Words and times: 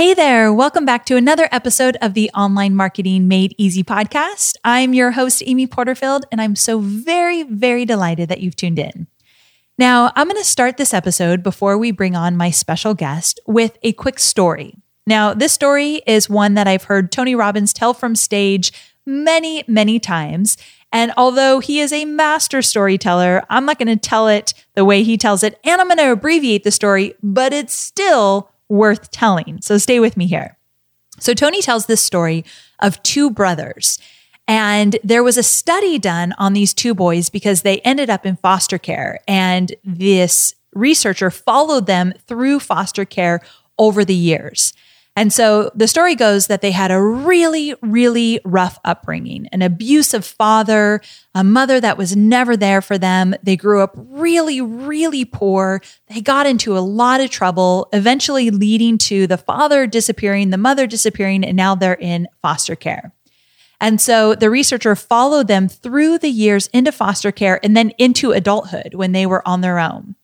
Hey 0.00 0.14
there, 0.14 0.50
welcome 0.50 0.86
back 0.86 1.04
to 1.04 1.16
another 1.16 1.46
episode 1.52 1.98
of 2.00 2.14
the 2.14 2.30
Online 2.30 2.74
Marketing 2.74 3.28
Made 3.28 3.54
Easy 3.58 3.84
podcast. 3.84 4.56
I'm 4.64 4.94
your 4.94 5.10
host, 5.10 5.42
Amy 5.44 5.66
Porterfield, 5.66 6.24
and 6.32 6.40
I'm 6.40 6.56
so 6.56 6.78
very, 6.78 7.42
very 7.42 7.84
delighted 7.84 8.30
that 8.30 8.40
you've 8.40 8.56
tuned 8.56 8.78
in. 8.78 9.08
Now, 9.76 10.10
I'm 10.16 10.26
going 10.26 10.40
to 10.40 10.48
start 10.48 10.78
this 10.78 10.94
episode 10.94 11.42
before 11.42 11.76
we 11.76 11.90
bring 11.90 12.16
on 12.16 12.38
my 12.38 12.50
special 12.50 12.94
guest 12.94 13.40
with 13.46 13.76
a 13.82 13.92
quick 13.92 14.18
story. 14.18 14.74
Now, 15.06 15.34
this 15.34 15.52
story 15.52 16.00
is 16.06 16.30
one 16.30 16.54
that 16.54 16.66
I've 16.66 16.84
heard 16.84 17.12
Tony 17.12 17.34
Robbins 17.34 17.74
tell 17.74 17.92
from 17.92 18.16
stage 18.16 18.72
many, 19.04 19.64
many 19.68 20.00
times. 20.00 20.56
And 20.90 21.12
although 21.18 21.58
he 21.58 21.78
is 21.78 21.92
a 21.92 22.06
master 22.06 22.62
storyteller, 22.62 23.44
I'm 23.50 23.66
not 23.66 23.78
going 23.78 23.88
to 23.88 23.96
tell 23.96 24.28
it 24.28 24.54
the 24.74 24.84
way 24.86 25.02
he 25.02 25.18
tells 25.18 25.42
it, 25.42 25.60
and 25.62 25.78
I'm 25.78 25.88
going 25.88 25.98
to 25.98 26.12
abbreviate 26.12 26.64
the 26.64 26.70
story, 26.70 27.12
but 27.22 27.52
it's 27.52 27.74
still 27.74 28.49
worth 28.70 29.10
telling. 29.10 29.60
So 29.60 29.76
stay 29.76 30.00
with 30.00 30.16
me 30.16 30.26
here. 30.26 30.56
So 31.18 31.34
Tony 31.34 31.60
tells 31.60 31.84
this 31.84 32.00
story 32.00 32.44
of 32.78 33.02
two 33.02 33.30
brothers. 33.30 33.98
And 34.48 34.96
there 35.04 35.22
was 35.22 35.36
a 35.36 35.42
study 35.42 35.98
done 35.98 36.32
on 36.38 36.54
these 36.54 36.72
two 36.72 36.94
boys 36.94 37.28
because 37.28 37.62
they 37.62 37.80
ended 37.80 38.08
up 38.08 38.24
in 38.24 38.36
foster 38.36 38.78
care. 38.78 39.20
And 39.28 39.74
this 39.84 40.54
researcher 40.72 41.30
followed 41.30 41.86
them 41.86 42.14
through 42.26 42.60
foster 42.60 43.04
care 43.04 43.42
over 43.78 44.04
the 44.04 44.14
years. 44.14 44.72
And 45.20 45.30
so 45.30 45.70
the 45.74 45.86
story 45.86 46.14
goes 46.14 46.46
that 46.46 46.62
they 46.62 46.70
had 46.70 46.90
a 46.90 46.98
really, 46.98 47.74
really 47.82 48.40
rough 48.42 48.78
upbringing, 48.86 49.48
an 49.48 49.60
abusive 49.60 50.24
father, 50.24 51.02
a 51.34 51.44
mother 51.44 51.78
that 51.78 51.98
was 51.98 52.16
never 52.16 52.56
there 52.56 52.80
for 52.80 52.96
them. 52.96 53.34
They 53.42 53.54
grew 53.54 53.82
up 53.82 53.92
really, 53.94 54.62
really 54.62 55.26
poor. 55.26 55.82
They 56.08 56.22
got 56.22 56.46
into 56.46 56.74
a 56.74 56.80
lot 56.80 57.20
of 57.20 57.28
trouble, 57.28 57.90
eventually 57.92 58.48
leading 58.48 58.96
to 58.96 59.26
the 59.26 59.36
father 59.36 59.86
disappearing, 59.86 60.48
the 60.48 60.56
mother 60.56 60.86
disappearing, 60.86 61.44
and 61.44 61.54
now 61.54 61.74
they're 61.74 61.92
in 61.92 62.26
foster 62.40 62.74
care. 62.74 63.12
And 63.78 64.00
so 64.00 64.34
the 64.34 64.48
researcher 64.48 64.96
followed 64.96 65.48
them 65.48 65.68
through 65.68 66.16
the 66.16 66.30
years 66.30 66.68
into 66.68 66.92
foster 66.92 67.30
care 67.30 67.60
and 67.62 67.76
then 67.76 67.90
into 67.98 68.32
adulthood 68.32 68.94
when 68.94 69.12
they 69.12 69.26
were 69.26 69.46
on 69.46 69.60
their 69.60 69.80
own. 69.80 70.16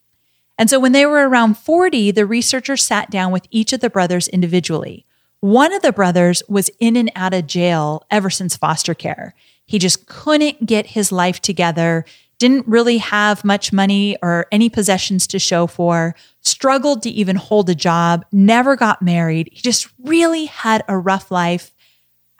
And 0.58 0.70
so 0.70 0.80
when 0.80 0.92
they 0.92 1.06
were 1.06 1.28
around 1.28 1.58
40, 1.58 2.10
the 2.12 2.26
researchers 2.26 2.84
sat 2.84 3.10
down 3.10 3.32
with 3.32 3.46
each 3.50 3.72
of 3.72 3.80
the 3.80 3.90
brothers 3.90 4.28
individually. 4.28 5.04
One 5.40 5.72
of 5.72 5.82
the 5.82 5.92
brothers 5.92 6.42
was 6.48 6.70
in 6.80 6.96
and 6.96 7.12
out 7.14 7.34
of 7.34 7.46
jail 7.46 8.04
ever 8.10 8.30
since 8.30 8.56
foster 8.56 8.94
care. 8.94 9.34
He 9.66 9.78
just 9.78 10.06
couldn't 10.06 10.64
get 10.64 10.86
his 10.86 11.12
life 11.12 11.40
together, 11.40 12.04
didn't 12.38 12.66
really 12.66 12.98
have 12.98 13.44
much 13.44 13.72
money 13.72 14.16
or 14.22 14.46
any 14.50 14.68
possessions 14.68 15.26
to 15.28 15.38
show 15.38 15.66
for, 15.66 16.14
struggled 16.40 17.02
to 17.02 17.10
even 17.10 17.36
hold 17.36 17.68
a 17.68 17.74
job, 17.74 18.24
never 18.32 18.76
got 18.76 19.02
married. 19.02 19.48
He 19.52 19.60
just 19.60 19.88
really 20.02 20.46
had 20.46 20.82
a 20.88 20.98
rough 20.98 21.30
life 21.30 21.74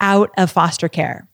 out 0.01 0.31
of 0.37 0.51
foster 0.51 0.89
care. 0.89 1.29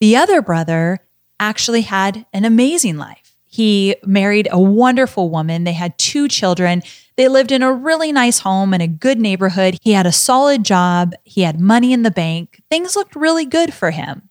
The 0.00 0.16
other 0.16 0.42
brother 0.42 0.98
actually 1.38 1.82
had 1.82 2.26
an 2.32 2.44
amazing 2.44 2.96
life. 2.96 3.21
He 3.52 3.96
married 4.02 4.48
a 4.50 4.58
wonderful 4.58 5.28
woman. 5.28 5.64
They 5.64 5.74
had 5.74 5.98
two 5.98 6.26
children. 6.26 6.82
They 7.16 7.28
lived 7.28 7.52
in 7.52 7.62
a 7.62 7.70
really 7.70 8.10
nice 8.10 8.38
home 8.38 8.72
in 8.72 8.80
a 8.80 8.88
good 8.88 9.20
neighborhood. 9.20 9.76
He 9.82 9.92
had 9.92 10.06
a 10.06 10.12
solid 10.12 10.64
job. 10.64 11.12
He 11.24 11.42
had 11.42 11.60
money 11.60 11.92
in 11.92 12.02
the 12.02 12.10
bank. 12.10 12.62
Things 12.70 12.96
looked 12.96 13.14
really 13.14 13.44
good 13.44 13.74
for 13.74 13.90
him. 13.90 14.30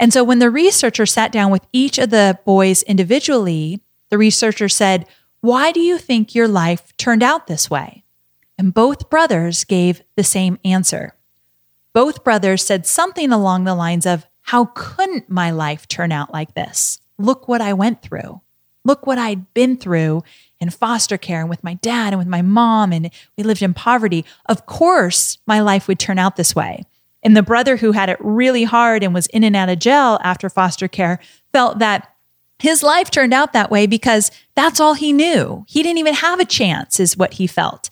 And 0.00 0.14
so 0.14 0.24
when 0.24 0.38
the 0.38 0.48
researcher 0.48 1.04
sat 1.04 1.30
down 1.30 1.50
with 1.50 1.66
each 1.74 1.98
of 1.98 2.08
the 2.08 2.38
boys 2.46 2.82
individually, 2.84 3.82
the 4.08 4.16
researcher 4.16 4.70
said, 4.70 5.06
Why 5.42 5.70
do 5.70 5.80
you 5.80 5.98
think 5.98 6.34
your 6.34 6.48
life 6.48 6.96
turned 6.96 7.22
out 7.22 7.46
this 7.46 7.68
way? 7.68 8.02
And 8.56 8.72
both 8.72 9.10
brothers 9.10 9.64
gave 9.64 10.00
the 10.16 10.24
same 10.24 10.58
answer. 10.64 11.14
Both 11.92 12.24
brothers 12.24 12.64
said 12.64 12.86
something 12.86 13.30
along 13.30 13.64
the 13.64 13.74
lines 13.74 14.06
of, 14.06 14.26
How 14.40 14.70
couldn't 14.74 15.28
my 15.28 15.50
life 15.50 15.86
turn 15.86 16.12
out 16.12 16.32
like 16.32 16.54
this? 16.54 16.98
Look 17.18 17.46
what 17.46 17.60
I 17.60 17.74
went 17.74 18.00
through. 18.00 18.40
Look 18.84 19.06
what 19.06 19.18
I'd 19.18 19.52
been 19.54 19.76
through 19.76 20.22
in 20.60 20.70
foster 20.70 21.18
care 21.18 21.40
and 21.40 21.50
with 21.50 21.64
my 21.64 21.74
dad 21.74 22.12
and 22.12 22.18
with 22.18 22.28
my 22.28 22.42
mom, 22.42 22.92
and 22.92 23.10
we 23.36 23.44
lived 23.44 23.62
in 23.62 23.74
poverty. 23.74 24.24
Of 24.46 24.66
course, 24.66 25.38
my 25.46 25.60
life 25.60 25.88
would 25.88 25.98
turn 25.98 26.18
out 26.18 26.36
this 26.36 26.54
way. 26.54 26.84
And 27.22 27.36
the 27.36 27.42
brother 27.42 27.76
who 27.76 27.92
had 27.92 28.10
it 28.10 28.18
really 28.20 28.64
hard 28.64 29.02
and 29.02 29.14
was 29.14 29.26
in 29.28 29.44
and 29.44 29.56
out 29.56 29.70
of 29.70 29.78
jail 29.78 30.18
after 30.22 30.50
foster 30.50 30.88
care 30.88 31.18
felt 31.52 31.78
that 31.78 32.10
his 32.58 32.82
life 32.82 33.10
turned 33.10 33.34
out 33.34 33.52
that 33.52 33.70
way 33.70 33.86
because 33.86 34.30
that's 34.54 34.78
all 34.78 34.94
he 34.94 35.12
knew. 35.12 35.64
He 35.66 35.82
didn't 35.82 35.98
even 35.98 36.14
have 36.14 36.38
a 36.38 36.44
chance, 36.44 37.00
is 37.00 37.16
what 37.16 37.34
he 37.34 37.46
felt. 37.46 37.90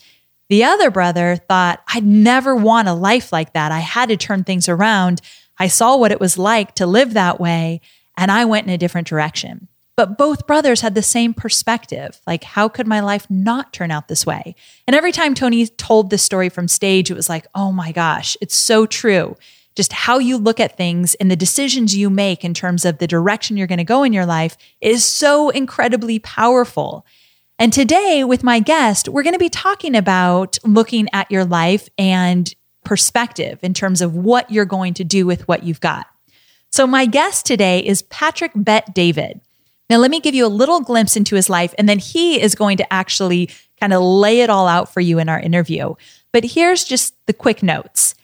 The 0.48 0.64
other 0.64 0.90
brother 0.90 1.36
thought, 1.48 1.82
I'd 1.88 2.04
never 2.04 2.54
want 2.54 2.88
a 2.88 2.92
life 2.92 3.32
like 3.32 3.54
that. 3.54 3.72
I 3.72 3.80
had 3.80 4.10
to 4.10 4.16
turn 4.16 4.44
things 4.44 4.68
around. 4.68 5.20
I 5.58 5.68
saw 5.68 5.96
what 5.96 6.12
it 6.12 6.20
was 6.20 6.36
like 6.38 6.74
to 6.74 6.86
live 6.86 7.14
that 7.14 7.40
way, 7.40 7.80
and 8.16 8.30
I 8.30 8.44
went 8.44 8.66
in 8.66 8.72
a 8.72 8.78
different 8.78 9.08
direction. 9.08 9.68
But 9.96 10.16
both 10.16 10.46
brothers 10.46 10.80
had 10.80 10.94
the 10.94 11.02
same 11.02 11.34
perspective. 11.34 12.20
Like, 12.26 12.44
how 12.44 12.68
could 12.68 12.86
my 12.86 13.00
life 13.00 13.26
not 13.28 13.72
turn 13.72 13.90
out 13.90 14.08
this 14.08 14.24
way? 14.24 14.54
And 14.86 14.96
every 14.96 15.12
time 15.12 15.34
Tony 15.34 15.66
told 15.66 16.08
this 16.08 16.22
story 16.22 16.48
from 16.48 16.66
stage, 16.66 17.10
it 17.10 17.14
was 17.14 17.28
like, 17.28 17.46
oh 17.54 17.72
my 17.72 17.92
gosh, 17.92 18.36
it's 18.40 18.56
so 18.56 18.86
true. 18.86 19.36
Just 19.74 19.92
how 19.92 20.18
you 20.18 20.36
look 20.38 20.60
at 20.60 20.76
things 20.76 21.14
and 21.16 21.30
the 21.30 21.36
decisions 21.36 21.96
you 21.96 22.10
make 22.10 22.44
in 22.44 22.54
terms 22.54 22.84
of 22.84 22.98
the 22.98 23.06
direction 23.06 23.56
you're 23.56 23.66
going 23.66 23.78
to 23.78 23.84
go 23.84 24.02
in 24.02 24.12
your 24.12 24.26
life 24.26 24.56
is 24.80 25.04
so 25.04 25.50
incredibly 25.50 26.18
powerful. 26.18 27.06
And 27.58 27.72
today, 27.72 28.24
with 28.24 28.42
my 28.42 28.60
guest, 28.60 29.08
we're 29.08 29.22
going 29.22 29.34
to 29.34 29.38
be 29.38 29.48
talking 29.48 29.94
about 29.94 30.58
looking 30.64 31.08
at 31.12 31.30
your 31.30 31.44
life 31.44 31.88
and 31.96 32.52
perspective 32.84 33.60
in 33.62 33.72
terms 33.72 34.00
of 34.00 34.16
what 34.16 34.50
you're 34.50 34.64
going 34.64 34.94
to 34.94 35.04
do 35.04 35.26
with 35.26 35.46
what 35.46 35.62
you've 35.62 35.80
got. 35.80 36.06
So, 36.70 36.86
my 36.86 37.06
guest 37.06 37.46
today 37.46 37.80
is 37.80 38.02
Patrick 38.02 38.52
Bet 38.54 38.94
David. 38.94 39.40
Now, 39.92 39.98
let 39.98 40.10
me 40.10 40.20
give 40.20 40.34
you 40.34 40.46
a 40.46 40.48
little 40.48 40.80
glimpse 40.80 41.18
into 41.18 41.36
his 41.36 41.50
life, 41.50 41.74
and 41.76 41.86
then 41.86 41.98
he 41.98 42.40
is 42.40 42.54
going 42.54 42.78
to 42.78 42.90
actually 42.90 43.50
kind 43.78 43.92
of 43.92 44.00
lay 44.00 44.40
it 44.40 44.48
all 44.48 44.66
out 44.66 44.90
for 44.90 45.02
you 45.02 45.18
in 45.18 45.28
our 45.28 45.38
interview. 45.38 45.96
But 46.32 46.44
here's 46.44 46.82
just 46.82 47.14
the 47.26 47.34
quick 47.34 47.62
notes 47.62 48.14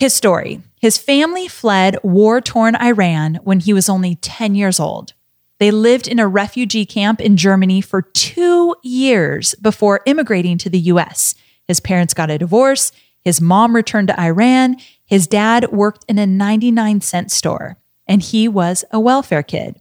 his 0.00 0.12
story. 0.12 0.62
His 0.80 0.98
family 0.98 1.46
fled 1.46 1.96
war 2.02 2.40
torn 2.40 2.74
Iran 2.74 3.36
when 3.44 3.60
he 3.60 3.72
was 3.72 3.88
only 3.88 4.16
10 4.16 4.56
years 4.56 4.80
old. 4.80 5.12
They 5.60 5.70
lived 5.70 6.08
in 6.08 6.18
a 6.18 6.26
refugee 6.26 6.84
camp 6.84 7.20
in 7.20 7.36
Germany 7.36 7.82
for 7.82 8.02
two 8.02 8.74
years 8.82 9.54
before 9.62 10.00
immigrating 10.06 10.58
to 10.58 10.68
the 10.68 10.90
US. 10.90 11.36
His 11.68 11.78
parents 11.78 12.14
got 12.14 12.32
a 12.32 12.38
divorce. 12.38 12.90
His 13.24 13.40
mom 13.40 13.76
returned 13.76 14.08
to 14.08 14.20
Iran. 14.20 14.78
His 15.04 15.28
dad 15.28 15.70
worked 15.70 16.04
in 16.08 16.18
a 16.18 16.26
99 16.26 17.00
cent 17.00 17.30
store, 17.30 17.76
and 18.08 18.20
he 18.20 18.48
was 18.48 18.84
a 18.90 18.98
welfare 18.98 19.44
kid. 19.44 19.80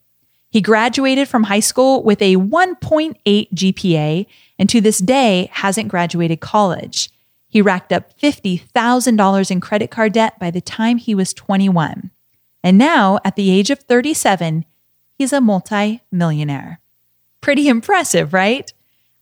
He 0.56 0.62
graduated 0.62 1.28
from 1.28 1.44
high 1.44 1.60
school 1.60 2.02
with 2.02 2.22
a 2.22 2.38
1.8 2.38 3.18
GPA 3.26 4.26
and 4.58 4.70
to 4.70 4.80
this 4.80 5.00
day 5.00 5.50
hasn't 5.52 5.90
graduated 5.90 6.40
college. 6.40 7.10
He 7.50 7.62
racked 7.62 7.92
up 7.92 8.18
$50,000 8.18 9.52
in 9.52 9.60
credit 9.60 9.92
card 9.92 10.14
debt 10.14 10.40
by 10.40 10.52
the 10.52 10.62
time 10.62 10.98
he 10.98 11.14
was 11.14 11.34
21. 11.34 12.10
And 12.64 12.78
now, 12.78 13.20
at 13.26 13.35
the 13.35 13.50
age 13.50 13.70
of 13.70 13.79
37, 13.79 14.64
he's 15.18 15.34
a 15.34 15.41
multi-millionaire. 15.41 16.79
Pretty 17.41 17.68
impressive, 17.68 18.32
right? 18.32 18.72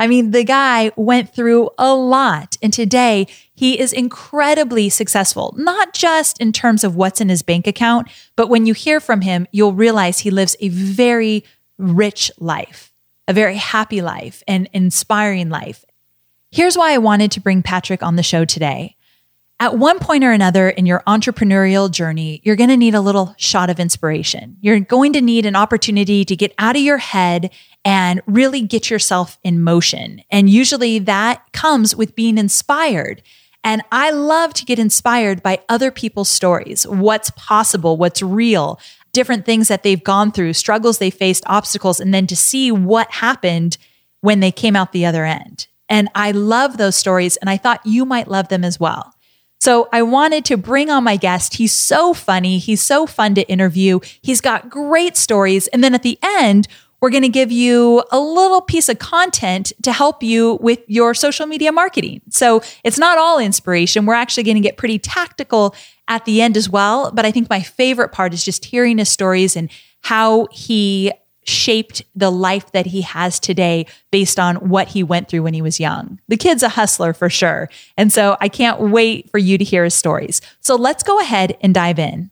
I 0.03 0.07
mean, 0.07 0.31
the 0.31 0.43
guy 0.43 0.91
went 0.97 1.33
through 1.33 1.69
a 1.77 1.95
lot. 1.95 2.57
And 2.61 2.73
today 2.73 3.25
he 3.55 3.79
is 3.79 3.93
incredibly 3.93 4.89
successful, 4.89 5.55
not 5.55 5.93
just 5.93 6.37
in 6.41 6.51
terms 6.51 6.83
of 6.83 6.97
what's 6.97 7.21
in 7.21 7.29
his 7.29 7.41
bank 7.41 7.67
account, 7.67 8.09
but 8.35 8.49
when 8.49 8.65
you 8.65 8.73
hear 8.73 8.99
from 8.99 9.21
him, 9.21 9.47
you'll 9.53 9.71
realize 9.71 10.19
he 10.19 10.29
lives 10.29 10.57
a 10.59 10.67
very 10.67 11.45
rich 11.77 12.29
life, 12.37 12.91
a 13.29 13.33
very 13.33 13.55
happy 13.55 14.01
life, 14.01 14.43
and 14.45 14.69
inspiring 14.73 15.47
life. 15.47 15.85
Here's 16.51 16.77
why 16.77 16.91
I 16.91 16.97
wanted 16.97 17.31
to 17.31 17.39
bring 17.39 17.63
Patrick 17.63 18.03
on 18.03 18.17
the 18.17 18.23
show 18.23 18.43
today. 18.43 18.97
At 19.61 19.77
one 19.77 19.99
point 19.99 20.25
or 20.25 20.33
another 20.33 20.67
in 20.67 20.85
your 20.85 21.01
entrepreneurial 21.07 21.89
journey, 21.89 22.41
you're 22.43 22.57
going 22.57 22.71
to 22.71 22.75
need 22.75 22.95
a 22.95 22.99
little 22.99 23.33
shot 23.37 23.69
of 23.69 23.79
inspiration. 23.79 24.57
You're 24.59 24.81
going 24.81 25.13
to 25.13 25.21
need 25.21 25.45
an 25.45 25.55
opportunity 25.55 26.25
to 26.25 26.35
get 26.35 26.53
out 26.59 26.75
of 26.75 26.81
your 26.81 26.97
head 26.97 27.51
and 27.85 28.21
really 28.25 28.61
get 28.61 28.89
yourself 28.89 29.37
in 29.43 29.61
motion. 29.61 30.21
And 30.31 30.49
usually 30.49 30.99
that 30.99 31.51
comes 31.51 31.95
with 31.95 32.15
being 32.15 32.37
inspired. 32.37 33.21
And 33.63 33.81
I 33.91 34.11
love 34.11 34.53
to 34.55 34.65
get 34.65 34.79
inspired 34.79 35.41
by 35.41 35.59
other 35.69 35.91
people's 35.91 36.29
stories, 36.29 36.85
what's 36.85 37.29
possible, 37.31 37.97
what's 37.97 38.21
real, 38.21 38.79
different 39.13 39.45
things 39.45 39.67
that 39.69 39.83
they've 39.83 40.03
gone 40.03 40.31
through, 40.31 40.53
struggles 40.53 40.97
they 40.97 41.09
faced, 41.09 41.43
obstacles, 41.45 41.99
and 41.99 42.13
then 42.13 42.27
to 42.27 42.35
see 42.35 42.71
what 42.71 43.09
happened 43.11 43.77
when 44.21 44.39
they 44.39 44.51
came 44.51 44.75
out 44.75 44.91
the 44.91 45.05
other 45.05 45.25
end. 45.25 45.67
And 45.87 46.09
I 46.15 46.31
love 46.31 46.77
those 46.77 46.95
stories, 46.95 47.37
and 47.37 47.49
I 47.49 47.57
thought 47.57 47.85
you 47.85 48.05
might 48.05 48.27
love 48.27 48.47
them 48.47 48.63
as 48.63 48.79
well. 48.79 49.13
So 49.59 49.87
I 49.93 50.01
wanted 50.01 50.43
to 50.45 50.57
bring 50.57 50.89
on 50.89 51.05
my 51.05 51.15
guest. 51.15 51.55
He's 51.55 51.71
so 51.71 52.13
funny. 52.13 52.57
He's 52.57 52.81
so 52.81 53.05
fun 53.07 53.33
to 53.35 53.47
interview. 53.49 53.99
He's 54.21 54.41
got 54.41 54.69
great 54.69 55.15
stories. 55.15 55.67
And 55.67 55.81
then 55.81 55.93
at 55.95 56.03
the 56.03 56.19
end, 56.21 56.67
we're 57.03 57.09
going 57.09 57.21
to 57.21 57.27
give 57.27 57.51
you 57.51 58.01
a 58.13 58.17
little 58.17 58.61
piece 58.61 58.87
of 58.87 58.97
content 58.97 59.73
to 59.81 59.91
help 59.91 60.23
you 60.23 60.57
with 60.61 60.79
your 60.87 61.13
social 61.13 61.45
media 61.45 61.69
marketing. 61.69 62.21
So 62.29 62.61
it's 62.85 62.97
not 62.97 63.17
all 63.17 63.39
inspiration. 63.39 64.05
We're 64.05 64.13
actually 64.13 64.43
going 64.43 64.55
to 64.55 64.61
get 64.61 64.77
pretty 64.77 64.99
tactical 64.99 65.75
at 66.07 66.23
the 66.23 66.41
end 66.41 66.55
as 66.55 66.69
well. 66.69 67.11
But 67.11 67.25
I 67.25 67.31
think 67.31 67.49
my 67.49 67.59
favorite 67.59 68.13
part 68.13 68.33
is 68.33 68.45
just 68.45 68.63
hearing 68.63 68.99
his 68.99 69.09
stories 69.09 69.57
and 69.57 69.69
how 69.99 70.47
he 70.49 71.11
shaped 71.43 72.03
the 72.15 72.29
life 72.29 72.71
that 72.71 72.85
he 72.85 73.01
has 73.01 73.37
today 73.37 73.85
based 74.09 74.39
on 74.39 74.55
what 74.69 74.87
he 74.87 75.03
went 75.03 75.27
through 75.27 75.43
when 75.43 75.53
he 75.53 75.61
was 75.61 75.81
young. 75.81 76.21
The 76.29 76.37
kid's 76.37 76.63
a 76.63 76.69
hustler 76.69 77.11
for 77.11 77.29
sure. 77.29 77.69
And 77.97 78.13
so 78.13 78.37
I 78.39 78.47
can't 78.47 78.79
wait 78.79 79.29
for 79.29 79.39
you 79.39 79.57
to 79.57 79.65
hear 79.65 79.83
his 79.83 79.93
stories. 79.93 80.39
So 80.61 80.77
let's 80.77 81.03
go 81.03 81.19
ahead 81.19 81.57
and 81.59 81.73
dive 81.73 81.99
in. 81.99 82.31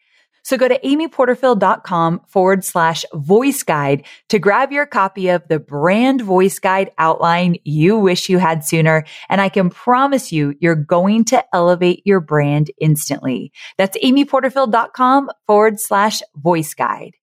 So 0.43 0.57
go 0.57 0.67
to 0.67 0.79
amyporterfield.com 0.79 2.21
forward 2.27 2.65
slash 2.65 3.05
voice 3.13 3.63
guide 3.63 4.05
to 4.29 4.39
grab 4.39 4.71
your 4.71 4.85
copy 4.85 5.29
of 5.29 5.47
the 5.47 5.59
brand 5.59 6.21
voice 6.21 6.59
guide 6.59 6.91
outline 6.97 7.57
you 7.63 7.97
wish 7.97 8.29
you 8.29 8.37
had 8.37 8.65
sooner. 8.65 9.05
And 9.29 9.41
I 9.41 9.49
can 9.49 9.69
promise 9.69 10.31
you, 10.31 10.55
you're 10.59 10.75
going 10.75 11.25
to 11.25 11.43
elevate 11.53 12.01
your 12.05 12.19
brand 12.19 12.71
instantly. 12.79 13.51
That's 13.77 13.97
amyporterfield.com 13.97 15.29
forward 15.47 15.79
slash 15.79 16.21
voice 16.35 16.73
guide. 16.73 17.15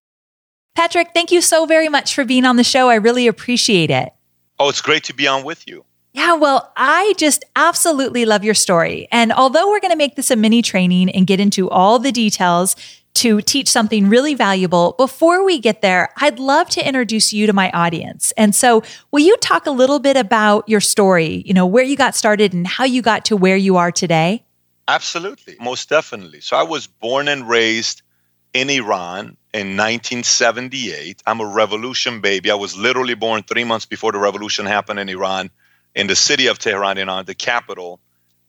Patrick, 0.75 1.09
thank 1.13 1.33
you 1.33 1.41
so 1.41 1.67
very 1.67 1.89
much 1.89 2.15
for 2.15 2.25
being 2.25 2.45
on 2.45 2.57
the 2.57 2.65
show. 2.65 2.89
I 2.89 2.97
really 2.97 3.27
appreciate 3.27 3.91
it. 3.91 4.13
Oh, 4.61 4.69
it's 4.69 4.81
great 4.81 5.05
to 5.05 5.15
be 5.15 5.27
on 5.27 5.43
with 5.45 5.67
you. 5.67 5.85
Yeah, 6.13 6.35
well, 6.35 6.73
I 6.77 7.15
just 7.17 7.45
absolutely 7.55 8.25
love 8.25 8.43
your 8.43 8.55
story. 8.55 9.09
And 9.13 9.33
although 9.33 9.69
we're 9.69 9.81
going 9.81 9.93
to 9.93 9.97
make 9.97 10.17
this 10.17 10.31
a 10.31 10.37
mini 10.37 10.63
training 10.63 11.11
and 11.11 11.27
get 11.27 11.39
into 11.39 11.69
all 11.69 11.99
the 11.99 12.13
details, 12.13 12.77
to 13.19 13.41
teach 13.41 13.69
something 13.69 14.09
really 14.09 14.35
valuable. 14.35 14.95
Before 14.97 15.45
we 15.45 15.59
get 15.59 15.83
there, 15.83 16.11
I'd 16.19 16.39
love 16.39 16.69
to 16.71 16.87
introduce 16.87 17.33
you 17.33 17.47
to 17.47 17.53
my 17.53 17.71
audience. 17.73 18.33
And 18.37 18.55
so, 18.55 18.83
will 19.11 19.25
you 19.25 19.37
talk 19.39 19.67
a 19.67 19.73
little 19.73 19.99
bit 19.99 20.17
about 20.17 20.69
your 20.69 20.81
story, 20.81 21.43
you 21.45 21.53
know, 21.53 21.67
where 21.67 21.85
you 21.85 21.97
got 21.97 22.15
started 22.15 22.53
and 22.53 22.67
how 22.67 22.85
you 22.85 23.03
got 23.03 23.25
to 23.27 23.37
where 23.37 23.57
you 23.57 23.77
are 23.77 23.91
today? 23.91 24.45
Absolutely, 24.87 25.57
most 25.61 25.89
definitely. 25.89 26.41
So, 26.41 26.57
I 26.57 26.63
was 26.63 26.87
born 26.87 27.27
and 27.27 27.49
raised 27.49 28.03
in 28.55 28.71
Iran 28.71 29.37
in 29.53 29.77
1978. 29.77 31.23
I'm 31.27 31.41
a 31.41 31.47
revolution 31.47 32.21
baby. 32.21 32.51
I 32.51 32.55
was 32.55 32.77
literally 32.77 33.15
born 33.15 33.43
three 33.43 33.65
months 33.65 33.87
before 33.87 34.13
the 34.13 34.19
revolution 34.19 34.65
happened 34.65 35.01
in 35.01 35.09
Iran, 35.09 35.51
in 35.95 36.07
the 36.07 36.17
city 36.17 36.47
of 36.47 36.59
Tehran, 36.59 36.99
Iran, 36.99 37.09
uh, 37.09 37.23
the 37.25 37.35
capital. 37.35 37.99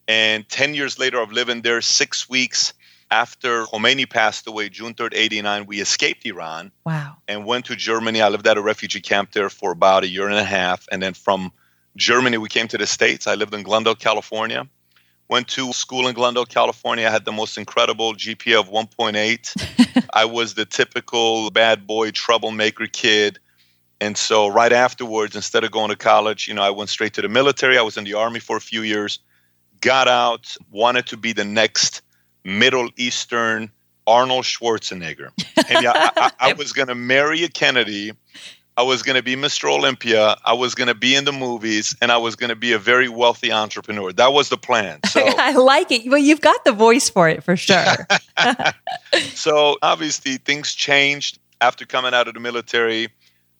And 0.07 0.47
10 0.47 0.73
years 0.73 0.97
later 0.99 1.19
of 1.19 1.31
living 1.31 1.61
there, 1.61 1.81
six 1.81 2.29
weeks 2.29 2.73
after 3.11 3.65
Khomeini 3.65 4.09
passed 4.09 4.47
away, 4.47 4.69
June 4.69 4.93
3rd, 4.93 5.13
89, 5.13 5.65
we 5.65 5.79
escaped 5.81 6.25
Iran. 6.25 6.71
Wow. 6.85 7.17
And 7.27 7.45
went 7.45 7.65
to 7.65 7.75
Germany. 7.75 8.21
I 8.21 8.29
lived 8.29 8.47
at 8.47 8.57
a 8.57 8.61
refugee 8.61 9.01
camp 9.01 9.31
there 9.31 9.49
for 9.49 9.71
about 9.71 10.03
a 10.03 10.07
year 10.07 10.27
and 10.27 10.37
a 10.37 10.43
half. 10.43 10.87
And 10.91 11.01
then 11.01 11.13
from 11.13 11.51
Germany, 11.95 12.37
we 12.37 12.49
came 12.49 12.67
to 12.67 12.77
the 12.77 12.85
States. 12.85 13.27
I 13.27 13.35
lived 13.35 13.53
in 13.53 13.63
Glendale, 13.63 13.95
California. 13.95 14.67
Went 15.27 15.47
to 15.49 15.73
school 15.73 16.07
in 16.07 16.15
Glendale, 16.15 16.45
California. 16.45 17.07
I 17.07 17.11
had 17.11 17.25
the 17.25 17.31
most 17.31 17.57
incredible 17.57 18.13
GPA 18.13 18.59
of 18.59 18.69
1.8. 18.69 20.07
I 20.13 20.25
was 20.25 20.53
the 20.53 20.65
typical 20.65 21.49
bad 21.51 21.87
boy, 21.87 22.11
troublemaker 22.11 22.87
kid. 22.87 23.39
And 24.01 24.17
so 24.17 24.47
right 24.47 24.71
afterwards, 24.71 25.35
instead 25.35 25.63
of 25.63 25.71
going 25.71 25.89
to 25.89 25.95
college, 25.95 26.47
you 26.47 26.53
know, 26.53 26.61
I 26.61 26.69
went 26.69 26.89
straight 26.89 27.13
to 27.15 27.21
the 27.21 27.29
military. 27.29 27.77
I 27.77 27.81
was 27.81 27.97
in 27.97 28.05
the 28.05 28.13
army 28.13 28.39
for 28.39 28.55
a 28.55 28.61
few 28.61 28.81
years, 28.81 29.19
got 29.81 30.07
out, 30.07 30.55
wanted 30.71 31.05
to 31.07 31.17
be 31.17 31.33
the 31.33 31.43
next 31.43 32.01
Middle 32.49 32.89
Eastern 32.97 33.71
Arnold 34.07 34.45
Schwarzenegger. 34.45 35.31
And 35.69 35.83
yeah, 35.83 35.93
I, 35.95 36.11
I, 36.39 36.49
I 36.49 36.53
was 36.57 36.73
going 36.73 36.87
to 36.87 36.95
marry 36.95 37.43
a 37.43 37.49
Kennedy. 37.49 38.13
I 38.75 38.81
was 38.81 39.03
going 39.03 39.17
to 39.17 39.21
be 39.21 39.35
Mr. 39.35 39.69
Olympia. 39.69 40.37
I 40.45 40.53
was 40.53 40.73
going 40.73 40.87
to 40.87 40.95
be 40.95 41.13
in 41.13 41.25
the 41.25 41.33
movies, 41.33 41.95
and 42.01 42.11
I 42.11 42.17
was 42.17 42.37
going 42.37 42.49
to 42.49 42.55
be 42.55 42.71
a 42.71 42.79
very 42.79 43.09
wealthy 43.09 43.51
entrepreneur. 43.51 44.13
That 44.13 44.33
was 44.33 44.49
the 44.49 44.57
plan. 44.57 44.99
So 45.09 45.21
I 45.25 45.51
like 45.51 45.91
it. 45.91 46.09
Well, 46.09 46.19
you've 46.19 46.39
got 46.39 46.63
the 46.63 46.71
voice 46.71 47.09
for 47.09 47.27
it 47.27 47.43
for 47.43 47.57
sure. 47.57 48.07
so 49.33 49.77
obviously, 49.81 50.37
things 50.37 50.73
changed 50.73 51.39
after 51.61 51.85
coming 51.85 52.13
out 52.13 52.27
of 52.27 52.35
the 52.35 52.39
military. 52.39 53.09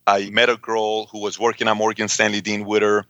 I 0.07 0.30
met 0.30 0.50
a 0.50 0.57
girl 0.57 1.07
who 1.07 1.19
was 1.19 1.38
working 1.38 1.68
at 1.68 1.75
Morgan 1.75 2.07
Stanley 2.07 2.39
Dean 2.39 2.65
Witter 2.65 3.06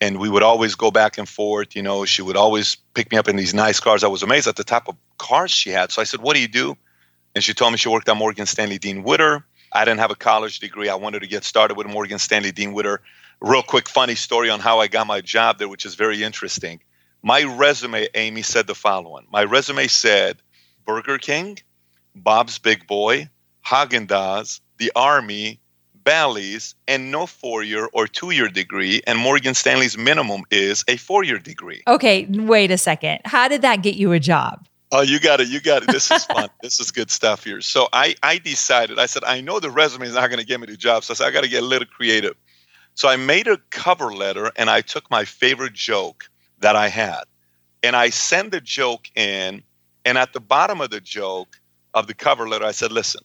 and 0.00 0.18
we 0.18 0.28
would 0.28 0.42
always 0.42 0.74
go 0.74 0.90
back 0.90 1.18
and 1.18 1.28
forth. 1.28 1.74
You 1.74 1.82
know, 1.82 2.04
she 2.04 2.22
would 2.22 2.36
always 2.36 2.76
pick 2.94 3.10
me 3.10 3.18
up 3.18 3.28
in 3.28 3.36
these 3.36 3.54
nice 3.54 3.80
cars. 3.80 4.04
I 4.04 4.08
was 4.08 4.22
amazed 4.22 4.46
at 4.46 4.56
the 4.56 4.64
type 4.64 4.88
of 4.88 4.96
cars 5.18 5.50
she 5.50 5.70
had. 5.70 5.90
So 5.92 6.00
I 6.00 6.04
said, 6.04 6.20
"What 6.20 6.34
do 6.34 6.40
you 6.40 6.48
do?" 6.48 6.76
And 7.34 7.42
she 7.42 7.54
told 7.54 7.72
me 7.72 7.78
she 7.78 7.88
worked 7.88 8.08
at 8.08 8.16
Morgan 8.16 8.46
Stanley 8.46 8.78
Dean 8.78 9.02
Witter. 9.02 9.44
I 9.72 9.84
didn't 9.84 10.00
have 10.00 10.10
a 10.10 10.16
college 10.16 10.60
degree. 10.60 10.88
I 10.88 10.94
wanted 10.94 11.20
to 11.20 11.26
get 11.26 11.44
started 11.44 11.76
with 11.76 11.86
Morgan 11.86 12.18
Stanley 12.18 12.52
Dean 12.52 12.72
Witter. 12.72 13.02
Real 13.40 13.62
quick, 13.62 13.88
funny 13.88 14.14
story 14.14 14.48
on 14.48 14.60
how 14.60 14.78
I 14.80 14.86
got 14.86 15.06
my 15.06 15.20
job 15.20 15.58
there, 15.58 15.68
which 15.68 15.84
is 15.84 15.94
very 15.94 16.22
interesting. 16.22 16.80
My 17.22 17.42
resume, 17.42 18.08
Amy, 18.14 18.42
said 18.42 18.66
the 18.66 18.74
following. 18.74 19.26
My 19.30 19.44
resume 19.44 19.88
said 19.88 20.38
Burger 20.86 21.18
King, 21.18 21.58
Bob's 22.14 22.58
Big 22.58 22.86
Boy, 22.86 23.28
Haagen 23.66 24.06
Dazs, 24.06 24.60
the 24.78 24.92
Army, 24.96 25.60
Bally's 26.06 26.76
and 26.86 27.10
no 27.10 27.26
four 27.26 27.64
year 27.64 27.90
or 27.92 28.06
two 28.06 28.30
year 28.30 28.48
degree, 28.48 29.02
and 29.06 29.18
Morgan 29.18 29.54
Stanley's 29.54 29.98
minimum 29.98 30.44
is 30.50 30.84
a 30.88 30.96
four 30.96 31.24
year 31.24 31.38
degree. 31.38 31.82
Okay, 31.86 32.26
wait 32.30 32.70
a 32.70 32.78
second. 32.78 33.18
How 33.24 33.48
did 33.48 33.60
that 33.62 33.82
get 33.82 33.96
you 33.96 34.12
a 34.12 34.20
job? 34.20 34.66
Oh, 34.92 35.02
you 35.02 35.18
got 35.18 35.40
it. 35.40 35.48
You 35.48 35.60
got 35.60 35.82
it. 35.82 35.88
This 35.88 36.10
is 36.12 36.24
fun. 36.24 36.48
this 36.62 36.78
is 36.78 36.92
good 36.92 37.10
stuff 37.10 37.42
here. 37.42 37.60
So 37.60 37.88
I, 37.92 38.14
I 38.22 38.38
decided, 38.38 39.00
I 39.00 39.06
said, 39.06 39.24
I 39.24 39.40
know 39.40 39.58
the 39.58 39.68
resume 39.68 40.06
is 40.06 40.14
not 40.14 40.28
going 40.28 40.38
to 40.38 40.46
get 40.46 40.60
me 40.60 40.66
the 40.66 40.76
job. 40.76 41.02
So 41.02 41.12
I 41.12 41.16
said, 41.16 41.26
I 41.26 41.30
got 41.32 41.42
to 41.42 41.50
get 41.50 41.64
a 41.64 41.66
little 41.66 41.88
creative. 41.88 42.36
So 42.94 43.08
I 43.08 43.16
made 43.16 43.48
a 43.48 43.58
cover 43.70 44.14
letter 44.14 44.52
and 44.54 44.70
I 44.70 44.82
took 44.82 45.10
my 45.10 45.24
favorite 45.24 45.72
joke 45.72 46.30
that 46.60 46.76
I 46.76 46.86
had 46.86 47.24
and 47.82 47.96
I 47.96 48.10
sent 48.10 48.52
the 48.52 48.60
joke 48.60 49.10
in. 49.16 49.62
And 50.04 50.16
at 50.16 50.32
the 50.32 50.40
bottom 50.40 50.80
of 50.80 50.90
the 50.90 51.00
joke 51.00 51.60
of 51.92 52.06
the 52.06 52.14
cover 52.14 52.48
letter, 52.48 52.64
I 52.64 52.70
said, 52.70 52.92
listen, 52.92 53.22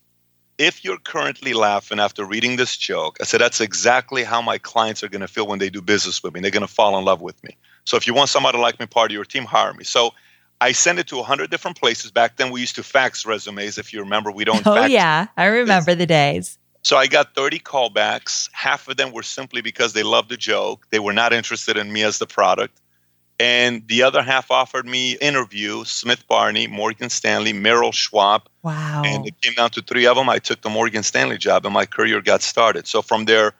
if 0.57 0.83
you're 0.83 0.97
currently 0.97 1.53
laughing 1.53 1.99
after 1.99 2.25
reading 2.25 2.55
this 2.55 2.77
joke, 2.77 3.17
I 3.21 3.23
said, 3.23 3.41
that's 3.41 3.61
exactly 3.61 4.23
how 4.23 4.41
my 4.41 4.57
clients 4.57 5.03
are 5.03 5.09
going 5.09 5.21
to 5.21 5.27
feel 5.27 5.47
when 5.47 5.59
they 5.59 5.69
do 5.69 5.81
business 5.81 6.21
with 6.21 6.33
me. 6.33 6.39
They're 6.39 6.51
going 6.51 6.61
to 6.61 6.73
fall 6.73 6.97
in 6.97 7.05
love 7.05 7.21
with 7.21 7.41
me. 7.43 7.55
So 7.85 7.97
if 7.97 8.05
you 8.05 8.13
want 8.13 8.29
somebody 8.29 8.57
like 8.57 8.79
me 8.79 8.85
part 8.85 9.11
of 9.11 9.15
your 9.15 9.25
team, 9.25 9.45
hire 9.45 9.73
me. 9.73 9.83
So 9.83 10.11
I 10.59 10.71
sent 10.71 10.99
it 10.99 11.07
to 11.07 11.17
100 11.17 11.49
different 11.49 11.79
places. 11.79 12.11
Back 12.11 12.37
then, 12.37 12.51
we 12.51 12.61
used 12.61 12.75
to 12.75 12.83
fax 12.83 13.25
resumes. 13.25 13.77
If 13.77 13.93
you 13.93 14.01
remember, 14.01 14.31
we 14.31 14.43
don't. 14.43 14.65
Oh, 14.67 14.85
yeah. 14.85 15.27
I 15.37 15.45
remember 15.45 15.95
the 15.95 16.05
days. 16.05 16.57
So 16.83 16.97
I 16.97 17.07
got 17.07 17.35
30 17.35 17.59
callbacks. 17.59 18.49
Half 18.53 18.87
of 18.87 18.97
them 18.97 19.11
were 19.11 19.23
simply 19.23 19.61
because 19.61 19.93
they 19.93 20.03
loved 20.03 20.29
the 20.29 20.37
joke. 20.37 20.87
They 20.89 20.99
were 20.99 21.13
not 21.13 21.31
interested 21.31 21.77
in 21.77 21.93
me 21.93 22.03
as 22.03 22.17
the 22.17 22.27
product 22.27 22.80
and 23.41 23.87
the 23.87 24.03
other 24.03 24.21
half 24.21 24.51
offered 24.51 24.85
me 24.85 25.17
interview 25.19 25.83
smith 25.83 26.27
barney 26.27 26.67
morgan 26.67 27.09
stanley 27.09 27.53
merrill 27.53 27.91
schwab 27.91 28.43
wow 28.61 29.01
and 29.05 29.27
it 29.27 29.33
came 29.41 29.53
down 29.53 29.69
to 29.69 29.81
three 29.81 30.05
of 30.05 30.15
them 30.15 30.29
i 30.29 30.37
took 30.37 30.61
the 30.61 30.69
morgan 30.69 31.03
stanley 31.03 31.37
job 31.37 31.65
and 31.65 31.73
my 31.73 31.85
career 31.85 32.21
got 32.21 32.41
started 32.41 32.87
so 32.87 33.01
from 33.01 33.25
there 33.25 33.53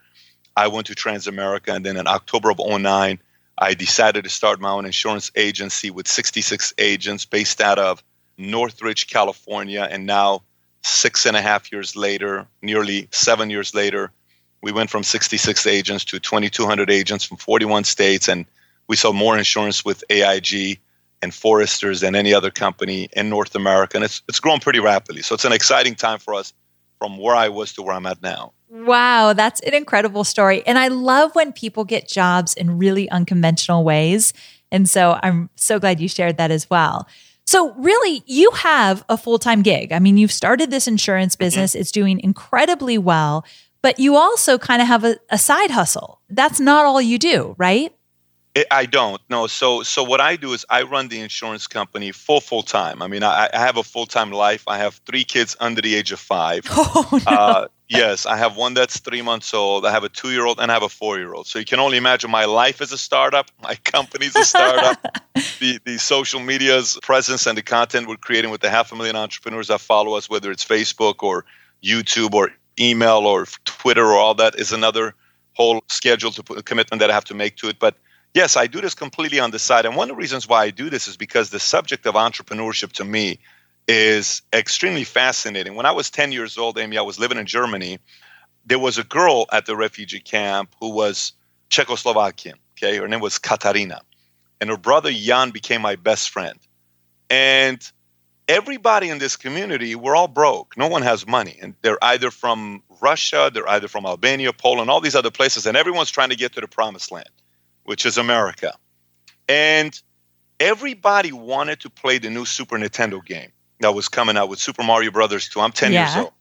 I 0.56 0.68
went 0.68 0.86
to 0.88 0.94
Transamerica. 0.94 1.74
And 1.74 1.84
then 1.84 1.96
in 1.96 2.06
October 2.06 2.50
of 2.50 2.58
09, 2.58 3.18
I 3.58 3.74
decided 3.74 4.24
to 4.24 4.30
start 4.30 4.60
my 4.60 4.70
own 4.70 4.86
insurance 4.86 5.30
agency 5.36 5.90
with 5.90 6.08
66 6.08 6.74
agents 6.78 7.24
based 7.24 7.60
out 7.60 7.78
of 7.78 8.02
Northridge, 8.38 9.08
California. 9.08 9.86
And 9.90 10.06
now, 10.06 10.42
six 10.82 11.26
and 11.26 11.36
a 11.36 11.42
half 11.42 11.70
years 11.70 11.94
later, 11.94 12.46
nearly 12.60 13.08
seven 13.12 13.50
years 13.50 13.74
later, 13.74 14.10
we 14.62 14.72
went 14.72 14.90
from 14.90 15.02
66 15.02 15.66
agents 15.66 16.04
to 16.06 16.18
2,200 16.18 16.90
agents 16.90 17.24
from 17.24 17.36
41 17.36 17.84
states. 17.84 18.28
And 18.28 18.46
we 18.92 18.96
sell 18.96 19.14
more 19.14 19.38
insurance 19.38 19.86
with 19.86 20.04
AIG 20.10 20.78
and 21.22 21.32
Foresters 21.32 22.02
than 22.02 22.14
any 22.14 22.34
other 22.34 22.50
company 22.50 23.08
in 23.14 23.30
North 23.30 23.54
America. 23.54 23.96
And 23.96 24.04
it's, 24.04 24.20
it's 24.28 24.38
grown 24.38 24.60
pretty 24.60 24.80
rapidly. 24.80 25.22
So 25.22 25.34
it's 25.34 25.46
an 25.46 25.52
exciting 25.52 25.94
time 25.94 26.18
for 26.18 26.34
us 26.34 26.52
from 26.98 27.16
where 27.16 27.34
I 27.34 27.48
was 27.48 27.72
to 27.72 27.82
where 27.82 27.94
I'm 27.94 28.04
at 28.04 28.20
now. 28.20 28.52
Wow, 28.68 29.32
that's 29.32 29.62
an 29.62 29.72
incredible 29.72 30.24
story. 30.24 30.62
And 30.66 30.78
I 30.78 30.88
love 30.88 31.34
when 31.34 31.54
people 31.54 31.86
get 31.86 32.06
jobs 32.06 32.52
in 32.52 32.76
really 32.76 33.08
unconventional 33.08 33.82
ways. 33.82 34.34
And 34.70 34.86
so 34.86 35.18
I'm 35.22 35.48
so 35.56 35.78
glad 35.78 35.98
you 35.98 36.06
shared 36.06 36.36
that 36.36 36.50
as 36.50 36.68
well. 36.68 37.08
So, 37.46 37.72
really, 37.72 38.22
you 38.26 38.50
have 38.50 39.04
a 39.08 39.16
full 39.16 39.38
time 39.38 39.62
gig. 39.62 39.90
I 39.90 40.00
mean, 40.00 40.18
you've 40.18 40.32
started 40.32 40.70
this 40.70 40.86
insurance 40.86 41.34
mm-hmm. 41.34 41.44
business, 41.44 41.74
it's 41.74 41.90
doing 41.90 42.20
incredibly 42.20 42.98
well, 42.98 43.46
but 43.80 43.98
you 43.98 44.16
also 44.16 44.58
kind 44.58 44.82
of 44.82 44.88
have 44.88 45.02
a, 45.02 45.16
a 45.30 45.38
side 45.38 45.70
hustle. 45.70 46.20
That's 46.28 46.60
not 46.60 46.84
all 46.84 47.00
you 47.00 47.18
do, 47.18 47.54
right? 47.56 47.94
I 48.70 48.84
don't 48.84 49.20
no. 49.30 49.46
So 49.46 49.82
so 49.82 50.02
what 50.02 50.20
I 50.20 50.36
do 50.36 50.52
is 50.52 50.66
I 50.68 50.82
run 50.82 51.08
the 51.08 51.20
insurance 51.20 51.66
company 51.66 52.12
full 52.12 52.40
full 52.40 52.62
time. 52.62 53.00
I 53.00 53.06
mean, 53.06 53.22
I, 53.22 53.48
I 53.52 53.58
have 53.58 53.78
a 53.78 53.82
full 53.82 54.04
time 54.04 54.30
life. 54.30 54.64
I 54.68 54.76
have 54.76 55.00
three 55.06 55.24
kids 55.24 55.56
under 55.58 55.80
the 55.80 55.94
age 55.94 56.12
of 56.12 56.20
five. 56.20 56.64
Oh, 56.94 57.08
no. 57.12 57.32
uh, 57.32 57.68
yes, 57.88 58.26
I 58.26 58.36
have 58.36 58.56
one 58.56 58.74
that's 58.74 58.98
three 58.98 59.22
months 59.22 59.54
old. 59.54 59.86
I 59.86 59.90
have 59.90 60.04
a 60.04 60.08
two 60.08 60.30
year 60.32 60.44
old 60.44 60.60
and 60.60 60.70
I 60.70 60.74
have 60.74 60.82
a 60.82 60.88
four 60.88 61.18
year 61.18 61.32
old. 61.32 61.46
So 61.46 61.58
you 61.58 61.64
can 61.64 61.80
only 61.80 61.96
imagine 61.96 62.30
my 62.30 62.44
life 62.44 62.82
is 62.82 62.92
a 62.92 62.98
startup. 62.98 63.50
My 63.62 63.76
company's 63.76 64.36
a 64.36 64.44
startup. 64.44 65.00
the 65.60 65.78
the 65.84 65.96
social 65.98 66.40
media's 66.40 66.98
presence 67.02 67.46
and 67.46 67.56
the 67.56 67.62
content 67.62 68.06
we're 68.06 68.16
creating 68.16 68.50
with 68.50 68.60
the 68.60 68.68
half 68.68 68.92
a 68.92 68.96
million 68.96 69.16
entrepreneurs 69.16 69.68
that 69.68 69.80
follow 69.80 70.14
us, 70.14 70.28
whether 70.28 70.50
it's 70.50 70.64
Facebook 70.64 71.22
or 71.22 71.44
YouTube 71.82 72.34
or 72.34 72.52
email 72.78 73.26
or 73.26 73.46
Twitter 73.64 74.04
or 74.04 74.18
all 74.18 74.34
that, 74.34 74.56
is 74.56 74.72
another 74.72 75.14
whole 75.54 75.82
schedule 75.88 76.32
to 76.32 76.42
put 76.42 76.58
a 76.58 76.62
commitment 76.62 77.00
that 77.00 77.10
I 77.10 77.14
have 77.14 77.24
to 77.26 77.34
make 77.34 77.56
to 77.56 77.68
it. 77.68 77.78
But 77.78 77.94
yes, 78.34 78.56
I 78.56 78.66
do 78.66 78.80
this 78.80 78.94
completely 78.94 79.40
on 79.40 79.50
the 79.50 79.58
side. 79.58 79.86
And 79.86 79.96
one 79.96 80.10
of 80.10 80.16
the 80.16 80.20
reasons 80.20 80.48
why 80.48 80.64
I 80.64 80.70
do 80.70 80.90
this 80.90 81.08
is 81.08 81.16
because 81.16 81.50
the 81.50 81.60
subject 81.60 82.06
of 82.06 82.14
entrepreneurship 82.14 82.92
to 82.92 83.04
me 83.04 83.38
is 83.88 84.42
extremely 84.52 85.04
fascinating. 85.04 85.74
When 85.74 85.86
I 85.86 85.92
was 85.92 86.10
10 86.10 86.32
years 86.32 86.56
old, 86.56 86.78
Amy, 86.78 86.98
I 86.98 87.02
was 87.02 87.18
living 87.18 87.38
in 87.38 87.46
Germany. 87.46 87.98
There 88.64 88.78
was 88.78 88.98
a 88.98 89.04
girl 89.04 89.46
at 89.52 89.66
the 89.66 89.76
refugee 89.76 90.20
camp 90.20 90.74
who 90.80 90.90
was 90.90 91.32
Czechoslovakian. 91.70 92.54
Okay, 92.72 92.96
her 92.96 93.08
name 93.08 93.20
was 93.20 93.38
Katarina. 93.38 94.00
And 94.60 94.70
her 94.70 94.76
brother 94.76 95.12
Jan 95.12 95.50
became 95.50 95.82
my 95.82 95.96
best 95.96 96.30
friend. 96.30 96.58
And 97.28 97.82
everybody 98.46 99.08
in 99.08 99.18
this 99.18 99.36
community, 99.36 99.96
we're 99.96 100.14
all 100.14 100.28
broke. 100.28 100.76
No 100.76 100.86
one 100.86 101.02
has 101.02 101.26
money. 101.26 101.58
And 101.60 101.74
they're 101.82 102.02
either 102.02 102.30
from 102.30 102.82
Russia, 103.00 103.50
they're 103.52 103.68
either 103.68 103.88
from 103.88 104.06
Albania, 104.06 104.52
Poland, 104.52 104.90
all 104.90 105.00
these 105.00 105.16
other 105.16 105.30
places, 105.32 105.66
and 105.66 105.76
everyone's 105.76 106.10
trying 106.10 106.30
to 106.30 106.36
get 106.36 106.52
to 106.52 106.60
the 106.60 106.68
promised 106.68 107.10
land 107.10 107.28
which 107.84 108.06
is 108.06 108.18
America. 108.18 108.72
And 109.48 110.00
everybody 110.60 111.32
wanted 111.32 111.80
to 111.80 111.90
play 111.90 112.18
the 112.18 112.30
new 112.30 112.44
Super 112.44 112.78
Nintendo 112.78 113.24
game 113.24 113.50
that 113.80 113.94
was 113.94 114.08
coming 114.08 114.36
out 114.36 114.48
with 114.48 114.58
Super 114.58 114.82
Mario 114.82 115.10
Brothers 115.10 115.48
2. 115.48 115.60
I'm 115.60 115.72
10 115.72 115.92
yeah. 115.92 116.14
years 116.14 116.24
old. 116.24 116.32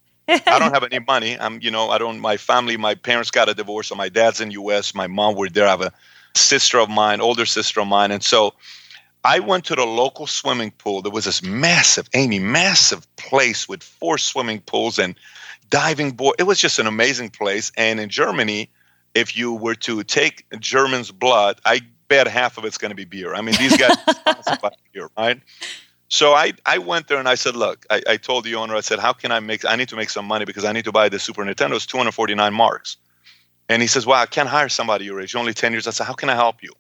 I 0.48 0.60
don't 0.60 0.74
have 0.74 0.84
any 0.84 1.00
money. 1.00 1.38
I'm, 1.38 1.60
you 1.62 1.72
know, 1.72 1.90
I 1.90 1.98
don't, 1.98 2.20
my 2.20 2.38
family, 2.38 2.78
my 2.78 2.96
parents 2.96 3.32
got 3.32 3.50
a 3.50 3.54
divorce, 3.54 3.88
so 3.88 3.96
my 3.96 4.08
dad's 4.08 4.40
in 4.40 4.52
US, 4.52 4.96
my 4.96 5.08
mom 5.08 5.36
were 5.36 5.50
there. 5.50 5.66
I 5.66 5.72
have 5.72 5.82
a 5.82 5.92
sister 6.36 6.80
of 6.80 6.90
mine, 6.90 7.20
older 7.20 7.46
sister 7.46 7.82
of 7.82 7.88
mine. 7.88 8.12
And 8.12 8.24
so 8.24 8.54
I 9.24 9.40
went 9.40 9.66
to 9.66 9.76
the 9.76 9.86
local 9.86 10.28
swimming 10.28 10.72
pool. 10.72 11.02
There 11.02 11.12
was 11.12 11.26
this 11.26 11.44
massive, 11.44 12.08
Amy, 12.14 12.40
massive 12.40 13.14
place 13.18 13.68
with 13.68 13.84
four 13.84 14.18
swimming 14.18 14.62
pools 14.62 14.98
and 14.98 15.16
diving 15.70 16.12
board. 16.12 16.36
It 16.40 16.44
was 16.44 16.60
just 16.60 16.80
an 16.80 16.88
amazing 16.88 17.30
place. 17.30 17.72
And 17.76 18.00
in 18.00 18.10
Germany, 18.10 18.70
if 19.14 19.36
you 19.36 19.54
were 19.54 19.76
to 19.76 20.04
take 20.04 20.46
German's 20.60 21.12
blood, 21.12 21.60
I 21.66 21.82
bet 22.08 22.28
half 22.28 22.58
of 22.58 22.66
it's 22.66 22.78
going 22.78 22.90
to 22.90 22.96
be 22.96 23.06
beer. 23.06 23.34
I 23.34 23.42
mean, 23.42 23.56
these 23.58 23.78
guys 23.78 23.96
beer, 24.94 25.10
right? 25.18 25.40
So 26.10 26.34
I, 26.34 26.54
I 26.66 26.78
went 26.78 27.08
there 27.08 27.18
and 27.18 27.30
I 27.30 27.36
said, 27.36 27.56
look, 27.56 27.86
I, 27.90 28.02
I 28.08 28.18
told 28.18 28.44
the 28.44 28.56
owner, 28.56 28.76
I 28.76 28.82
said, 28.82 29.00
how 29.00 29.14
can 29.14 29.32
I 29.32 29.40
make, 29.40 29.64
I 29.64 29.78
need 29.78 29.88
to 29.90 29.96
make 29.96 30.10
some 30.10 30.26
money 30.26 30.44
because 30.44 30.66
I 30.66 30.74
need 30.74 30.84
to 30.84 30.92
buy 30.92 31.08
the 31.08 31.20
Super 31.20 31.44
Nintendo. 31.44 31.76
It's 31.76 31.86
249 31.86 32.54
marks. 32.54 32.98
And 33.70 33.82
he 33.82 33.88
says, 33.88 34.06
well, 34.06 34.22
I 34.22 34.26
can't 34.26 34.50
hire 34.50 34.68
somebody 34.68 35.06
your 35.06 35.22
age. 35.22 35.34
You're 35.34 35.40
only 35.40 35.54
10 35.54 35.72
years. 35.72 35.88
I 35.88 35.92
said, 35.92 36.04
how 36.04 36.14
can 36.14 36.30
I 36.30 36.36
help 36.36 36.62
you? 36.62 36.74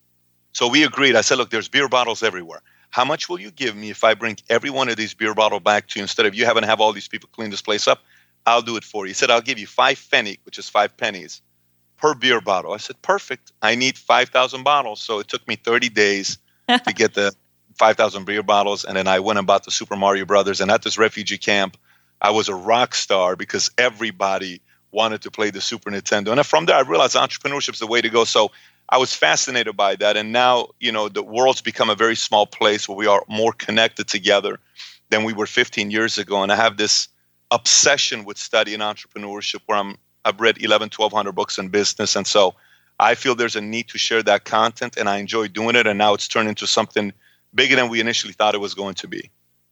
So 0.51 0.67
we 0.67 0.83
agreed. 0.83 1.15
I 1.15 1.21
said, 1.21 1.37
look, 1.37 1.49
there's 1.49 1.69
beer 1.69 1.87
bottles 1.87 2.23
everywhere. 2.23 2.61
How 2.89 3.05
much 3.05 3.29
will 3.29 3.39
you 3.39 3.51
give 3.51 3.77
me 3.77 3.89
if 3.89 4.03
I 4.03 4.13
bring 4.15 4.35
every 4.49 4.69
one 4.69 4.89
of 4.89 4.97
these 4.97 5.13
beer 5.13 5.33
bottle 5.33 5.61
back 5.61 5.87
to 5.89 5.99
you 5.99 6.03
instead 6.03 6.25
of 6.25 6.35
you 6.35 6.43
having 6.43 6.63
to 6.63 6.67
have 6.67 6.81
all 6.81 6.91
these 6.91 7.07
people 7.07 7.29
clean 7.31 7.51
this 7.51 7.61
place 7.61 7.87
up? 7.87 8.01
I'll 8.45 8.61
do 8.61 8.75
it 8.75 8.83
for 8.83 9.05
you. 9.05 9.11
He 9.11 9.13
said, 9.13 9.31
I'll 9.31 9.39
give 9.39 9.59
you 9.59 9.67
five 9.67 9.97
pfennig, 9.97 10.39
which 10.43 10.59
is 10.59 10.67
five 10.67 10.97
pennies 10.97 11.41
per 12.01 12.15
beer 12.15 12.41
bottle. 12.41 12.73
I 12.73 12.77
said, 12.77 13.01
perfect. 13.01 13.51
I 13.61 13.75
need 13.75 13.97
5,000 13.97 14.63
bottles. 14.63 15.01
So 15.01 15.19
it 15.19 15.27
took 15.27 15.47
me 15.47 15.55
30 15.55 15.89
days 15.89 16.37
to 16.67 16.93
get 16.93 17.13
the 17.13 17.33
5,000 17.75 18.25
beer 18.25 18.43
bottles. 18.43 18.83
And 18.83 18.97
then 18.97 19.07
I 19.07 19.19
went 19.19 19.37
and 19.37 19.47
bought 19.47 19.63
the 19.63 19.71
Super 19.71 19.95
Mario 19.95 20.25
Brothers. 20.25 20.59
And 20.59 20.71
at 20.71 20.81
this 20.81 20.97
refugee 20.97 21.37
camp, 21.37 21.77
I 22.21 22.31
was 22.31 22.49
a 22.49 22.55
rock 22.55 22.95
star 22.95 23.35
because 23.35 23.71
everybody 23.77 24.61
wanted 24.91 25.21
to 25.21 25.31
play 25.31 25.51
the 25.51 25.61
Super 25.61 25.89
Nintendo. 25.91 26.31
And 26.31 26.45
from 26.45 26.65
there, 26.65 26.75
I 26.75 26.81
realized 26.81 27.15
entrepreneurship 27.15 27.73
is 27.73 27.79
the 27.79 27.87
way 27.87 28.01
to 28.01 28.09
go. 28.09 28.23
So 28.25 28.51
I 28.89 28.97
was 28.97 29.15
fascinated 29.15 29.77
by 29.77 29.95
that. 29.95 30.17
And 30.17 30.33
now, 30.33 30.69
you 30.79 30.91
know, 30.91 31.07
the 31.07 31.23
world's 31.23 31.61
become 31.61 31.89
a 31.89 31.95
very 31.95 32.15
small 32.15 32.45
place 32.45 32.89
where 32.89 32.97
we 32.97 33.07
are 33.07 33.23
more 33.29 33.53
connected 33.53 34.07
together 34.07 34.59
than 35.09 35.23
we 35.23 35.33
were 35.33 35.45
15 35.45 35.91
years 35.91 36.17
ago. 36.17 36.43
And 36.43 36.51
I 36.51 36.55
have 36.55 36.77
this 36.77 37.07
obsession 37.51 38.25
with 38.25 38.37
studying 38.37 38.79
entrepreneurship 38.79 39.59
where 39.65 39.77
I'm 39.77 39.97
I've 40.25 40.39
read 40.39 40.61
11, 40.61 40.89
1200 40.95 41.31
books 41.33 41.57
in 41.57 41.69
business. 41.69 42.15
And 42.15 42.27
so 42.27 42.55
I 42.99 43.15
feel 43.15 43.35
there's 43.35 43.55
a 43.55 43.61
need 43.61 43.87
to 43.89 43.97
share 43.97 44.23
that 44.23 44.45
content 44.45 44.97
and 44.97 45.09
I 45.09 45.17
enjoy 45.17 45.47
doing 45.47 45.75
it. 45.75 45.87
And 45.87 45.97
now 45.97 46.13
it's 46.13 46.27
turned 46.27 46.49
into 46.49 46.67
something 46.67 47.13
bigger 47.53 47.75
than 47.75 47.89
we 47.89 47.99
initially 47.99 48.33
thought 48.33 48.55
it 48.55 48.59
was 48.59 48.73
going 48.73 48.95
to 48.95 49.07
be. 49.07 49.29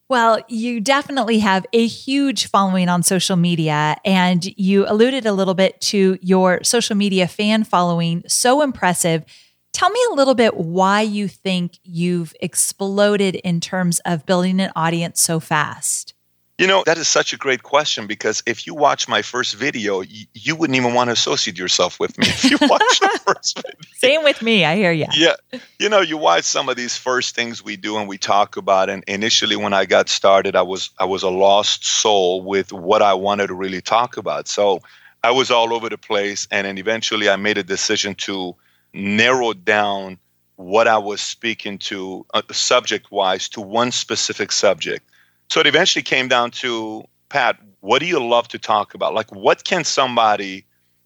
Well, 0.09 0.39
you 0.47 0.81
definitely 0.81 1.37
have 1.39 1.67
a 1.71 1.85
huge 1.85 2.47
following 2.47 2.89
on 2.89 3.03
social 3.03 3.35
media, 3.35 3.95
and 4.03 4.43
you 4.59 4.87
alluded 4.87 5.27
a 5.27 5.33
little 5.33 5.53
bit 5.53 5.79
to 5.81 6.17
your 6.19 6.63
social 6.63 6.95
media 6.95 7.27
fan 7.27 7.63
following. 7.63 8.23
So 8.27 8.63
impressive. 8.63 9.23
Tell 9.71 9.91
me 9.91 9.99
a 10.09 10.15
little 10.15 10.33
bit 10.33 10.57
why 10.57 11.01
you 11.01 11.27
think 11.27 11.77
you've 11.83 12.33
exploded 12.41 13.35
in 13.35 13.59
terms 13.59 13.99
of 13.99 14.25
building 14.25 14.59
an 14.59 14.71
audience 14.75 15.21
so 15.21 15.39
fast. 15.39 16.15
You 16.59 16.67
know, 16.67 16.83
that 16.85 16.97
is 16.97 17.07
such 17.07 17.31
a 17.31 17.37
great 17.37 17.63
question 17.63 18.05
because 18.05 18.43
if 18.45 18.67
you 18.67 18.75
watch 18.75 19.07
my 19.07 19.21
first 19.21 19.55
video, 19.55 20.01
you, 20.01 20.25
you 20.33 20.57
wouldn't 20.57 20.75
even 20.75 20.93
want 20.93 21.07
to 21.07 21.13
associate 21.13 21.57
yourself 21.57 22.01
with 22.01 22.17
me 22.17 22.27
if 22.27 22.43
you 22.43 22.57
watch 22.61 22.99
the 22.99 23.19
first 23.25 23.55
video. 23.55 23.79
Same 23.95 24.25
with 24.25 24.41
me. 24.41 24.65
I 24.65 24.75
hear 24.75 24.91
you. 24.91 25.05
Yeah. 25.13 25.35
You 25.79 25.87
know, 25.87 26.01
you 26.01 26.17
watch 26.17 26.43
some 26.43 26.67
of 26.67 26.75
these 26.75 26.97
first 26.97 27.33
things 27.33 27.63
we 27.63 27.77
do 27.77 27.97
and 27.97 28.09
we 28.09 28.17
talk 28.17 28.57
about. 28.57 28.89
And 28.89 29.05
initially, 29.07 29.55
when 29.55 29.71
I 29.71 29.85
got 29.85 30.09
started, 30.09 30.57
I 30.57 30.61
was 30.61 30.89
I 30.99 31.05
was 31.05 31.23
a 31.23 31.29
lost 31.29 31.85
soul 31.85 32.43
with 32.43 32.73
what 32.73 33.01
I 33.01 33.13
wanted 33.13 33.47
to 33.47 33.53
really 33.53 33.81
talk 33.81 34.17
about. 34.17 34.49
So 34.49 34.81
I 35.23 35.31
was 35.31 35.49
all 35.49 35.73
over 35.73 35.87
the 35.87 35.97
place. 35.97 36.45
And 36.51 36.67
then 36.67 36.77
eventually, 36.77 37.29
I 37.29 37.37
made 37.37 37.57
a 37.57 37.63
decision 37.63 38.15
to 38.15 38.53
narrow 38.93 39.53
down 39.53 40.19
what 40.57 40.89
I 40.89 40.97
was 40.97 41.21
speaking 41.21 41.77
to, 41.77 42.25
uh, 42.33 42.41
subject 42.51 43.13
wise, 43.13 43.47
to 43.49 43.61
one 43.61 43.93
specific 43.93 44.51
subject 44.51 45.05
so 45.49 45.59
it 45.59 45.67
eventually 45.67 46.03
came 46.03 46.27
down 46.27 46.51
to 46.51 47.03
Pat, 47.29 47.57
what 47.81 47.99
do 47.99 48.05
you 48.05 48.25
love 48.25 48.47
to 48.49 48.59
talk 48.59 48.93
about? 48.93 49.13
Like, 49.13 49.33
what 49.33 49.63
can 49.63 49.83
somebody, 49.83 50.65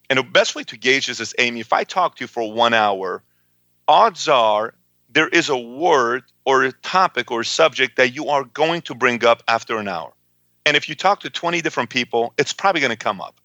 and 0.09 0.19
the 0.19 0.23
best 0.23 0.55
way 0.55 0.63
to 0.63 0.77
gauge 0.77 1.07
this 1.07 1.19
is 1.19 1.33
Amy, 1.39 1.59
if 1.59 1.73
I 1.73 1.83
talk 1.83 2.17
to 2.17 2.23
you 2.23 2.27
for 2.27 2.51
one 2.51 2.73
hour, 2.73 3.23
odds 3.87 4.27
are 4.27 4.73
there 5.09 5.27
is 5.27 5.49
a 5.49 5.57
word 5.57 6.23
or 6.45 6.63
a 6.63 6.71
topic 6.71 7.31
or 7.31 7.41
a 7.41 7.45
subject 7.45 7.97
that 7.97 8.15
you 8.15 8.27
are 8.29 8.43
going 8.43 8.81
to 8.81 8.95
bring 8.95 9.23
up 9.23 9.43
after 9.47 9.77
an 9.77 9.87
hour. 9.87 10.11
And 10.65 10.75
if 10.75 10.89
you 10.89 10.95
talk 10.95 11.19
to 11.21 11.29
20 11.29 11.61
different 11.61 11.89
people, 11.89 12.33
it's 12.37 12.53
probably 12.53 12.81
going 12.81 12.91
to 12.91 12.97
come 12.97 13.21
up. 13.21 13.39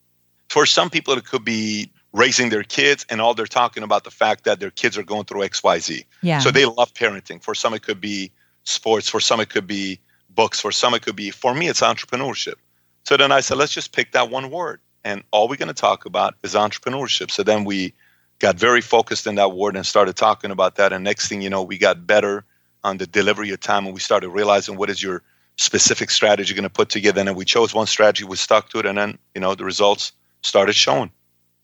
For 0.48 0.64
some 0.64 0.88
people, 0.88 1.14
it 1.14 1.26
could 1.26 1.44
be 1.44 1.92
raising 2.12 2.48
their 2.48 2.62
kids 2.62 3.04
and 3.10 3.20
all 3.20 3.34
they're 3.34 3.46
talking 3.46 3.82
about 3.82 4.04
the 4.04 4.10
fact 4.10 4.44
that 4.44 4.60
their 4.60 4.70
kids 4.70 4.96
are 4.96 5.02
going 5.02 5.24
through 5.24 5.42
XYZ. 5.42 6.04
Yeah. 6.22 6.38
So 6.38 6.50
they 6.50 6.64
love 6.64 6.94
parenting. 6.94 7.42
For 7.42 7.54
some, 7.54 7.74
it 7.74 7.82
could 7.82 8.00
be 8.00 8.32
sports. 8.64 9.08
For 9.08 9.20
some, 9.20 9.40
it 9.40 9.50
could 9.50 9.66
be 9.66 10.00
books. 10.38 10.60
For 10.60 10.70
some, 10.70 10.94
it 10.94 11.02
could 11.02 11.16
be, 11.16 11.32
for 11.32 11.52
me, 11.52 11.66
it's 11.66 11.80
entrepreneurship. 11.80 12.54
So 13.02 13.16
then 13.16 13.32
I 13.32 13.40
said, 13.40 13.58
let's 13.58 13.72
just 13.72 13.92
pick 13.92 14.12
that 14.12 14.30
one 14.30 14.52
word. 14.52 14.80
And 15.02 15.24
all 15.32 15.48
we're 15.48 15.56
going 15.56 15.74
to 15.74 15.82
talk 15.88 16.04
about 16.04 16.36
is 16.44 16.54
entrepreneurship. 16.54 17.32
So 17.32 17.42
then 17.42 17.64
we 17.64 17.92
got 18.38 18.54
very 18.54 18.80
focused 18.80 19.26
in 19.26 19.34
that 19.34 19.52
word 19.54 19.74
and 19.74 19.84
started 19.84 20.14
talking 20.14 20.52
about 20.52 20.76
that. 20.76 20.92
And 20.92 21.02
next 21.02 21.26
thing 21.28 21.42
you 21.42 21.50
know, 21.50 21.64
we 21.64 21.76
got 21.76 22.06
better 22.06 22.44
on 22.84 22.98
the 22.98 23.06
delivery 23.08 23.50
of 23.50 23.58
time 23.58 23.84
and 23.84 23.92
we 23.92 23.98
started 23.98 24.28
realizing 24.28 24.76
what 24.76 24.90
is 24.90 25.02
your 25.02 25.24
specific 25.56 26.08
strategy 26.08 26.54
going 26.54 26.62
to 26.62 26.70
put 26.70 26.88
together. 26.88 27.18
And 27.18 27.26
then 27.26 27.34
we 27.34 27.44
chose 27.44 27.74
one 27.74 27.88
strategy, 27.88 28.22
we 28.22 28.36
stuck 28.36 28.68
to 28.70 28.78
it, 28.78 28.86
and 28.86 28.96
then, 28.96 29.18
you 29.34 29.40
know, 29.40 29.56
the 29.56 29.64
results 29.64 30.12
started 30.42 30.76
showing. 30.76 31.10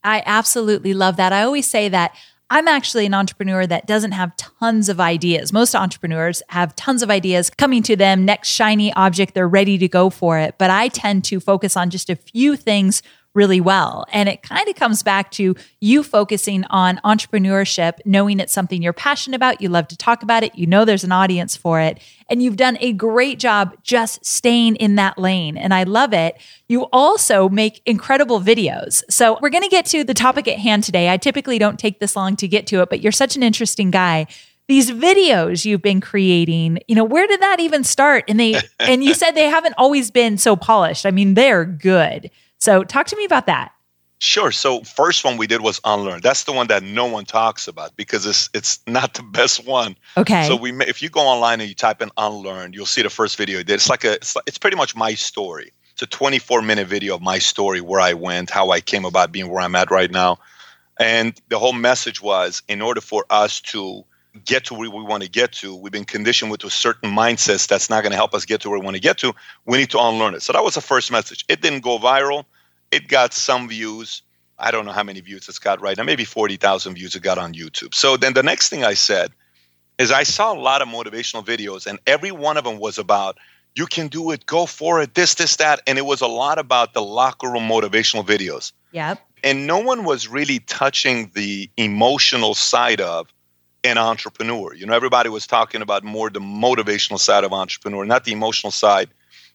I 0.03 0.21
absolutely 0.25 0.93
love 0.93 1.15
that. 1.15 1.31
I 1.31 1.43
always 1.43 1.65
say 1.65 1.87
that 1.87 2.13
I'm 2.49 2.67
actually 2.67 3.07
an 3.07 3.15
entrepreneur 3.15 3.65
that 3.65 3.87
doesn't 3.87 4.11
have 4.11 4.35
tons 4.37 4.87
of 4.87 4.99
ideas. 4.99 5.51
Most 5.51 5.73
entrepreneurs 5.73 6.43
have 6.49 6.75
tons 6.75 7.01
of 7.01 7.09
ideas 7.09 7.49
coming 7.49 7.81
to 7.83 7.95
them, 7.95 8.23
next 8.23 8.49
shiny 8.49 8.93
object, 8.93 9.33
they're 9.33 9.47
ready 9.47 9.79
to 9.79 9.87
go 9.87 10.11
for 10.11 10.37
it. 10.37 10.55
But 10.59 10.69
I 10.69 10.89
tend 10.89 11.23
to 11.25 11.39
focus 11.39 11.75
on 11.75 11.89
just 11.89 12.09
a 12.09 12.15
few 12.15 12.55
things 12.55 13.01
really 13.35 13.61
well. 13.61 14.05
And 14.11 14.29
it 14.29 14.41
kind 14.41 14.67
of 14.67 14.75
comes 14.75 15.03
back 15.03 15.29
to 15.31 15.55
you 15.81 16.03
focusing 16.03 16.63
on 16.65 16.99
entrepreneurship, 17.03 17.99
knowing 18.05 18.39
it's 18.39 18.53
something 18.53 18.81
you're 18.81 18.93
passionate 18.93 19.35
about, 19.35 19.61
you 19.61 19.69
love 19.69 19.87
to 19.89 19.97
talk 19.97 20.23
about 20.23 20.43
it, 20.43 20.55
you 20.55 20.65
know 20.65 20.85
there's 20.85 21.03
an 21.03 21.11
audience 21.11 21.55
for 21.55 21.79
it, 21.79 21.99
and 22.29 22.41
you've 22.41 22.55
done 22.55 22.77
a 22.79 22.93
great 22.93 23.37
job 23.37 23.75
just 23.83 24.25
staying 24.25 24.77
in 24.77 24.95
that 24.95 25.19
lane. 25.19 25.57
And 25.57 25.73
I 25.73 25.83
love 25.83 26.13
it. 26.13 26.37
You 26.67 26.83
also 26.91 27.49
make 27.49 27.81
incredible 27.85 28.41
videos. 28.41 29.03
So 29.09 29.37
we're 29.41 29.49
going 29.49 29.63
to 29.63 29.69
get 29.69 29.85
to 29.87 30.03
the 30.03 30.13
topic 30.13 30.47
at 30.47 30.57
hand 30.57 30.83
today. 30.83 31.09
I 31.09 31.17
typically 31.17 31.59
don't 31.59 31.77
take 31.77 31.99
this 31.99 32.15
long 32.15 32.35
to 32.37 32.47
get 32.47 32.65
to 32.67 32.81
it, 32.81 32.89
but 32.89 33.01
you're 33.01 33.11
such 33.11 33.35
an 33.35 33.43
interesting 33.43 33.91
guy 33.91 34.27
these 34.67 34.89
videos 34.89 35.63
you've 35.65 35.81
been 35.81 36.01
creating 36.01 36.79
you 36.87 36.95
know 36.95 37.03
where 37.03 37.27
did 37.27 37.41
that 37.41 37.59
even 37.59 37.83
start 37.83 38.23
and 38.27 38.39
they 38.39 38.59
and 38.79 39.03
you 39.03 39.13
said 39.13 39.31
they 39.31 39.47
haven't 39.47 39.75
always 39.77 40.09
been 40.09 40.37
so 40.37 40.55
polished 40.55 41.05
i 41.05 41.11
mean 41.11 41.35
they're 41.35 41.65
good 41.65 42.31
so 42.65 42.83
talk 42.83 43.05
to 43.07 43.15
me 43.15 43.25
about 43.25 43.45
that. 43.45 43.71
Sure. 44.19 44.51
So 44.51 44.81
first 44.81 45.23
one 45.23 45.37
we 45.37 45.45
did 45.45 45.61
was 45.61 45.79
unlearn. 45.85 46.21
That's 46.21 46.45
the 46.45 46.51
one 46.51 46.67
that 46.67 46.81
no 46.81 47.05
one 47.05 47.25
talks 47.25 47.67
about 47.67 47.95
because 47.95 48.25
it's 48.25 48.49
it's 48.53 48.79
not 48.87 49.13
the 49.13 49.23
best 49.23 49.67
one. 49.67 49.95
Okay. 50.17 50.47
So 50.47 50.55
we 50.55 50.71
if 50.81 51.03
you 51.03 51.09
go 51.09 51.21
online 51.21 51.59
and 51.61 51.69
you 51.69 51.75
type 51.75 52.01
in 52.01 52.09
unlearn, 52.17 52.73
you'll 52.73 52.87
see 52.87 53.03
the 53.03 53.09
first 53.09 53.37
video 53.37 53.59
did. 53.59 53.75
It's 53.75 53.89
like 53.89 54.03
a 54.03 54.13
it's, 54.13 54.35
it's 54.47 54.57
pretty 54.57 54.77
much 54.77 54.95
my 54.95 55.13
story. 55.13 55.71
It's 55.91 56.01
a 56.01 56.07
24 56.07 56.63
minute 56.63 56.87
video 56.87 57.15
of 57.15 57.21
my 57.21 57.37
story, 57.37 57.81
where 57.81 58.01
I 58.01 58.13
went, 58.13 58.49
how 58.49 58.71
I 58.71 58.81
came 58.81 59.05
about 59.05 59.31
being 59.31 59.49
where 59.49 59.61
I'm 59.61 59.75
at 59.75 59.91
right 59.91 60.11
now, 60.11 60.39
and 60.99 61.39
the 61.49 61.59
whole 61.59 61.73
message 61.73 62.21
was 62.21 62.63
in 62.67 62.81
order 62.81 63.01
for 63.01 63.25
us 63.29 63.61
to 63.61 64.03
get 64.43 64.65
to 64.65 64.73
where 64.73 64.89
we 64.89 65.03
want 65.03 65.23
to 65.23 65.29
get 65.29 65.53
to, 65.53 65.75
we've 65.75 65.93
been 65.93 66.03
conditioned 66.03 66.51
with 66.51 66.63
a 66.63 66.69
certain 66.69 67.09
mindset 67.11 67.65
that's 67.67 67.89
not 67.89 68.01
going 68.01 68.11
to 68.11 68.17
help 68.17 68.33
us 68.33 68.43
get 68.43 68.59
to 68.61 68.69
where 68.69 68.79
we 68.79 68.83
want 68.83 68.95
to 68.95 69.01
get 69.01 69.17
to. 69.19 69.33
We 69.65 69.77
need 69.77 69.89
to 69.91 69.99
unlearn 69.99 70.35
it. 70.35 70.41
So 70.41 70.51
that 70.51 70.63
was 70.63 70.75
the 70.75 70.81
first 70.81 71.11
message. 71.11 71.45
It 71.47 71.61
didn't 71.61 71.81
go 71.81 71.97
viral 71.97 72.43
it 72.91 73.07
got 73.07 73.33
some 73.33 73.67
views. 73.67 74.21
I 74.57 74.71
don't 74.71 74.85
know 74.85 74.91
how 74.91 75.03
many 75.03 75.19
views 75.19 75.49
it's 75.49 75.59
got 75.59 75.81
right 75.81 75.97
now, 75.97 76.03
maybe 76.03 76.25
40,000 76.25 76.95
views 76.95 77.15
it 77.15 77.21
got 77.21 77.37
on 77.37 77.53
YouTube. 77.53 77.93
So 77.93 78.17
then 78.17 78.33
the 78.33 78.43
next 78.43 78.69
thing 78.69 78.83
I 78.83 78.93
said 78.93 79.31
is 79.97 80.11
I 80.11 80.23
saw 80.23 80.53
a 80.53 80.59
lot 80.59 80.81
of 80.81 80.87
motivational 80.87 81.45
videos, 81.45 81.85
and 81.87 81.99
every 82.07 82.31
one 82.31 82.57
of 82.57 82.63
them 82.63 82.79
was 82.79 82.97
about, 82.97 83.37
you 83.75 83.85
can 83.85 84.07
do 84.07 84.31
it, 84.31 84.45
go 84.45 84.65
for 84.65 85.01
it, 85.01 85.15
this, 85.15 85.35
this, 85.35 85.57
that. 85.57 85.81
And 85.87 85.97
it 85.97 86.05
was 86.05 86.21
a 86.21 86.27
lot 86.27 86.59
about 86.59 86.93
the 86.93 87.01
locker 87.01 87.49
room 87.49 87.67
motivational 87.67 88.25
videos. 88.25 88.71
Yep. 88.93 89.19
And 89.43 89.67
no 89.67 89.79
one 89.79 90.05
was 90.05 90.27
really 90.27 90.59
touching 90.59 91.31
the 91.35 91.69
emotional 91.77 92.55
side 92.55 93.01
of 93.01 93.27
an 93.83 93.97
entrepreneur. 93.97 94.73
You 94.73 94.85
know, 94.85 94.93
everybody 94.93 95.29
was 95.29 95.45
talking 95.45 95.81
about 95.81 96.03
more 96.03 96.29
the 96.29 96.39
motivational 96.39 97.19
side 97.19 97.43
of 97.43 97.53
entrepreneur, 97.53 98.05
not 98.05 98.23
the 98.23 98.31
emotional 98.31 98.71
side 98.71 99.09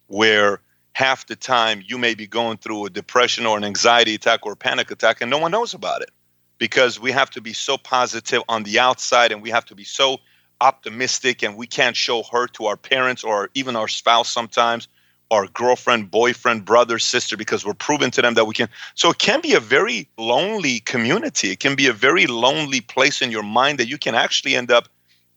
where 0.06 0.60
half 0.92 1.26
the 1.26 1.36
time 1.36 1.82
you 1.86 1.98
may 1.98 2.14
be 2.14 2.26
going 2.26 2.58
through 2.58 2.86
a 2.86 2.90
depression 2.90 3.46
or 3.46 3.56
an 3.56 3.64
anxiety 3.64 4.14
attack 4.14 4.44
or 4.44 4.52
a 4.52 4.56
panic 4.56 4.90
attack 4.90 5.20
and 5.20 5.30
no 5.30 5.38
one 5.38 5.50
knows 5.50 5.74
about 5.74 6.02
it 6.02 6.10
because 6.58 7.00
we 7.00 7.10
have 7.10 7.30
to 7.30 7.40
be 7.40 7.52
so 7.52 7.78
positive 7.78 8.42
on 8.48 8.64
the 8.64 8.78
outside 8.78 9.32
and 9.32 9.42
we 9.42 9.50
have 9.50 9.64
to 9.64 9.74
be 9.74 9.84
so 9.84 10.18
optimistic 10.60 11.42
and 11.42 11.56
we 11.56 11.66
can't 11.66 11.96
show 11.96 12.22
hurt 12.22 12.52
to 12.54 12.66
our 12.66 12.76
parents 12.76 13.24
or 13.24 13.48
even 13.54 13.76
our 13.76 13.88
spouse 13.88 14.28
sometimes 14.28 14.88
our 15.30 15.46
girlfriend 15.46 16.10
boyfriend 16.10 16.64
brother 16.64 16.98
sister 16.98 17.36
because 17.36 17.64
we're 17.64 17.74
proving 17.74 18.10
to 18.10 18.22
them 18.22 18.34
that 18.34 18.46
we 18.46 18.54
can. 18.54 18.68
So 18.94 19.10
it 19.10 19.18
can 19.18 19.40
be 19.40 19.54
a 19.54 19.60
very 19.60 20.08
lonely 20.18 20.80
community. 20.80 21.52
It 21.52 21.60
can 21.60 21.76
be 21.76 21.86
a 21.86 21.92
very 21.92 22.26
lonely 22.26 22.80
place 22.80 23.22
in 23.22 23.30
your 23.30 23.42
mind 23.42 23.78
that 23.78 23.88
you 23.88 23.98
can 23.98 24.14
actually 24.14 24.56
end 24.56 24.70
up 24.70 24.88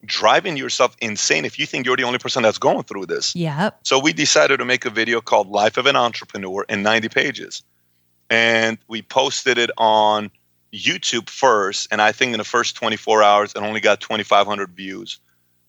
driving 0.06 0.58
yourself 0.58 0.96
insane 1.00 1.46
if 1.46 1.58
you 1.58 1.66
think 1.66 1.86
you're 1.86 1.98
the 1.98 2.04
only 2.04 2.20
person 2.20 2.44
that's 2.44 2.58
going 2.58 2.84
through 2.84 3.06
this. 3.06 3.36
Yeah. 3.36 3.72
So 3.84 4.00
we 4.00 4.14
decided 4.14 4.58
to 4.58 4.66
make 4.66 4.86
a 4.86 4.90
video 4.90 5.22
called 5.22 5.50
Life 5.50 5.78
of 5.78 5.86
an 5.86 5.96
Entrepreneur 5.96 6.66
in 6.68 6.84
90 6.84 7.10
pages. 7.10 7.64
And 8.30 8.78
we 8.88 9.02
posted 9.02 9.58
it 9.58 9.72
on 9.78 10.32
YouTube 10.74 11.30
first. 11.30 11.88
And 11.92 12.02
I 12.02 12.12
think 12.12 12.34
in 12.34 12.40
the 12.40 12.44
first 12.44 12.76
24 12.76 13.24
hours, 13.24 13.54
it 13.56 13.62
only 13.62 13.80
got 13.80 14.02
2,500 14.02 14.72
views. 14.72 15.20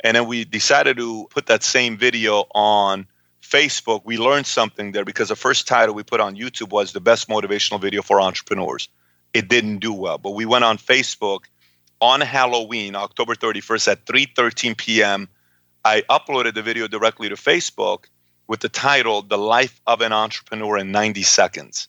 And 0.03 0.17
then 0.17 0.27
we 0.27 0.45
decided 0.45 0.97
to 0.97 1.27
put 1.31 1.47
that 1.47 1.63
same 1.63 1.97
video 1.97 2.45
on 2.55 3.07
Facebook. 3.43 4.03
We 4.05 4.19
learned 4.19 4.47
something 4.47 4.93
there 4.93 5.05
because 5.05 5.29
the 5.29 5.37
first 5.37 5.69
title 5.69 5.95
we 5.95 6.03
put 6.03 6.21
on 6.21 6.37
YouTube 6.37 6.71
was 6.71 6.93
the 6.93 7.01
best 7.01 7.29
motivational 7.29 7.81
video 7.81 8.03
for 8.03 8.21
entrepreneurs. 8.21 8.89
It 9.33 9.49
didn't 9.49 9.79
do 9.79 9.93
well, 9.93 10.19
but 10.19 10.31
we 10.31 10.47
went 10.47 10.65
on 10.65 10.79
Facebook 10.79 11.45
on 12.05 12.21
Halloween, 12.21 12.95
October 12.95 13.35
31st 13.35 13.89
at 13.93 14.05
3:13 14.05 14.77
p.m. 14.77 15.27
I 15.87 16.03
uploaded 16.11 16.55
the 16.55 16.63
video 16.63 16.87
directly 16.87 17.31
to 17.31 17.35
Facebook 17.35 18.05
with 18.47 18.61
the 18.61 18.69
title 18.69 19.23
"The 19.23 19.39
Life 19.39 19.81
of 19.87 20.03
an 20.03 20.13
Entrepreneur 20.13 20.77
in 20.77 20.93
90 20.93 21.23
Seconds." 21.23 21.89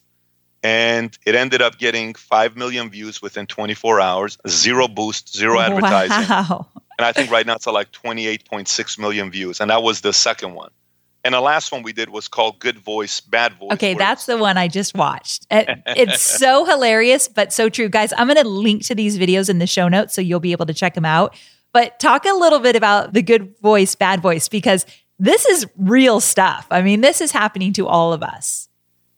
And 0.62 1.16
it 1.26 1.34
ended 1.34 1.60
up 1.60 1.78
getting 1.78 2.14
5 2.14 2.56
million 2.56 2.88
views 2.88 3.20
within 3.20 3.46
24 3.46 4.00
hours, 4.00 4.38
zero 4.48 4.88
boost, 4.88 5.36
zero 5.36 5.60
advertising. 5.60 6.28
Wow. 6.28 6.66
And 6.98 7.04
I 7.04 7.12
think 7.12 7.30
right 7.30 7.46
now 7.46 7.56
it's 7.56 7.68
at 7.68 7.74
like 7.74 7.92
28.6 7.92 8.98
million 8.98 9.30
views. 9.30 9.60
And 9.60 9.70
that 9.70 9.82
was 9.82 10.00
the 10.00 10.14
second 10.14 10.54
one. 10.54 10.70
And 11.26 11.34
the 11.34 11.40
last 11.40 11.72
one 11.72 11.82
we 11.82 11.92
did 11.92 12.10
was 12.10 12.28
called 12.28 12.60
Good 12.60 12.78
Voice, 12.78 13.20
Bad 13.20 13.54
Voice. 13.54 13.72
Okay, 13.72 13.94
that's 13.94 14.26
the 14.26 14.38
one 14.38 14.56
I 14.56 14.68
just 14.68 14.94
watched. 14.94 15.44
It, 15.50 15.68
it's 15.86 16.22
so 16.22 16.64
hilarious, 16.64 17.26
but 17.26 17.52
so 17.52 17.68
true. 17.68 17.88
Guys, 17.88 18.12
I'm 18.16 18.28
going 18.28 18.36
to 18.36 18.48
link 18.48 18.84
to 18.84 18.94
these 18.94 19.18
videos 19.18 19.50
in 19.50 19.58
the 19.58 19.66
show 19.66 19.88
notes 19.88 20.14
so 20.14 20.20
you'll 20.20 20.38
be 20.38 20.52
able 20.52 20.66
to 20.66 20.74
check 20.74 20.94
them 20.94 21.04
out. 21.04 21.34
But 21.72 21.98
talk 21.98 22.26
a 22.26 22.32
little 22.32 22.60
bit 22.60 22.76
about 22.76 23.12
the 23.12 23.22
good 23.22 23.58
voice, 23.60 23.96
bad 23.96 24.22
voice, 24.22 24.48
because 24.48 24.86
this 25.18 25.44
is 25.46 25.66
real 25.76 26.20
stuff. 26.20 26.64
I 26.70 26.80
mean, 26.80 27.00
this 27.00 27.20
is 27.20 27.32
happening 27.32 27.72
to 27.72 27.88
all 27.88 28.12
of 28.12 28.22
us. 28.22 28.68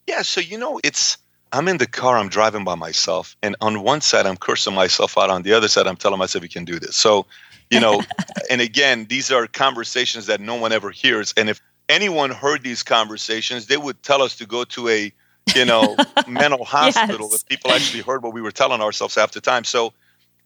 Yeah. 0.06 0.22
So, 0.22 0.40
you 0.40 0.56
know, 0.56 0.80
it's, 0.82 1.18
I'm 1.52 1.68
in 1.68 1.76
the 1.76 1.86
car, 1.86 2.16
I'm 2.16 2.30
driving 2.30 2.64
by 2.64 2.74
myself. 2.74 3.36
And 3.42 3.54
on 3.60 3.82
one 3.82 4.00
side, 4.00 4.24
I'm 4.24 4.38
cursing 4.38 4.74
myself 4.74 5.18
out. 5.18 5.28
On 5.28 5.42
the 5.42 5.52
other 5.52 5.68
side, 5.68 5.86
I'm 5.86 5.96
telling 5.96 6.18
myself, 6.18 6.42
you 6.42 6.48
can 6.48 6.64
do 6.64 6.78
this. 6.78 6.96
So, 6.96 7.26
you 7.70 7.80
know, 7.80 8.02
and 8.50 8.62
again, 8.62 9.04
these 9.10 9.30
are 9.30 9.46
conversations 9.46 10.24
that 10.24 10.40
no 10.40 10.54
one 10.54 10.72
ever 10.72 10.90
hears. 10.90 11.34
And 11.36 11.50
if 11.50 11.60
anyone 11.88 12.30
heard 12.30 12.62
these 12.62 12.82
conversations, 12.82 13.66
they 13.66 13.76
would 13.76 14.02
tell 14.02 14.22
us 14.22 14.36
to 14.36 14.46
go 14.46 14.64
to 14.64 14.88
a, 14.88 15.12
you 15.54 15.64
know, 15.64 15.96
mental 16.28 16.64
hospital 16.64 17.28
Yes. 17.30 17.40
if 17.40 17.46
people 17.46 17.72
actually 17.72 18.02
heard 18.02 18.22
what 18.22 18.32
we 18.32 18.40
were 18.42 18.50
telling 18.52 18.80
ourselves 18.80 19.14
half 19.14 19.32
the 19.32 19.40
time. 19.40 19.64
So 19.64 19.92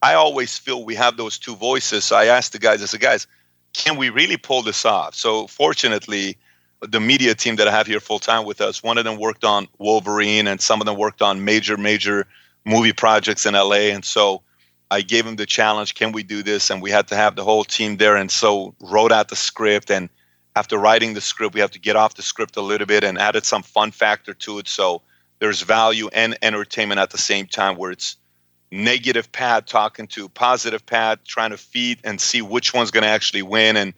I 0.02 0.14
always 0.14 0.58
feel 0.58 0.84
we 0.84 0.94
have 0.96 1.16
those 1.16 1.38
two 1.38 1.56
voices. 1.56 2.04
So 2.04 2.16
I 2.16 2.26
asked 2.26 2.52
the 2.52 2.58
guys, 2.58 2.82
I 2.82 2.86
said, 2.86 3.00
guys, 3.00 3.26
can 3.72 3.96
we 3.96 4.10
really 4.10 4.36
pull 4.36 4.62
this 4.62 4.84
off? 4.84 5.14
So 5.14 5.46
fortunately, 5.46 6.36
the 6.80 7.00
media 7.00 7.34
team 7.34 7.56
that 7.56 7.68
I 7.68 7.70
have 7.70 7.86
here 7.86 8.00
full 8.00 8.18
time 8.18 8.44
with 8.44 8.60
us, 8.60 8.82
one 8.82 8.98
of 8.98 9.04
them 9.04 9.18
worked 9.18 9.44
on 9.44 9.68
Wolverine 9.78 10.46
and 10.48 10.60
some 10.60 10.80
of 10.80 10.86
them 10.86 10.96
worked 10.96 11.22
on 11.22 11.44
major, 11.44 11.76
major 11.76 12.26
movie 12.64 12.92
projects 12.92 13.46
in 13.46 13.54
LA. 13.54 13.90
And 13.94 14.04
so 14.04 14.42
I 14.90 15.00
gave 15.00 15.24
them 15.24 15.36
the 15.36 15.46
challenge, 15.46 15.94
can 15.94 16.12
we 16.12 16.22
do 16.24 16.42
this? 16.42 16.70
And 16.70 16.82
we 16.82 16.90
had 16.90 17.06
to 17.08 17.16
have 17.16 17.36
the 17.36 17.44
whole 17.44 17.64
team 17.64 17.96
there. 17.98 18.16
And 18.16 18.30
so 18.30 18.74
wrote 18.80 19.12
out 19.12 19.28
the 19.28 19.36
script 19.36 19.90
and 19.90 20.08
after 20.54 20.76
writing 20.78 21.14
the 21.14 21.20
script, 21.20 21.54
we 21.54 21.60
have 21.60 21.70
to 21.70 21.78
get 21.80 21.96
off 21.96 22.14
the 22.14 22.22
script 22.22 22.56
a 22.56 22.60
little 22.62 22.86
bit 22.86 23.04
and 23.04 23.18
added 23.18 23.44
some 23.44 23.62
fun 23.62 23.90
factor 23.90 24.34
to 24.34 24.58
it. 24.58 24.68
So 24.68 25.02
there's 25.38 25.62
value 25.62 26.08
and 26.12 26.36
entertainment 26.42 27.00
at 27.00 27.10
the 27.10 27.18
same 27.18 27.46
time 27.46 27.76
where 27.76 27.90
it's 27.90 28.16
negative 28.70 29.30
Pat 29.32 29.66
talking 29.66 30.06
to 30.08 30.28
positive 30.28 30.84
Pat, 30.84 31.24
trying 31.24 31.50
to 31.50 31.56
feed 31.56 31.98
and 32.04 32.20
see 32.20 32.42
which 32.42 32.72
one's 32.74 32.90
going 32.90 33.02
to 33.02 33.08
actually 33.08 33.42
win 33.42 33.76
and 33.76 33.94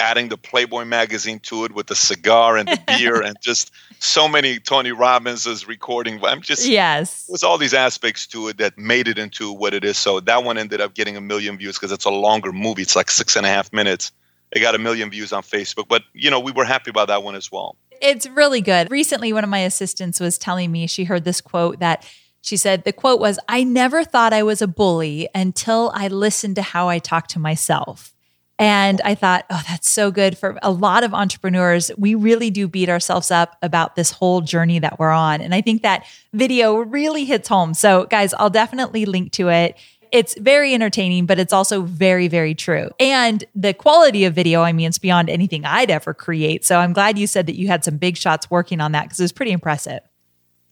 adding 0.00 0.28
the 0.28 0.36
Playboy 0.36 0.84
magazine 0.84 1.40
to 1.40 1.64
it 1.64 1.74
with 1.74 1.88
the 1.88 1.94
cigar 1.96 2.56
and 2.56 2.68
the 2.68 2.80
beer 2.98 3.20
and 3.20 3.36
just 3.42 3.72
so 3.98 4.28
many 4.28 4.60
Tony 4.60 4.92
Robbins 4.92 5.46
is 5.46 5.66
recording. 5.66 6.24
I'm 6.24 6.40
just, 6.40 6.66
Yes. 6.66 7.28
it 7.28 7.32
was 7.32 7.42
all 7.42 7.58
these 7.58 7.74
aspects 7.74 8.26
to 8.28 8.48
it 8.48 8.58
that 8.58 8.78
made 8.78 9.08
it 9.08 9.18
into 9.18 9.52
what 9.52 9.74
it 9.74 9.84
is. 9.84 9.98
So 9.98 10.20
that 10.20 10.44
one 10.44 10.56
ended 10.56 10.80
up 10.80 10.94
getting 10.94 11.16
a 11.16 11.20
million 11.20 11.58
views 11.58 11.76
because 11.76 11.90
it's 11.90 12.04
a 12.04 12.10
longer 12.10 12.52
movie. 12.52 12.82
It's 12.82 12.94
like 12.94 13.10
six 13.10 13.34
and 13.34 13.44
a 13.44 13.48
half 13.48 13.72
minutes. 13.72 14.12
It 14.52 14.60
got 14.60 14.74
a 14.74 14.78
million 14.78 15.10
views 15.10 15.32
on 15.32 15.42
Facebook, 15.42 15.88
but 15.88 16.02
you 16.12 16.30
know 16.30 16.40
we 16.40 16.52
were 16.52 16.64
happy 16.64 16.90
about 16.90 17.08
that 17.08 17.22
one 17.22 17.34
as 17.34 17.52
well. 17.52 17.76
It's 18.00 18.28
really 18.28 18.60
good. 18.60 18.90
Recently, 18.90 19.32
one 19.32 19.44
of 19.44 19.50
my 19.50 19.60
assistants 19.60 20.20
was 20.20 20.38
telling 20.38 20.70
me 20.70 20.86
she 20.86 21.04
heard 21.04 21.24
this 21.24 21.40
quote 21.40 21.80
that 21.80 22.06
she 22.40 22.56
said, 22.56 22.84
the 22.84 22.92
quote 22.92 23.20
was, 23.20 23.38
I 23.48 23.64
never 23.64 24.04
thought 24.04 24.32
I 24.32 24.42
was 24.42 24.62
a 24.62 24.68
bully 24.68 25.28
until 25.34 25.90
I 25.94 26.08
listened 26.08 26.56
to 26.56 26.62
how 26.62 26.88
I 26.88 26.98
talk 26.98 27.26
to 27.28 27.38
myself. 27.38 28.14
And 28.60 29.00
I 29.02 29.14
thought, 29.14 29.44
oh, 29.50 29.62
that's 29.68 29.88
so 29.88 30.10
good 30.10 30.36
for 30.36 30.58
a 30.62 30.70
lot 30.70 31.04
of 31.04 31.14
entrepreneurs. 31.14 31.92
We 31.96 32.16
really 32.16 32.50
do 32.50 32.66
beat 32.66 32.88
ourselves 32.88 33.30
up 33.30 33.56
about 33.62 33.94
this 33.94 34.10
whole 34.10 34.40
journey 34.40 34.80
that 34.80 34.98
we're 34.98 35.12
on. 35.12 35.40
And 35.40 35.54
I 35.54 35.60
think 35.60 35.82
that 35.82 36.06
video 36.32 36.78
really 36.78 37.24
hits 37.24 37.48
home. 37.48 37.72
So, 37.74 38.06
guys, 38.06 38.34
I'll 38.34 38.50
definitely 38.50 39.04
link 39.04 39.30
to 39.32 39.48
it. 39.48 39.76
It's 40.12 40.38
very 40.38 40.74
entertaining, 40.74 41.26
but 41.26 41.38
it's 41.38 41.52
also 41.52 41.82
very, 41.82 42.28
very 42.28 42.54
true. 42.54 42.90
And 42.98 43.44
the 43.54 43.74
quality 43.74 44.24
of 44.24 44.34
video, 44.34 44.62
I 44.62 44.72
mean, 44.72 44.88
it's 44.88 44.98
beyond 44.98 45.30
anything 45.30 45.64
I'd 45.64 45.90
ever 45.90 46.14
create. 46.14 46.64
So 46.64 46.78
I'm 46.78 46.92
glad 46.92 47.18
you 47.18 47.26
said 47.26 47.46
that 47.46 47.56
you 47.56 47.68
had 47.68 47.84
some 47.84 47.96
big 47.96 48.16
shots 48.16 48.50
working 48.50 48.80
on 48.80 48.92
that 48.92 49.04
because 49.04 49.20
it 49.20 49.24
was 49.24 49.32
pretty 49.32 49.52
impressive. 49.52 50.00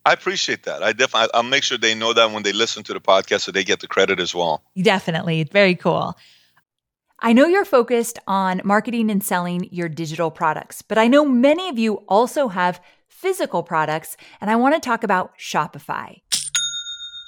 I 0.05 0.13
appreciate 0.13 0.63
that. 0.63 0.85
I 0.85 0.93
definitely 0.93 1.31
I'll 1.35 1.43
make 1.43 1.65
sure 1.65 1.77
they 1.79 1.95
know 1.95 2.13
that 2.13 2.31
when 2.31 2.45
they 2.45 2.53
listen 2.53 2.85
to 2.85 2.93
the 2.93 3.01
podcast 3.01 3.41
so 3.41 3.53
they 3.53 3.65
get 3.65 3.81
the 3.81 3.89
credit 3.89 4.21
as 4.21 4.35
well. 4.35 4.63
Definitely. 4.81 5.45
Very 5.45 5.75
cool. 5.75 6.17
I 7.19 7.33
know 7.33 7.47
you're 7.47 7.65
focused 7.65 8.19
on 8.27 8.61
marketing 8.65 9.11
and 9.11 9.25
selling 9.25 9.69
your 9.73 9.89
digital 9.89 10.31
products, 10.31 10.83
but 10.83 10.99
I 10.99 11.09
know 11.09 11.25
many 11.25 11.69
of 11.69 11.79
you 11.79 11.95
also 12.09 12.49
have 12.49 12.81
physical 13.09 13.63
products, 13.63 14.17
and 14.41 14.51
I 14.51 14.57
want 14.57 14.75
to 14.75 14.81
talk 14.81 15.03
about 15.03 15.37
Shopify. 15.39 16.21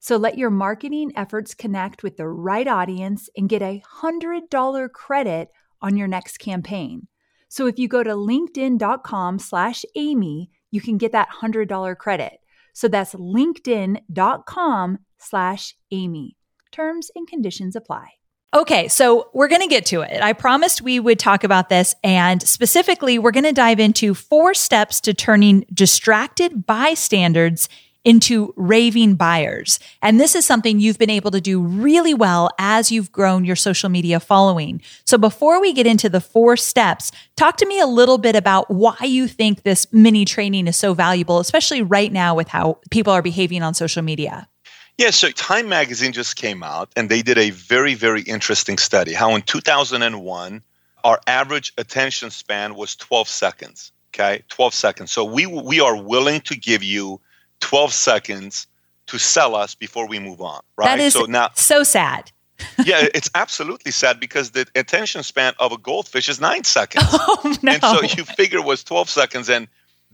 So 0.00 0.16
let 0.16 0.38
your 0.38 0.50
marketing 0.50 1.12
efforts 1.14 1.54
connect 1.54 2.02
with 2.02 2.16
the 2.16 2.26
right 2.26 2.66
audience 2.66 3.28
and 3.36 3.48
get 3.48 3.60
a 3.60 3.82
$100 4.02 4.92
credit 4.92 5.50
on 5.82 5.96
your 5.96 6.08
next 6.08 6.38
campaign. 6.38 7.06
So 7.48 7.66
if 7.66 7.78
you 7.78 7.86
go 7.86 8.02
to 8.02 8.10
linkedin.com 8.10 9.38
slash 9.38 9.84
Amy, 9.96 10.50
you 10.70 10.80
can 10.80 10.96
get 10.96 11.12
that 11.12 11.28
$100 11.42 11.98
credit. 11.98 12.40
So 12.72 12.88
that's 12.88 13.14
linkedin.com 13.14 14.98
slash 15.18 15.74
Amy. 15.90 16.36
Terms 16.72 17.10
and 17.14 17.26
conditions 17.26 17.76
apply. 17.76 18.08
Okay, 18.54 18.88
so 18.88 19.28
we're 19.32 19.48
going 19.48 19.60
to 19.60 19.68
get 19.68 19.86
to 19.86 20.00
it. 20.00 20.22
I 20.22 20.32
promised 20.32 20.82
we 20.82 20.98
would 20.98 21.18
talk 21.18 21.44
about 21.44 21.68
this. 21.68 21.94
And 22.02 22.42
specifically, 22.42 23.18
we're 23.18 23.30
going 23.30 23.44
to 23.44 23.52
dive 23.52 23.78
into 23.78 24.14
four 24.14 24.54
steps 24.54 25.00
to 25.02 25.14
turning 25.14 25.64
distracted 25.72 26.66
bystanders 26.66 27.68
into 28.04 28.54
raving 28.56 29.14
buyers. 29.14 29.78
And 30.00 30.18
this 30.18 30.34
is 30.34 30.46
something 30.46 30.80
you've 30.80 30.98
been 30.98 31.10
able 31.10 31.30
to 31.32 31.40
do 31.40 31.60
really 31.60 32.14
well 32.14 32.50
as 32.58 32.90
you've 32.90 33.12
grown 33.12 33.44
your 33.44 33.56
social 33.56 33.88
media 33.88 34.20
following. 34.20 34.80
So 35.04 35.18
before 35.18 35.60
we 35.60 35.72
get 35.72 35.86
into 35.86 36.08
the 36.08 36.20
four 36.20 36.56
steps, 36.56 37.12
talk 37.36 37.56
to 37.58 37.66
me 37.66 37.78
a 37.78 37.86
little 37.86 38.18
bit 38.18 38.36
about 38.36 38.70
why 38.70 38.96
you 39.02 39.28
think 39.28 39.62
this 39.62 39.92
mini 39.92 40.24
training 40.24 40.66
is 40.66 40.76
so 40.76 40.94
valuable, 40.94 41.40
especially 41.40 41.82
right 41.82 42.12
now 42.12 42.34
with 42.34 42.48
how 42.48 42.78
people 42.90 43.12
are 43.12 43.22
behaving 43.22 43.62
on 43.62 43.74
social 43.74 44.02
media. 44.02 44.48
Yeah, 44.96 45.10
so 45.10 45.30
Time 45.30 45.68
Magazine 45.68 46.12
just 46.12 46.36
came 46.36 46.62
out 46.62 46.90
and 46.96 47.08
they 47.08 47.22
did 47.22 47.38
a 47.38 47.50
very, 47.50 47.94
very 47.94 48.22
interesting 48.22 48.76
study 48.76 49.12
how 49.12 49.34
in 49.34 49.42
2001, 49.42 50.62
our 51.04 51.20
average 51.26 51.72
attention 51.78 52.30
span 52.30 52.74
was 52.74 52.96
12 52.96 53.28
seconds. 53.28 53.92
Okay, 54.12 54.42
12 54.48 54.74
seconds. 54.74 55.10
So 55.10 55.24
we, 55.24 55.46
we 55.46 55.80
are 55.80 55.96
willing 55.96 56.40
to 56.42 56.56
give 56.56 56.82
you 56.82 57.20
12 57.60 57.92
seconds 57.92 58.66
to 59.06 59.18
sell 59.18 59.54
us 59.54 59.74
before 59.74 60.06
we 60.06 60.18
move 60.18 60.40
on, 60.40 60.60
right? 60.76 60.96
That 60.96 61.00
is 61.00 61.12
so 61.14 61.24
now, 61.24 61.50
so 61.54 61.82
sad. 61.82 62.30
yeah, 62.84 63.06
it's 63.14 63.30
absolutely 63.34 63.90
sad 63.90 64.20
because 64.20 64.50
the 64.50 64.66
attention 64.74 65.22
span 65.22 65.54
of 65.58 65.72
a 65.72 65.78
goldfish 65.78 66.28
is 66.28 66.40
nine 66.40 66.64
seconds. 66.64 67.06
Oh, 67.12 67.56
no. 67.62 67.72
And 67.72 67.82
so 67.82 68.02
you 68.02 68.24
figure 68.24 68.58
it 68.58 68.64
was 68.64 68.84
12 68.84 69.08
seconds. 69.08 69.48
And 69.48 69.66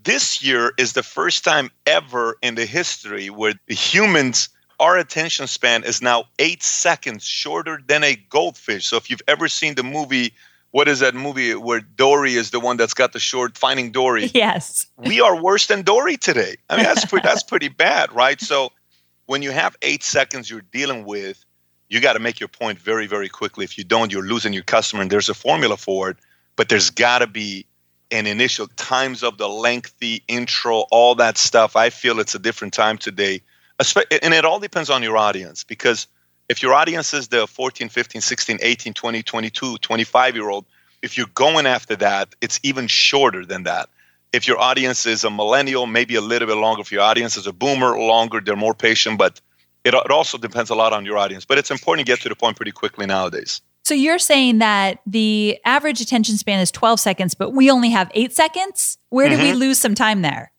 this 0.02 0.42
year 0.42 0.72
is 0.78 0.92
the 0.92 1.02
first 1.02 1.44
time 1.44 1.70
ever 1.86 2.36
in 2.42 2.54
the 2.54 2.66
history 2.66 3.30
where 3.30 3.54
humans 3.66 4.48
our 4.78 4.98
attention 4.98 5.46
span 5.46 5.84
is 5.84 6.02
now 6.02 6.24
eight 6.38 6.62
seconds 6.62 7.24
shorter 7.24 7.80
than 7.86 8.04
a 8.04 8.14
goldfish. 8.14 8.86
So 8.86 8.96
if 8.96 9.10
you've 9.10 9.22
ever 9.26 9.48
seen 9.48 9.74
the 9.74 9.82
movie, 9.82 10.34
what 10.76 10.88
is 10.88 11.00
that 11.00 11.14
movie 11.14 11.54
where 11.54 11.80
Dory 11.80 12.34
is 12.34 12.50
the 12.50 12.60
one 12.60 12.76
that's 12.76 12.92
got 12.92 13.14
the 13.14 13.18
short 13.18 13.56
Finding 13.56 13.92
Dory? 13.92 14.26
Yes. 14.34 14.86
we 14.98 15.22
are 15.22 15.34
worse 15.42 15.68
than 15.68 15.80
Dory 15.80 16.18
today. 16.18 16.56
I 16.68 16.76
mean, 16.76 16.84
that's 16.84 17.06
pretty, 17.06 17.26
that's 17.26 17.42
pretty 17.42 17.68
bad, 17.86 18.12
right? 18.12 18.38
So 18.38 18.72
when 19.24 19.40
you 19.40 19.52
have 19.52 19.74
eight 19.80 20.02
seconds 20.02 20.50
you're 20.50 20.68
dealing 20.72 21.06
with, 21.06 21.42
you 21.88 22.02
got 22.02 22.12
to 22.12 22.18
make 22.18 22.40
your 22.40 22.50
point 22.50 22.78
very, 22.78 23.06
very 23.06 23.30
quickly. 23.30 23.64
If 23.64 23.78
you 23.78 23.84
don't, 23.84 24.12
you're 24.12 24.26
losing 24.26 24.52
your 24.52 24.64
customer, 24.64 25.00
and 25.00 25.10
there's 25.10 25.30
a 25.30 25.34
formula 25.34 25.78
for 25.78 26.10
it. 26.10 26.18
But 26.56 26.68
there's 26.68 26.90
got 26.90 27.20
to 27.20 27.26
be 27.26 27.64
an 28.10 28.26
initial 28.26 28.66
times 28.76 29.22
of 29.22 29.38
the 29.38 29.48
lengthy 29.48 30.24
intro, 30.28 30.84
all 30.90 31.14
that 31.14 31.38
stuff. 31.38 31.74
I 31.74 31.88
feel 31.88 32.20
it's 32.20 32.34
a 32.34 32.38
different 32.38 32.74
time 32.74 32.98
today 32.98 33.40
and 34.22 34.34
it 34.34 34.44
all 34.44 34.58
depends 34.58 34.90
on 34.90 35.02
your 35.02 35.16
audience 35.16 35.64
because 35.64 36.06
if 36.48 36.62
your 36.62 36.74
audience 36.74 37.12
is 37.14 37.28
the 37.28 37.46
14 37.46 37.88
15 37.88 38.20
16 38.20 38.58
18 38.60 38.94
20 38.94 39.22
22 39.22 39.78
25 39.78 40.34
year 40.34 40.48
old 40.48 40.64
if 41.02 41.16
you're 41.16 41.26
going 41.34 41.66
after 41.66 41.96
that 41.96 42.34
it's 42.40 42.60
even 42.62 42.86
shorter 42.86 43.44
than 43.44 43.64
that 43.64 43.88
if 44.32 44.46
your 44.46 44.58
audience 44.58 45.06
is 45.06 45.24
a 45.24 45.30
millennial 45.30 45.86
maybe 45.86 46.14
a 46.14 46.20
little 46.20 46.48
bit 46.48 46.56
longer 46.56 46.80
if 46.80 46.92
your 46.92 47.02
audience 47.02 47.36
is 47.36 47.46
a 47.46 47.52
boomer 47.52 47.98
longer 47.98 48.40
they're 48.40 48.56
more 48.56 48.74
patient 48.74 49.18
but 49.18 49.40
it, 49.84 49.94
it 49.94 50.10
also 50.10 50.36
depends 50.38 50.70
a 50.70 50.74
lot 50.74 50.92
on 50.92 51.04
your 51.04 51.16
audience 51.18 51.44
but 51.44 51.58
it's 51.58 51.70
important 51.70 52.06
to 52.06 52.10
get 52.10 52.20
to 52.20 52.28
the 52.28 52.36
point 52.36 52.56
pretty 52.56 52.72
quickly 52.72 53.06
nowadays 53.06 53.60
so 53.84 53.94
you're 53.94 54.18
saying 54.18 54.58
that 54.58 54.98
the 55.06 55.58
average 55.64 56.00
attention 56.00 56.36
span 56.36 56.60
is 56.60 56.70
12 56.70 57.00
seconds 57.00 57.34
but 57.34 57.50
we 57.50 57.70
only 57.70 57.90
have 57.90 58.10
8 58.14 58.32
seconds 58.32 58.98
where 59.10 59.28
mm-hmm. 59.28 59.36
did 59.36 59.42
we 59.42 59.50
mm-hmm. 59.50 59.58
lose 59.58 59.78
some 59.78 59.94
time 59.94 60.22
there 60.22 60.52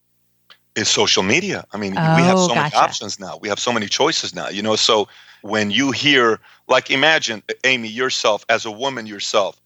is 0.76 0.88
social 0.88 1.24
media. 1.24 1.66
I 1.74 1.78
mean, 1.78 1.96
oh, 1.98 2.16
we 2.16 2.22
have 2.22 2.38
so 2.38 2.50
gotcha. 2.50 2.62
many 2.62 2.76
options 2.76 3.20
now. 3.20 3.40
We 3.42 3.50
have 3.50 3.60
so 3.60 3.74
many 3.74 3.88
choices 3.88 4.36
now. 4.36 4.50
You 4.50 4.62
know, 4.62 4.76
so 4.76 5.08
when 5.42 5.72
you 5.72 5.92
hear, 5.92 6.40
like, 6.68 6.92
imagine 6.92 7.44
Amy 7.64 7.90
yourself 7.90 8.46
as 8.50 8.66
a 8.66 8.72
woman 8.72 9.06
yourself, 9.06 9.60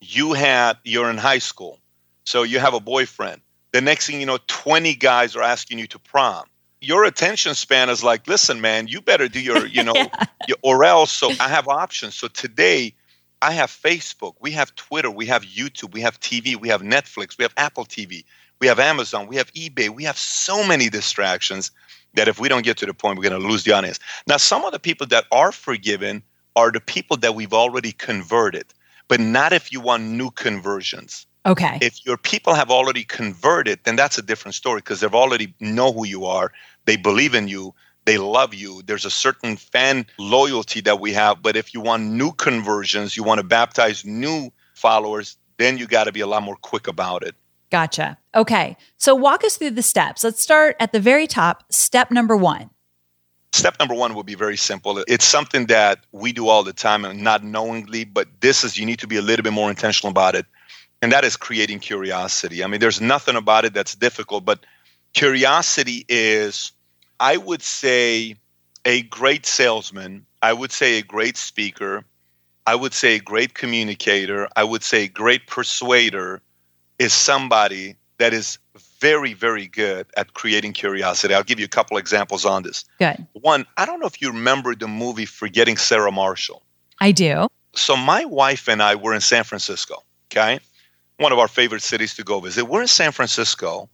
you 0.00 0.32
had 0.32 0.76
you're 0.84 1.10
in 1.10 1.18
high 1.18 1.38
school, 1.38 1.78
so 2.24 2.42
you 2.42 2.58
have 2.58 2.74
a 2.74 2.80
boyfriend. 2.80 3.40
The 3.72 3.80
next 3.80 4.06
thing 4.06 4.20
you 4.20 4.26
know, 4.26 4.38
20 4.46 4.94
guys 4.94 5.34
are 5.34 5.42
asking 5.42 5.78
you 5.78 5.86
to 5.88 5.98
prom. 5.98 6.44
Your 6.80 7.04
attention 7.04 7.54
span 7.54 7.88
is 7.88 8.04
like, 8.04 8.28
listen, 8.28 8.60
man, 8.60 8.88
you 8.88 9.00
better 9.00 9.28
do 9.28 9.40
your, 9.40 9.66
you 9.66 9.82
know, 9.88 9.94
yeah. 9.94 10.24
your, 10.46 10.56
or 10.62 10.84
else. 10.84 11.10
So 11.10 11.30
I 11.40 11.48
have 11.48 11.66
options. 11.68 12.14
So 12.14 12.28
today, 12.28 12.94
I 13.42 13.52
have 13.52 13.70
Facebook, 13.70 14.34
we 14.40 14.52
have 14.52 14.74
Twitter, 14.74 15.10
we 15.10 15.26
have 15.26 15.42
YouTube, 15.42 15.92
we 15.92 16.00
have 16.00 16.18
TV, 16.20 16.56
we 16.56 16.68
have 16.68 16.80
Netflix, 16.80 17.36
we 17.36 17.42
have 17.42 17.52
Apple 17.58 17.84
TV, 17.84 18.24
we 18.64 18.68
have 18.68 18.80
Amazon, 18.80 19.26
we 19.26 19.36
have 19.36 19.52
eBay, 19.52 19.90
we 19.90 20.04
have 20.04 20.16
so 20.16 20.66
many 20.66 20.88
distractions 20.88 21.70
that 22.14 22.28
if 22.28 22.40
we 22.40 22.48
don't 22.48 22.64
get 22.64 22.78
to 22.78 22.86
the 22.86 22.94
point, 22.94 23.18
we're 23.18 23.28
going 23.28 23.38
to 23.38 23.46
lose 23.46 23.64
the 23.64 23.72
audience. 23.72 24.00
Now, 24.26 24.38
some 24.38 24.64
of 24.64 24.72
the 24.72 24.78
people 24.78 25.06
that 25.08 25.26
are 25.30 25.52
forgiven 25.52 26.22
are 26.56 26.72
the 26.72 26.80
people 26.80 27.18
that 27.18 27.34
we've 27.34 27.52
already 27.52 27.92
converted, 27.92 28.64
but 29.06 29.20
not 29.20 29.52
if 29.52 29.70
you 29.70 29.82
want 29.82 30.04
new 30.04 30.30
conversions. 30.30 31.26
Okay. 31.44 31.76
If 31.82 32.06
your 32.06 32.16
people 32.16 32.54
have 32.54 32.70
already 32.70 33.04
converted, 33.04 33.80
then 33.84 33.96
that's 33.96 34.16
a 34.16 34.22
different 34.22 34.54
story 34.54 34.78
because 34.78 35.00
they've 35.00 35.14
already 35.14 35.52
know 35.60 35.92
who 35.92 36.06
you 36.06 36.24
are, 36.24 36.50
they 36.86 36.96
believe 36.96 37.34
in 37.34 37.48
you, 37.48 37.74
they 38.06 38.16
love 38.16 38.54
you. 38.54 38.80
There's 38.86 39.04
a 39.04 39.10
certain 39.10 39.58
fan 39.58 40.06
loyalty 40.18 40.80
that 40.80 41.00
we 41.00 41.12
have. 41.12 41.42
But 41.42 41.54
if 41.54 41.74
you 41.74 41.82
want 41.82 42.04
new 42.04 42.32
conversions, 42.32 43.14
you 43.14 43.24
want 43.24 43.40
to 43.40 43.46
baptize 43.46 44.06
new 44.06 44.50
followers, 44.72 45.36
then 45.58 45.76
you 45.76 45.86
got 45.86 46.04
to 46.04 46.12
be 46.12 46.20
a 46.20 46.26
lot 46.26 46.42
more 46.42 46.56
quick 46.56 46.88
about 46.88 47.24
it. 47.24 47.34
Gotcha. 47.74 48.16
Okay. 48.36 48.76
So 48.98 49.16
walk 49.16 49.42
us 49.42 49.56
through 49.56 49.72
the 49.72 49.82
steps. 49.82 50.22
Let's 50.22 50.40
start 50.40 50.76
at 50.78 50.92
the 50.92 51.00
very 51.00 51.26
top. 51.26 51.64
Step 51.72 52.12
number 52.12 52.36
one. 52.36 52.70
Step 53.52 53.80
number 53.80 53.96
one 53.96 54.14
would 54.14 54.26
be 54.26 54.36
very 54.36 54.56
simple. 54.56 55.02
It's 55.08 55.24
something 55.24 55.66
that 55.66 55.98
we 56.12 56.32
do 56.32 56.46
all 56.46 56.62
the 56.62 56.72
time 56.72 57.04
and 57.04 57.24
not 57.24 57.42
knowingly, 57.42 58.04
but 58.04 58.28
this 58.38 58.62
is 58.62 58.78
you 58.78 58.86
need 58.86 59.00
to 59.00 59.08
be 59.08 59.16
a 59.16 59.22
little 59.22 59.42
bit 59.42 59.52
more 59.52 59.70
intentional 59.70 60.12
about 60.12 60.36
it. 60.36 60.46
And 61.02 61.10
that 61.10 61.24
is 61.24 61.36
creating 61.36 61.80
curiosity. 61.80 62.62
I 62.62 62.68
mean, 62.68 62.78
there's 62.78 63.00
nothing 63.00 63.34
about 63.34 63.64
it 63.64 63.74
that's 63.74 63.96
difficult, 63.96 64.44
but 64.44 64.64
curiosity 65.12 66.04
is 66.08 66.70
I 67.18 67.38
would 67.38 67.60
say 67.60 68.36
a 68.84 69.02
great 69.02 69.46
salesman, 69.46 70.26
I 70.42 70.52
would 70.52 70.70
say 70.70 70.98
a 70.98 71.02
great 71.02 71.36
speaker, 71.36 72.04
I 72.68 72.76
would 72.76 72.94
say 72.94 73.16
a 73.16 73.20
great 73.20 73.54
communicator, 73.54 74.46
I 74.54 74.62
would 74.62 74.84
say 74.84 75.06
a 75.06 75.08
great 75.08 75.48
persuader 75.48 76.40
is 76.98 77.12
somebody 77.12 77.96
that 78.18 78.32
is 78.32 78.58
very, 79.00 79.34
very 79.34 79.66
good 79.66 80.06
at 80.16 80.34
creating 80.34 80.72
curiosity. 80.72 81.34
I'll 81.34 81.42
give 81.42 81.58
you 81.58 81.64
a 81.64 81.68
couple 81.68 81.96
examples 81.96 82.44
on 82.44 82.62
this. 82.62 82.84
Good. 82.98 83.26
One, 83.32 83.66
I 83.76 83.84
don't 83.84 84.00
know 84.00 84.06
if 84.06 84.22
you 84.22 84.30
remember 84.30 84.74
the 84.74 84.88
movie 84.88 85.26
Forgetting 85.26 85.76
Sarah 85.76 86.12
Marshall. 86.12 86.62
I 87.00 87.12
do. 87.12 87.48
So 87.74 87.96
my 87.96 88.24
wife 88.24 88.68
and 88.68 88.82
I 88.82 88.94
were 88.94 89.14
in 89.14 89.20
San 89.20 89.44
Francisco, 89.44 90.02
okay? 90.30 90.60
One 91.18 91.32
of 91.32 91.38
our 91.38 91.48
favorite 91.48 91.82
cities 91.82 92.14
to 92.14 92.24
go 92.24 92.40
visit. 92.40 92.64
We're 92.64 92.82
in 92.82 92.88
San 92.88 93.12
Francisco 93.12 93.88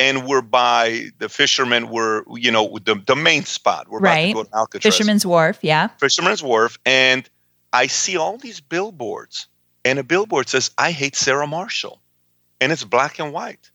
and 0.00 0.26
we're 0.26 0.42
by 0.42 1.06
the 1.18 1.28
fishermen. 1.28 1.88
We're 1.88 2.22
you 2.36 2.50
know 2.50 2.78
the 2.84 2.94
the 2.94 3.16
main 3.16 3.44
spot. 3.44 3.88
We're 3.88 4.00
right. 4.00 4.12
about 4.12 4.26
to 4.28 4.34
go 4.34 4.42
to 4.44 4.56
Alcatraz. 4.56 4.82
Fisherman's 4.94 5.26
Wharf, 5.26 5.58
yeah. 5.62 5.88
Fisherman's 5.98 6.42
Wharf, 6.42 6.78
and 6.84 7.28
I 7.72 7.86
see 7.86 8.16
all 8.16 8.36
these 8.36 8.60
billboards, 8.60 9.46
and 9.84 9.98
a 9.98 10.02
billboard 10.04 10.48
says, 10.48 10.70
"I 10.78 10.90
hate 10.90 11.16
Sarah 11.16 11.46
Marshall," 11.46 12.00
and 12.60 12.72
it's 12.72 12.84
black 12.84 13.18
and 13.18 13.32
white. 13.32 13.70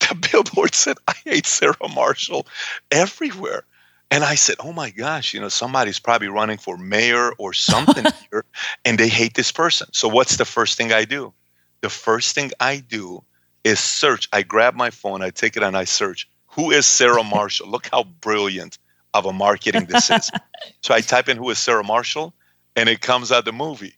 The 0.00 0.14
billboard 0.32 0.74
said, 0.74 0.98
"I 1.06 1.14
hate 1.24 1.46
Sarah 1.46 1.88
Marshall," 1.94 2.46
everywhere. 2.90 3.64
And 4.10 4.24
I 4.24 4.34
said, 4.34 4.56
"Oh 4.60 4.72
my 4.72 4.90
gosh, 4.90 5.34
you 5.34 5.40
know 5.40 5.48
somebody's 5.48 5.98
probably 5.98 6.28
running 6.28 6.58
for 6.58 6.76
mayor 6.76 7.32
or 7.38 7.52
something 7.52 8.06
here, 8.30 8.44
and 8.84 8.98
they 8.98 9.08
hate 9.08 9.34
this 9.34 9.52
person." 9.52 9.88
So 9.92 10.08
what's 10.08 10.36
the 10.36 10.44
first 10.44 10.76
thing 10.76 10.92
I 10.92 11.04
do? 11.04 11.32
The 11.80 11.90
first 11.90 12.34
thing 12.34 12.50
I 12.60 12.78
do 12.78 13.24
is 13.64 13.80
search. 13.80 14.28
I 14.32 14.42
grab 14.42 14.74
my 14.74 14.90
phone, 14.90 15.22
I 15.22 15.30
take 15.30 15.56
it 15.56 15.62
and 15.62 15.76
I 15.76 15.84
search. 15.84 16.28
Who 16.48 16.70
is 16.70 16.86
Sarah 16.86 17.22
Marshall? 17.22 17.68
Look 17.68 17.88
how 17.90 18.04
brilliant 18.04 18.78
of 19.14 19.26
a 19.26 19.32
marketing 19.32 19.86
this 19.86 20.10
is. 20.10 20.30
so 20.82 20.94
I 20.94 21.00
type 21.00 21.28
in 21.28 21.36
who 21.36 21.50
is 21.50 21.58
Sarah 21.58 21.84
Marshall 21.84 22.34
and 22.76 22.88
it 22.88 23.00
comes 23.00 23.32
out 23.32 23.44
the 23.44 23.52
movie. 23.52 23.94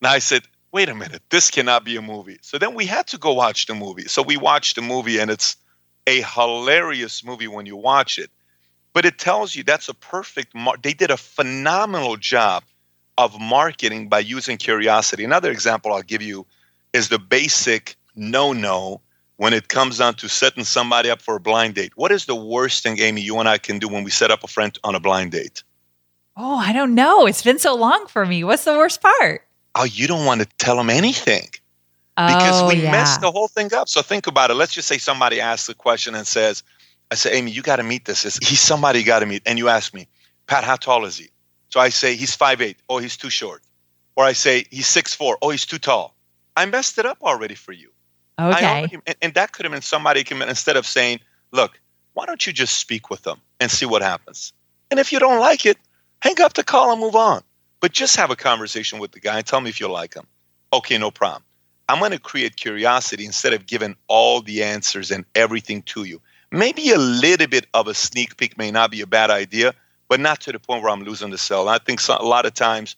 Now 0.00 0.10
I 0.10 0.18
said, 0.18 0.42
wait 0.72 0.88
a 0.88 0.94
minute, 0.94 1.22
this 1.30 1.50
cannot 1.50 1.84
be 1.84 1.96
a 1.96 2.02
movie. 2.02 2.38
So 2.42 2.58
then 2.58 2.74
we 2.74 2.86
had 2.86 3.06
to 3.08 3.18
go 3.18 3.32
watch 3.32 3.66
the 3.66 3.74
movie. 3.74 4.04
So 4.04 4.22
we 4.22 4.36
watched 4.36 4.76
the 4.76 4.82
movie 4.82 5.18
and 5.18 5.30
it's 5.30 5.56
a 6.06 6.22
hilarious 6.22 7.24
movie 7.24 7.48
when 7.48 7.66
you 7.66 7.76
watch 7.76 8.18
it. 8.18 8.30
But 8.92 9.04
it 9.04 9.18
tells 9.18 9.54
you 9.54 9.62
that's 9.62 9.88
a 9.88 9.94
perfect 9.94 10.54
mar- 10.54 10.76
they 10.82 10.94
did 10.94 11.10
a 11.10 11.16
phenomenal 11.16 12.16
job 12.16 12.64
of 13.16 13.38
marketing 13.38 14.08
by 14.08 14.20
using 14.20 14.56
curiosity. 14.56 15.24
Another 15.24 15.50
example 15.50 15.92
I'll 15.92 16.02
give 16.02 16.22
you 16.22 16.46
is 16.92 17.08
the 17.08 17.18
basic 17.18 17.96
no 18.14 18.52
no 18.52 19.00
when 19.36 19.52
it 19.52 19.68
comes 19.68 19.98
down 19.98 20.14
to 20.14 20.28
setting 20.28 20.64
somebody 20.64 21.10
up 21.10 21.22
for 21.22 21.36
a 21.36 21.40
blind 21.40 21.74
date. 21.74 21.92
What 21.96 22.10
is 22.10 22.26
the 22.26 22.34
worst 22.34 22.82
thing, 22.82 22.98
Amy, 23.00 23.20
you 23.20 23.38
and 23.38 23.48
I 23.48 23.58
can 23.58 23.78
do 23.78 23.88
when 23.88 24.04
we 24.04 24.10
set 24.10 24.30
up 24.30 24.42
a 24.42 24.48
friend 24.48 24.76
on 24.82 24.94
a 24.94 25.00
blind 25.00 25.32
date? 25.32 25.62
Oh, 26.36 26.56
I 26.56 26.72
don't 26.72 26.94
know. 26.94 27.26
It's 27.26 27.42
been 27.42 27.58
so 27.58 27.74
long 27.74 28.06
for 28.08 28.24
me. 28.24 28.44
What's 28.44 28.64
the 28.64 28.74
worst 28.74 29.00
part? 29.00 29.47
Oh, 29.74 29.84
you 29.84 30.06
don't 30.06 30.24
want 30.24 30.40
to 30.40 30.46
tell 30.58 30.76
them 30.76 30.90
anything 30.90 31.48
because 32.16 32.62
oh, 32.62 32.68
we 32.68 32.82
yeah. 32.82 32.90
messed 32.90 33.20
the 33.20 33.30
whole 33.30 33.48
thing 33.48 33.72
up. 33.72 33.88
So 33.88 34.02
think 34.02 34.26
about 34.26 34.50
it. 34.50 34.54
Let's 34.54 34.72
just 34.72 34.88
say 34.88 34.98
somebody 34.98 35.40
asks 35.40 35.68
a 35.68 35.74
question 35.74 36.14
and 36.14 36.26
says, 36.26 36.62
I 37.10 37.14
say, 37.14 37.32
Amy, 37.34 37.52
you 37.52 37.62
got 37.62 37.76
to 37.76 37.84
meet 37.84 38.04
this. 38.04 38.22
He's 38.38 38.60
somebody 38.60 38.98
you 38.98 39.04
got 39.04 39.20
to 39.20 39.26
meet. 39.26 39.42
And 39.46 39.58
you 39.58 39.68
ask 39.68 39.94
me, 39.94 40.08
Pat, 40.46 40.64
how 40.64 40.76
tall 40.76 41.04
is 41.04 41.16
he? 41.16 41.28
So 41.68 41.80
I 41.80 41.90
say, 41.90 42.16
he's 42.16 42.36
5'8. 42.36 42.76
Oh, 42.88 42.98
he's 42.98 43.16
too 43.16 43.30
short. 43.30 43.62
Or 44.16 44.24
I 44.24 44.32
say, 44.32 44.64
he's 44.70 44.86
6'4. 44.86 45.36
Oh, 45.40 45.50
he's 45.50 45.64
too 45.64 45.78
tall. 45.78 46.14
I 46.56 46.66
messed 46.66 46.98
it 46.98 47.06
up 47.06 47.18
already 47.22 47.54
for 47.54 47.72
you. 47.72 47.90
Okay. 48.40 48.66
Already, 48.66 48.98
and, 49.06 49.16
and 49.22 49.34
that 49.34 49.52
could 49.52 49.64
have 49.64 49.72
been 49.72 49.82
somebody 49.82 50.24
came 50.24 50.42
in 50.42 50.48
instead 50.48 50.76
of 50.76 50.86
saying, 50.86 51.20
look, 51.52 51.80
why 52.14 52.26
don't 52.26 52.44
you 52.46 52.52
just 52.52 52.78
speak 52.78 53.10
with 53.10 53.22
them 53.22 53.40
and 53.60 53.70
see 53.70 53.86
what 53.86 54.02
happens? 54.02 54.52
And 54.90 54.98
if 54.98 55.12
you 55.12 55.18
don't 55.18 55.38
like 55.38 55.64
it, 55.66 55.78
hang 56.20 56.40
up 56.40 56.54
the 56.54 56.64
call 56.64 56.90
and 56.90 57.00
move 57.00 57.14
on. 57.14 57.42
But 57.80 57.92
just 57.92 58.16
have 58.16 58.30
a 58.30 58.36
conversation 58.36 58.98
with 58.98 59.12
the 59.12 59.20
guy 59.20 59.38
and 59.38 59.46
tell 59.46 59.60
me 59.60 59.70
if 59.70 59.80
you 59.80 59.88
like 59.88 60.14
him. 60.14 60.26
Okay, 60.72 60.98
no 60.98 61.10
problem. 61.10 61.44
I'm 61.88 62.00
going 62.00 62.12
to 62.12 62.18
create 62.18 62.56
curiosity 62.56 63.24
instead 63.24 63.54
of 63.54 63.66
giving 63.66 63.96
all 64.08 64.42
the 64.42 64.62
answers 64.62 65.10
and 65.10 65.24
everything 65.34 65.82
to 65.82 66.04
you. 66.04 66.20
Maybe 66.50 66.90
a 66.90 66.98
little 66.98 67.46
bit 67.46 67.66
of 67.74 67.88
a 67.88 67.94
sneak 67.94 68.36
peek 68.36 68.58
may 68.58 68.70
not 68.70 68.90
be 68.90 69.00
a 69.00 69.06
bad 69.06 69.30
idea, 69.30 69.74
but 70.08 70.20
not 70.20 70.40
to 70.42 70.52
the 70.52 70.58
point 70.58 70.82
where 70.82 70.90
I'm 70.90 71.04
losing 71.04 71.30
the 71.30 71.38
sale. 71.38 71.62
And 71.62 71.70
I 71.70 71.78
think 71.78 72.00
a 72.08 72.24
lot 72.24 72.46
of 72.46 72.54
times 72.54 72.96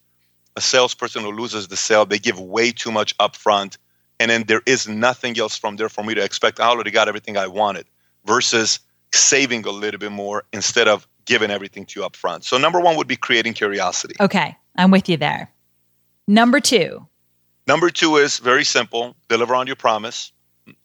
a 0.57 0.61
salesperson 0.61 1.23
who 1.23 1.33
loses 1.33 1.69
the 1.69 1.77
sale, 1.77 2.07
they 2.07 2.19
give 2.19 2.41
way 2.41 2.73
too 2.73 2.91
much 2.91 3.17
upfront 3.19 3.77
and 4.21 4.31
then 4.31 4.45
there 4.47 4.61
is 4.67 4.87
nothing 4.87 5.39
else 5.39 5.57
from 5.57 5.77
there 5.77 5.89
for 5.89 6.05
me 6.05 6.15
to 6.15 6.23
expect. 6.23 6.61
I 6.61 6.67
already 6.67 6.91
got 6.91 7.09
everything 7.09 7.39
I 7.39 7.47
wanted 7.47 7.87
versus 8.27 8.79
saving 9.13 9.65
a 9.67 9.71
little 9.71 9.99
bit 9.99 10.13
more 10.13 10.45
instead 10.53 10.87
of 10.87 11.09
giving 11.25 11.51
everything 11.51 11.87
to 11.87 12.01
you 12.01 12.07
up 12.07 12.17
front. 12.17 12.45
So 12.45 12.59
number 12.59 12.81
one 12.81 12.97
would 12.97 13.09
be 13.09 13.17
creating 13.17 13.55
curiosity. 13.55 14.15
Okay, 14.21 14.57
I'm 14.77 14.91
with 14.91 15.09
you 15.09 15.17
there. 15.17 15.51
Number 16.27 16.61
two. 16.61 17.07
Number 17.67 17.91
two 17.91 18.17
is 18.17 18.39
very 18.39 18.65
simple: 18.65 19.17
deliver 19.29 19.55
on 19.55 19.67
your 19.67 19.77
promise. 19.77 20.33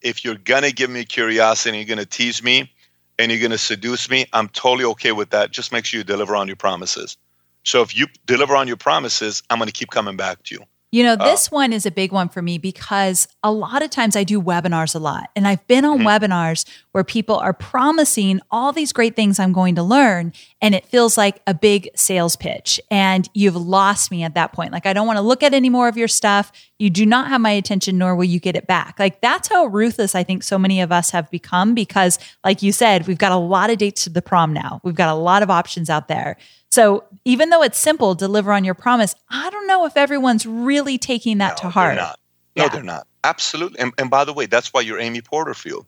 If 0.02 0.24
you're 0.26 0.36
gonna 0.36 0.72
give 0.72 0.90
me 0.90 1.06
curiosity, 1.06 1.70
and 1.78 1.88
you're 1.88 1.96
gonna 1.96 2.06
tease 2.06 2.42
me, 2.42 2.72
and 3.20 3.32
you're 3.32 3.42
gonna 3.42 3.58
seduce 3.58 4.10
me, 4.10 4.26
I'm 4.34 4.50
totally 4.50 4.86
okay 4.86 5.12
with 5.12 5.30
that. 5.32 5.52
Just 5.52 5.72
make 5.72 5.86
sure 5.86 6.00
you 6.00 6.04
deliver 6.04 6.36
on 6.36 6.48
your 6.48 6.56
promises. 6.56 7.18
So 7.64 7.82
if 7.82 7.96
you 7.96 8.08
deliver 8.26 8.56
on 8.56 8.68
your 8.68 8.78
promises, 8.78 9.44
I'm 9.50 9.60
gonna 9.60 9.72
keep 9.72 9.90
coming 9.90 10.18
back 10.18 10.44
to 10.44 10.56
you. 10.56 10.64
You 10.96 11.04
know, 11.04 11.18
this 11.18 11.52
one 11.52 11.74
is 11.74 11.86
a 11.86 11.92
big 11.92 12.14
one 12.14 12.30
for 12.30 12.42
me 12.42 12.58
because 12.58 13.28
a 13.44 13.52
lot 13.52 13.84
of 13.84 13.90
times 13.90 14.16
I 14.16 14.24
do 14.24 14.42
webinars 14.42 14.96
a 14.96 15.00
lot. 15.00 15.30
And 15.36 15.46
I've 15.46 15.68
been 15.68 15.84
on 15.84 16.00
mm-hmm. 16.00 16.08
webinars 16.08 16.66
where 16.94 17.04
people 17.04 17.36
are 17.36 17.52
promising 17.52 18.40
all 18.50 18.72
these 18.72 18.94
great 18.94 19.14
things 19.14 19.38
I'm 19.38 19.52
going 19.52 19.76
to 19.76 19.84
learn. 19.84 20.32
And 20.62 20.74
it 20.74 20.86
feels 20.86 21.18
like 21.18 21.42
a 21.48 21.54
big 21.54 21.90
sales 21.98 22.38
pitch. 22.38 22.80
And 22.90 23.30
you've 23.34 23.58
lost 23.58 24.10
me 24.10 24.24
at 24.24 24.36
that 24.36 24.54
point. 24.54 24.72
Like, 24.72 24.86
I 24.86 24.94
don't 24.94 25.06
want 25.06 25.18
to 25.18 25.22
look 25.22 25.44
at 25.44 25.54
any 25.54 25.68
more 25.68 25.90
of 25.90 25.98
your 25.98 26.08
stuff. 26.08 26.54
You 26.80 26.90
do 26.90 27.06
not 27.06 27.28
have 27.28 27.42
my 27.42 27.52
attention, 27.52 27.98
nor 27.98 28.16
will 28.16 28.24
you 28.24 28.40
get 28.40 28.56
it 28.56 28.66
back. 28.66 28.98
Like, 28.98 29.20
that's 29.20 29.50
how 29.50 29.66
ruthless 29.66 30.16
I 30.16 30.24
think 30.24 30.44
so 30.44 30.58
many 30.58 30.80
of 30.80 30.94
us 30.94 31.10
have 31.10 31.30
become 31.30 31.74
because, 31.74 32.20
like 32.46 32.62
you 32.62 32.72
said, 32.72 33.06
we've 33.06 33.18
got 33.18 33.34
a 33.34 33.38
lot 33.38 33.70
of 33.70 33.80
dates 33.80 34.06
to 34.06 34.10
the 34.10 34.22
prom 34.22 34.54
now. 34.54 34.80
We've 34.82 34.96
got 34.96 35.10
a 35.10 35.20
lot 35.20 35.44
of 35.44 35.50
options 35.50 35.90
out 35.90 36.08
there. 36.08 36.38
So 36.72 37.06
even 37.24 37.50
though 37.50 37.64
it's 37.64 37.78
simple, 37.78 38.16
deliver 38.16 38.52
on 38.52 38.64
your 38.64 38.74
promise, 38.74 39.16
I 39.30 39.50
don't 39.50 39.68
know 39.68 39.86
if 39.86 39.96
everyone's 39.96 40.46
really 40.46 40.98
taking 40.98 41.38
that 41.38 41.58
no, 41.58 41.62
to 41.62 41.70
heart. 41.70 41.96
They're 41.96 42.04
not. 42.04 42.20
No, 42.56 42.64
yeah. 42.64 42.70
they're 42.70 42.84
not. 42.84 43.08
Absolutely. 43.24 43.80
And, 43.80 43.94
and 43.98 44.10
by 44.10 44.26
the 44.26 44.34
way, 44.34 44.46
that's 44.46 44.74
why 44.74 44.82
you're 44.82 45.00
Amy 45.00 45.22
Porterfield. 45.22 45.86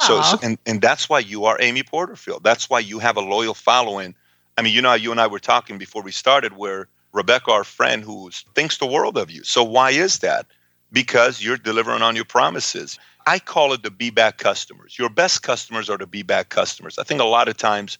So, 0.00 0.22
so, 0.22 0.38
and, 0.42 0.58
and 0.64 0.80
that's 0.80 1.08
why 1.08 1.18
you 1.18 1.46
are 1.46 1.56
Amy 1.60 1.82
Porterfield. 1.82 2.44
That's 2.44 2.70
why 2.70 2.78
you 2.78 3.00
have 3.00 3.16
a 3.16 3.20
loyal 3.20 3.54
following. 3.54 4.14
I 4.56 4.62
mean, 4.62 4.72
you 4.72 4.80
know, 4.80 4.94
you 4.94 5.10
and 5.10 5.20
I 5.20 5.26
were 5.26 5.40
talking 5.40 5.76
before 5.76 6.02
we 6.02 6.12
started 6.12 6.56
where 6.56 6.88
Rebecca, 7.12 7.50
our 7.50 7.64
friend, 7.64 8.04
who 8.04 8.30
thinks 8.54 8.78
the 8.78 8.86
world 8.86 9.18
of 9.18 9.30
you. 9.30 9.42
So 9.42 9.64
why 9.64 9.90
is 9.90 10.20
that? 10.20 10.46
Because 10.92 11.42
you're 11.42 11.56
delivering 11.56 12.02
on 12.02 12.14
your 12.14 12.24
promises. 12.24 12.98
I 13.26 13.40
call 13.40 13.72
it 13.72 13.82
the 13.82 13.90
be 13.90 14.10
back 14.10 14.38
customers. 14.38 14.96
Your 14.98 15.10
best 15.10 15.42
customers 15.42 15.90
are 15.90 15.98
the 15.98 16.06
be 16.06 16.22
back 16.22 16.48
customers. 16.48 16.98
I 16.98 17.02
think 17.02 17.20
a 17.20 17.24
lot 17.24 17.48
of 17.48 17.56
times 17.56 17.98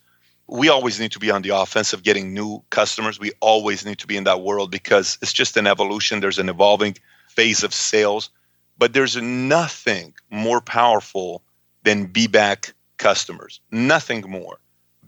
we 0.49 0.69
always 0.69 0.99
need 0.99 1.13
to 1.13 1.19
be 1.19 1.31
on 1.31 1.43
the 1.43 1.51
offensive 1.51 2.03
getting 2.03 2.35
new 2.35 2.63
customers 2.71 3.21
we 3.21 3.33
always 3.41 3.85
need 3.85 3.99
to 3.99 4.07
be 4.07 4.17
in 4.17 4.25
that 4.25 4.43
world 4.43 4.71
because 4.71 5.19
it's 5.23 5.33
just 5.33 5.57
an 5.57 5.67
evolution 5.67 6.21
there's 6.21 6.39
an 6.39 6.49
evolving 6.49 6.97
phase 7.29 7.63
of 7.63 7.73
sales 7.75 8.31
but 8.79 8.93
there's 8.93 9.17
nothing 9.17 10.15
more 10.31 10.61
powerful 10.61 11.43
than 11.83 12.07
be 12.07 12.27
back 12.27 12.73
customers. 12.99 13.61
Nothing 13.71 14.23
more. 14.29 14.59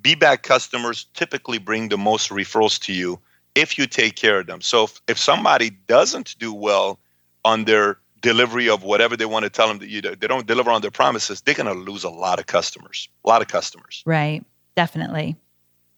Be 0.00 0.14
back 0.14 0.42
customers 0.42 1.07
typically 1.14 1.59
bring 1.59 1.88
the 1.88 1.98
most 1.98 2.31
referrals 2.31 2.81
to 2.85 2.92
you 2.92 3.20
if 3.55 3.79
you 3.79 3.87
take 3.87 4.16
care 4.16 4.40
of 4.40 4.46
them. 4.46 4.61
So 4.61 4.85
if, 4.85 5.00
if 5.09 5.18
somebody 5.18 5.70
doesn't 5.70 6.37
do 6.38 6.55
well 6.55 6.98
on 7.44 7.64
their 7.64 7.98
delivery 8.20 8.68
of 8.68 8.83
whatever 8.83 9.16
they 9.16 9.26
want 9.26 9.44
to 9.44 9.50
tell 9.50 9.68
them 9.68 9.79
that 9.79 9.88
you 9.88 10.00
they 10.00 10.26
don't 10.26 10.46
deliver 10.46 10.70
on 10.70 10.83
their 10.83 10.90
promises, 10.90 11.40
they're 11.40 11.55
going 11.55 11.66
to 11.66 11.90
lose 11.90 12.05
a 12.05 12.11
lot 12.11 12.38
of 12.38 12.46
customers. 12.46 13.09
A 13.24 13.29
lot 13.29 13.42
of 13.42 13.48
customers. 13.48 14.03
Right. 14.07 14.44
Definitely. 14.76 15.37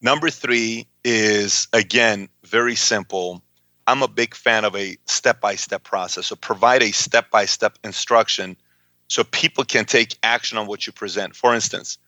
Number 0.01 0.31
3 0.31 0.87
is 1.05 1.69
again 1.73 2.29
very 2.45 2.75
simple. 2.75 3.43
I'm 3.87 4.03
a 4.03 4.09
big 4.09 4.35
fan 4.35 4.65
of 4.65 4.75
a 4.77 4.97
step-by-step 5.07 5.85
process. 5.85 6.27
So 6.27 6.37
provide 6.37 6.83
a 6.83 6.93
step-by-step 6.93 7.79
instruction 7.85 8.57
so 9.09 9.25
people 9.25 9.65
can 9.65 9.85
take 9.85 10.17
action 10.23 10.59
on 10.59 10.67
what 10.67 10.87
you 10.87 10.93
present. 10.93 11.37
For 11.37 11.55
instance, 11.55 11.99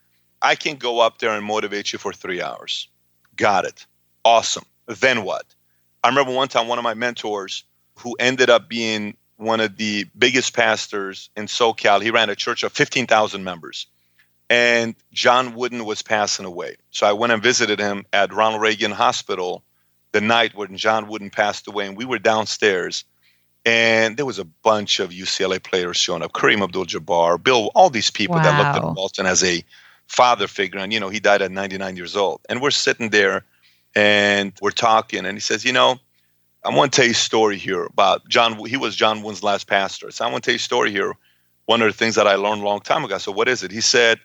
I 0.42 0.54
can 0.54 0.76
go 0.76 1.00
up 1.00 1.18
there 1.18 1.32
and 1.32 1.44
motivate 1.44 1.92
you 1.92 1.98
for 1.98 2.12
3 2.12 2.42
hours. 2.42 2.88
Got 3.36 3.64
it. 3.64 3.86
Awesome. 4.24 4.64
Then 4.86 5.24
what? 5.24 5.44
I 6.02 6.08
remember 6.08 6.32
one 6.32 6.48
time 6.48 6.68
one 6.68 6.78
of 6.78 6.84
my 6.84 6.94
mentors 6.94 7.64
who 7.98 8.16
ended 8.18 8.50
up 8.50 8.68
being 8.68 9.16
one 9.36 9.60
of 9.60 9.76
the 9.76 10.06
biggest 10.18 10.54
pastors 10.54 11.30
in 11.36 11.46
SoCal. 11.46 12.02
He 12.02 12.10
ran 12.10 12.30
a 12.30 12.36
church 12.36 12.62
of 12.62 12.72
15,000 12.72 13.42
members. 13.42 13.86
And 14.54 14.94
John 15.12 15.56
Wooden 15.56 15.84
was 15.84 16.00
passing 16.00 16.46
away. 16.46 16.76
So 16.92 17.08
I 17.08 17.12
went 17.12 17.32
and 17.32 17.42
visited 17.42 17.80
him 17.80 18.06
at 18.12 18.32
Ronald 18.32 18.62
Reagan 18.62 18.92
Hospital 18.92 19.64
the 20.12 20.20
night 20.20 20.54
when 20.54 20.76
John 20.76 21.08
Wooden 21.08 21.30
passed 21.30 21.66
away. 21.66 21.88
And 21.88 21.96
we 21.96 22.04
were 22.04 22.20
downstairs. 22.20 23.04
And 23.64 24.16
there 24.16 24.24
was 24.24 24.38
a 24.38 24.44
bunch 24.44 25.00
of 25.00 25.10
UCLA 25.10 25.60
players 25.60 25.96
showing 25.96 26.22
up 26.22 26.34
Kareem 26.34 26.62
Abdul 26.62 26.86
Jabbar, 26.86 27.42
Bill, 27.42 27.72
all 27.74 27.90
these 27.90 28.12
people 28.12 28.36
wow. 28.36 28.42
that 28.44 28.58
looked 28.58 28.84
at 28.84 28.94
Walton 28.94 29.26
as 29.26 29.42
a 29.42 29.64
father 30.06 30.46
figure. 30.46 30.78
And, 30.78 30.92
you 30.92 31.00
know, 31.00 31.08
he 31.08 31.18
died 31.18 31.42
at 31.42 31.50
99 31.50 31.96
years 31.96 32.14
old. 32.14 32.40
And 32.48 32.62
we're 32.62 32.70
sitting 32.70 33.08
there 33.10 33.44
and 33.96 34.52
we're 34.62 34.70
talking. 34.70 35.26
And 35.26 35.36
he 35.36 35.40
says, 35.40 35.64
You 35.64 35.72
know, 35.72 35.98
I 36.64 36.72
want 36.72 36.92
to 36.92 36.96
tell 36.96 37.06
you 37.06 37.10
a 37.10 37.14
story 37.14 37.58
here 37.58 37.86
about 37.86 38.28
John. 38.28 38.64
He 38.66 38.76
was 38.76 38.94
John 38.94 39.22
Wooden's 39.22 39.42
last 39.42 39.66
pastor. 39.66 40.12
So 40.12 40.24
I 40.24 40.30
want 40.30 40.44
to 40.44 40.48
tell 40.48 40.54
you 40.54 40.58
a 40.58 40.70
story 40.70 40.92
here. 40.92 41.12
One 41.66 41.82
of 41.82 41.88
the 41.88 41.98
things 41.98 42.14
that 42.14 42.28
I 42.28 42.36
learned 42.36 42.60
a 42.60 42.64
long 42.64 42.82
time 42.82 43.04
ago. 43.04 43.18
So 43.18 43.32
what 43.32 43.48
is 43.48 43.64
it? 43.64 43.72
He 43.72 43.80
said, 43.80 44.20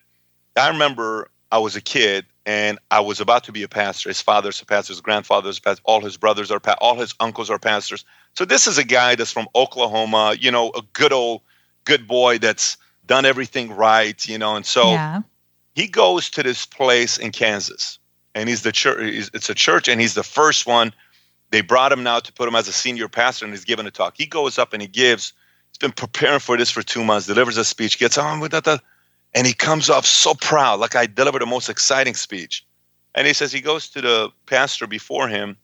I 0.59 0.69
remember 0.69 1.29
I 1.51 1.57
was 1.57 1.75
a 1.75 1.81
kid 1.81 2.25
and 2.45 2.79
I 2.91 2.99
was 2.99 3.19
about 3.19 3.43
to 3.45 3.51
be 3.51 3.63
a 3.63 3.67
pastor. 3.67 4.09
His 4.09 4.21
father's 4.21 4.61
a 4.61 4.65
pastor, 4.65 4.93
his 4.93 5.01
grandfather's 5.01 5.57
a 5.57 5.61
pastor, 5.61 5.81
all 5.85 6.01
his 6.01 6.17
brothers 6.17 6.51
are, 6.51 6.59
pa- 6.59 6.77
all 6.81 6.95
his 6.95 7.13
uncles 7.19 7.49
are 7.49 7.59
pastors. 7.59 8.05
So 8.33 8.45
this 8.45 8.67
is 8.67 8.77
a 8.77 8.83
guy 8.83 9.15
that's 9.15 9.31
from 9.31 9.47
Oklahoma, 9.55 10.35
you 10.39 10.51
know, 10.51 10.69
a 10.69 10.81
good 10.93 11.13
old, 11.13 11.41
good 11.85 12.07
boy 12.07 12.37
that's 12.37 12.77
done 13.05 13.25
everything 13.25 13.71
right, 13.71 14.27
you 14.27 14.37
know. 14.37 14.55
And 14.55 14.65
so 14.65 14.91
yeah. 14.91 15.21
he 15.75 15.87
goes 15.87 16.29
to 16.31 16.43
this 16.43 16.65
place 16.65 17.17
in 17.17 17.31
Kansas, 17.31 17.99
and 18.35 18.47
he's 18.47 18.61
the 18.61 18.71
church. 18.71 19.29
It's 19.33 19.49
a 19.49 19.55
church, 19.55 19.87
and 19.87 19.99
he's 19.99 20.13
the 20.13 20.23
first 20.23 20.67
one 20.67 20.93
they 21.51 21.61
brought 21.61 21.91
him 21.91 22.03
now 22.03 22.19
to 22.19 22.31
put 22.31 22.47
him 22.47 22.55
as 22.55 22.67
a 22.67 22.71
senior 22.71 23.07
pastor, 23.07 23.45
and 23.45 23.53
he's 23.53 23.65
giving 23.65 23.87
a 23.87 23.91
talk. 23.91 24.15
He 24.15 24.27
goes 24.27 24.57
up 24.57 24.73
and 24.73 24.81
he 24.81 24.87
gives. 24.87 25.33
He's 25.71 25.79
been 25.79 25.91
preparing 25.91 26.39
for 26.39 26.57
this 26.57 26.69
for 26.69 26.83
two 26.83 27.03
months. 27.03 27.27
Delivers 27.27 27.57
a 27.57 27.65
speech, 27.65 27.99
gets 27.99 28.17
on 28.17 28.39
with 28.39 28.51
that, 28.51 28.81
and 29.33 29.45
he 29.45 29.53
comes 29.53 29.89
off 29.89 30.05
so 30.05 30.33
proud, 30.33 30.79
like 30.79 30.95
I 30.95 31.05
delivered 31.05 31.41
the 31.41 31.45
most 31.45 31.69
exciting 31.69 32.15
speech. 32.15 32.65
And 33.15 33.27
he 33.27 33.33
says 33.33 33.51
he 33.51 33.61
goes 33.61 33.89
to 33.89 34.01
the 34.01 34.29
pastor 34.45 34.87
before 34.87 35.27
him 35.27 35.57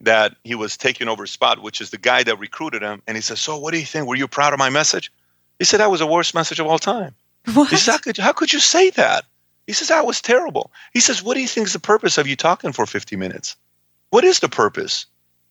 that 0.00 0.36
he 0.44 0.54
was 0.54 0.76
taking 0.76 1.08
over 1.08 1.22
his 1.22 1.30
spot, 1.30 1.62
which 1.62 1.80
is 1.80 1.90
the 1.90 1.98
guy 1.98 2.22
that 2.22 2.38
recruited 2.38 2.82
him. 2.82 3.02
And 3.06 3.16
he 3.16 3.20
says, 3.20 3.40
"So, 3.40 3.56
what 3.56 3.72
do 3.72 3.78
you 3.78 3.86
think? 3.86 4.06
Were 4.06 4.14
you 4.14 4.28
proud 4.28 4.52
of 4.52 4.58
my 4.58 4.70
message?" 4.70 5.10
He 5.58 5.64
said, 5.64 5.80
"That 5.80 5.90
was 5.90 6.00
the 6.00 6.06
worst 6.06 6.34
message 6.34 6.60
of 6.60 6.66
all 6.66 6.78
time." 6.78 7.14
What? 7.54 7.70
He 7.70 7.76
says, 7.76 7.94
how 7.94 7.98
could, 7.98 8.16
how 8.16 8.32
could 8.32 8.52
you 8.52 8.60
say 8.60 8.90
that? 8.90 9.24
He 9.66 9.72
says, 9.72 9.88
"That 9.88 10.06
was 10.06 10.20
terrible." 10.20 10.70
He 10.92 11.00
says, 11.00 11.22
"What 11.22 11.34
do 11.34 11.40
you 11.40 11.48
think 11.48 11.66
is 11.66 11.72
the 11.72 11.78
purpose 11.78 12.18
of 12.18 12.26
you 12.26 12.36
talking 12.36 12.72
for 12.72 12.86
50 12.86 13.16
minutes? 13.16 13.56
What 14.10 14.24
is 14.24 14.40
the 14.40 14.48
purpose?" 14.48 15.06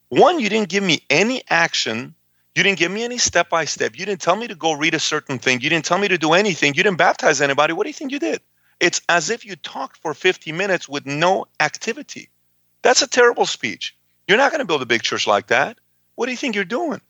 One, 0.09 0.39
you 0.39 0.49
didn't 0.49 0.69
give 0.69 0.83
me 0.83 1.01
any 1.09 1.41
action. 1.49 2.13
You 2.55 2.63
didn't 2.63 2.79
give 2.79 2.91
me 2.91 3.03
any 3.03 3.17
step 3.17 3.49
by 3.49 3.65
step. 3.65 3.99
You 3.99 4.05
didn't 4.05 4.21
tell 4.21 4.37
me 4.37 4.47
to 4.47 4.55
go 4.55 4.71
read 4.71 4.93
a 4.93 4.99
certain 4.99 5.39
thing. 5.39 5.59
You 5.59 5.69
didn't 5.69 5.85
tell 5.85 5.97
me 5.97 6.07
to 6.07 6.17
do 6.17 6.33
anything. 6.33 6.73
You 6.73 6.83
didn't 6.83 6.97
baptize 6.97 7.41
anybody. 7.41 7.73
What 7.73 7.83
do 7.83 7.89
you 7.89 7.93
think 7.93 8.13
you 8.13 8.19
did? 8.19 8.41
It's 8.79 9.01
as 9.09 9.29
if 9.29 9.45
you 9.45 9.55
talked 9.57 9.97
for 9.97 10.13
50 10.13 10.53
minutes 10.53 10.87
with 10.87 11.05
no 11.05 11.47
activity. 11.59 12.29
That's 12.81 13.01
a 13.01 13.07
terrible 13.07 13.45
speech. 13.45 13.95
You're 14.27 14.37
not 14.37 14.51
going 14.51 14.59
to 14.59 14.65
build 14.65 14.81
a 14.81 14.85
big 14.85 15.03
church 15.03 15.27
like 15.27 15.47
that. 15.47 15.77
What 16.15 16.27
do 16.27 16.31
you 16.31 16.37
think 16.37 16.55
you're 16.55 16.63
doing? 16.63 17.01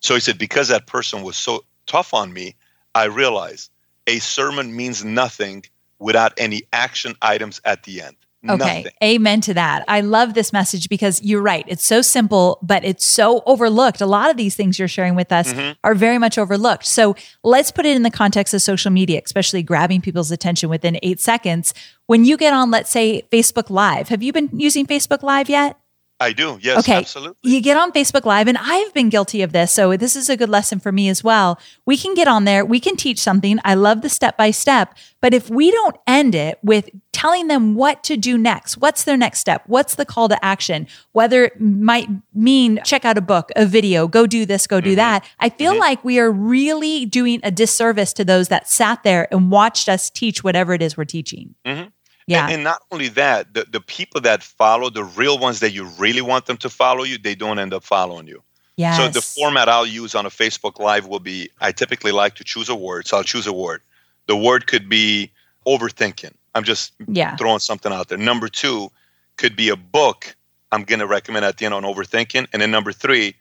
So 0.00 0.14
he 0.14 0.20
said, 0.20 0.38
because 0.38 0.68
that 0.68 0.86
person 0.86 1.22
was 1.22 1.36
so 1.36 1.64
tough 1.86 2.14
on 2.14 2.32
me, 2.32 2.54
I 2.94 3.04
realized 3.04 3.70
a 4.06 4.20
sermon 4.20 4.74
means 4.76 5.04
nothing 5.04 5.64
without 5.98 6.34
any 6.38 6.62
action 6.72 7.16
items 7.20 7.60
at 7.64 7.82
the 7.82 8.02
end. 8.02 8.16
Okay. 8.48 8.56
Nothing. 8.56 8.92
Amen 9.02 9.40
to 9.42 9.54
that. 9.54 9.84
I 9.88 10.00
love 10.00 10.34
this 10.34 10.52
message 10.52 10.88
because 10.88 11.20
you're 11.22 11.42
right. 11.42 11.64
It's 11.66 11.84
so 11.84 12.02
simple, 12.02 12.58
but 12.62 12.84
it's 12.84 13.04
so 13.04 13.42
overlooked. 13.46 14.00
A 14.00 14.06
lot 14.06 14.30
of 14.30 14.36
these 14.36 14.54
things 14.54 14.78
you're 14.78 14.86
sharing 14.86 15.16
with 15.16 15.32
us 15.32 15.52
mm-hmm. 15.52 15.72
are 15.82 15.94
very 15.94 16.18
much 16.18 16.38
overlooked. 16.38 16.86
So 16.86 17.16
let's 17.42 17.72
put 17.72 17.84
it 17.84 17.96
in 17.96 18.04
the 18.04 18.10
context 18.10 18.54
of 18.54 18.62
social 18.62 18.92
media, 18.92 19.20
especially 19.24 19.64
grabbing 19.64 20.00
people's 20.02 20.30
attention 20.30 20.68
within 20.68 20.98
eight 21.02 21.20
seconds. 21.20 21.74
When 22.06 22.24
you 22.24 22.36
get 22.36 22.52
on, 22.52 22.70
let's 22.70 22.90
say, 22.90 23.22
Facebook 23.32 23.70
Live, 23.70 24.08
have 24.08 24.22
you 24.22 24.32
been 24.32 24.50
using 24.52 24.86
Facebook 24.86 25.24
Live 25.24 25.48
yet? 25.48 25.76
I 26.20 26.32
do. 26.32 26.58
Yes, 26.60 26.80
okay. 26.80 26.96
absolutely. 26.96 27.36
You 27.42 27.60
get 27.60 27.76
on 27.76 27.92
Facebook 27.92 28.24
Live, 28.24 28.48
and 28.48 28.58
I've 28.58 28.92
been 28.92 29.08
guilty 29.08 29.42
of 29.42 29.52
this. 29.52 29.72
So 29.72 29.96
this 29.96 30.16
is 30.16 30.28
a 30.28 30.36
good 30.36 30.48
lesson 30.48 30.80
for 30.80 30.90
me 30.90 31.08
as 31.08 31.22
well. 31.22 31.60
We 31.86 31.96
can 31.96 32.14
get 32.14 32.26
on 32.26 32.44
there, 32.44 32.64
we 32.64 32.80
can 32.80 32.96
teach 32.96 33.20
something. 33.20 33.58
I 33.64 33.74
love 33.74 34.02
the 34.02 34.08
step 34.08 34.36
by 34.36 34.50
step. 34.50 34.96
But 35.20 35.34
if 35.34 35.50
we 35.50 35.70
don't 35.70 35.96
end 36.06 36.34
it 36.34 36.58
with 36.62 36.90
telling 37.12 37.48
them 37.48 37.74
what 37.74 38.04
to 38.04 38.16
do 38.16 38.38
next, 38.38 38.76
what's 38.78 39.04
their 39.04 39.16
next 39.16 39.40
step? 39.40 39.62
What's 39.66 39.96
the 39.96 40.04
call 40.04 40.28
to 40.28 40.44
action? 40.44 40.86
Whether 41.12 41.44
it 41.44 41.60
might 41.60 42.08
mean 42.32 42.80
check 42.84 43.04
out 43.04 43.18
a 43.18 43.20
book, 43.20 43.50
a 43.56 43.66
video, 43.66 44.06
go 44.06 44.26
do 44.26 44.46
this, 44.46 44.66
go 44.66 44.80
do 44.80 44.90
mm-hmm. 44.90 44.96
that. 44.96 45.28
I 45.40 45.48
feel 45.48 45.72
mm-hmm. 45.72 45.80
like 45.80 46.04
we 46.04 46.20
are 46.20 46.30
really 46.30 47.06
doing 47.06 47.40
a 47.42 47.50
disservice 47.50 48.12
to 48.14 48.24
those 48.24 48.48
that 48.48 48.68
sat 48.68 49.02
there 49.02 49.26
and 49.32 49.50
watched 49.50 49.88
us 49.88 50.10
teach 50.10 50.44
whatever 50.44 50.72
it 50.72 50.82
is 50.82 50.96
we're 50.96 51.04
teaching. 51.04 51.54
Mm-hmm. 51.66 51.88
Yeah. 52.28 52.44
And, 52.44 52.54
and, 52.54 52.64
not 52.64 52.82
only 52.92 53.08
that, 53.08 53.54
the, 53.54 53.64
the 53.64 53.80
people 53.80 54.20
that 54.20 54.42
follow, 54.42 54.90
the 54.90 55.02
real 55.02 55.38
ones 55.38 55.60
that 55.60 55.70
you 55.70 55.84
really 55.98 56.20
want 56.20 56.44
them 56.44 56.58
to 56.58 56.68
follow 56.68 57.02
you, 57.02 57.16
they 57.16 57.34
don't 57.34 57.58
end 57.58 57.72
up 57.72 57.82
following 57.82 58.26
you. 58.26 58.42
Yes. 58.76 58.98
So 58.98 59.08
the 59.08 59.22
format 59.22 59.68
I'll 59.68 59.86
use 59.86 60.14
on 60.14 60.26
a 60.26 60.28
Facebook 60.28 60.78
Live 60.78 61.06
will 61.06 61.20
be 61.20 61.50
I 61.60 61.72
typically 61.72 62.12
like 62.12 62.34
to 62.36 62.44
choose 62.44 62.68
a 62.68 62.76
word. 62.76 63.08
So 63.08 63.16
I'll 63.16 63.24
choose 63.24 63.46
a 63.46 63.52
word. 63.52 63.80
The 64.26 64.36
word 64.36 64.66
could 64.66 64.90
be 64.90 65.32
overthinking. 65.66 66.32
I'm 66.54 66.64
just 66.64 66.92
yeah. 67.08 67.34
throwing 67.36 67.58
something 67.60 67.92
out 67.92 68.08
there. 68.08 68.18
Number 68.18 68.48
two 68.48 68.90
could 69.36 69.56
be 69.56 69.70
a 69.70 69.76
book 69.76 70.36
I'm 70.70 70.84
going 70.84 70.98
to 70.98 71.06
recommend 71.06 71.46
at 71.46 71.56
the 71.56 71.64
end 71.64 71.74
on 71.74 71.82
overthinking. 71.82 72.46
And 72.52 72.60
then 72.60 72.70
number 72.70 72.92
three, 72.92 73.34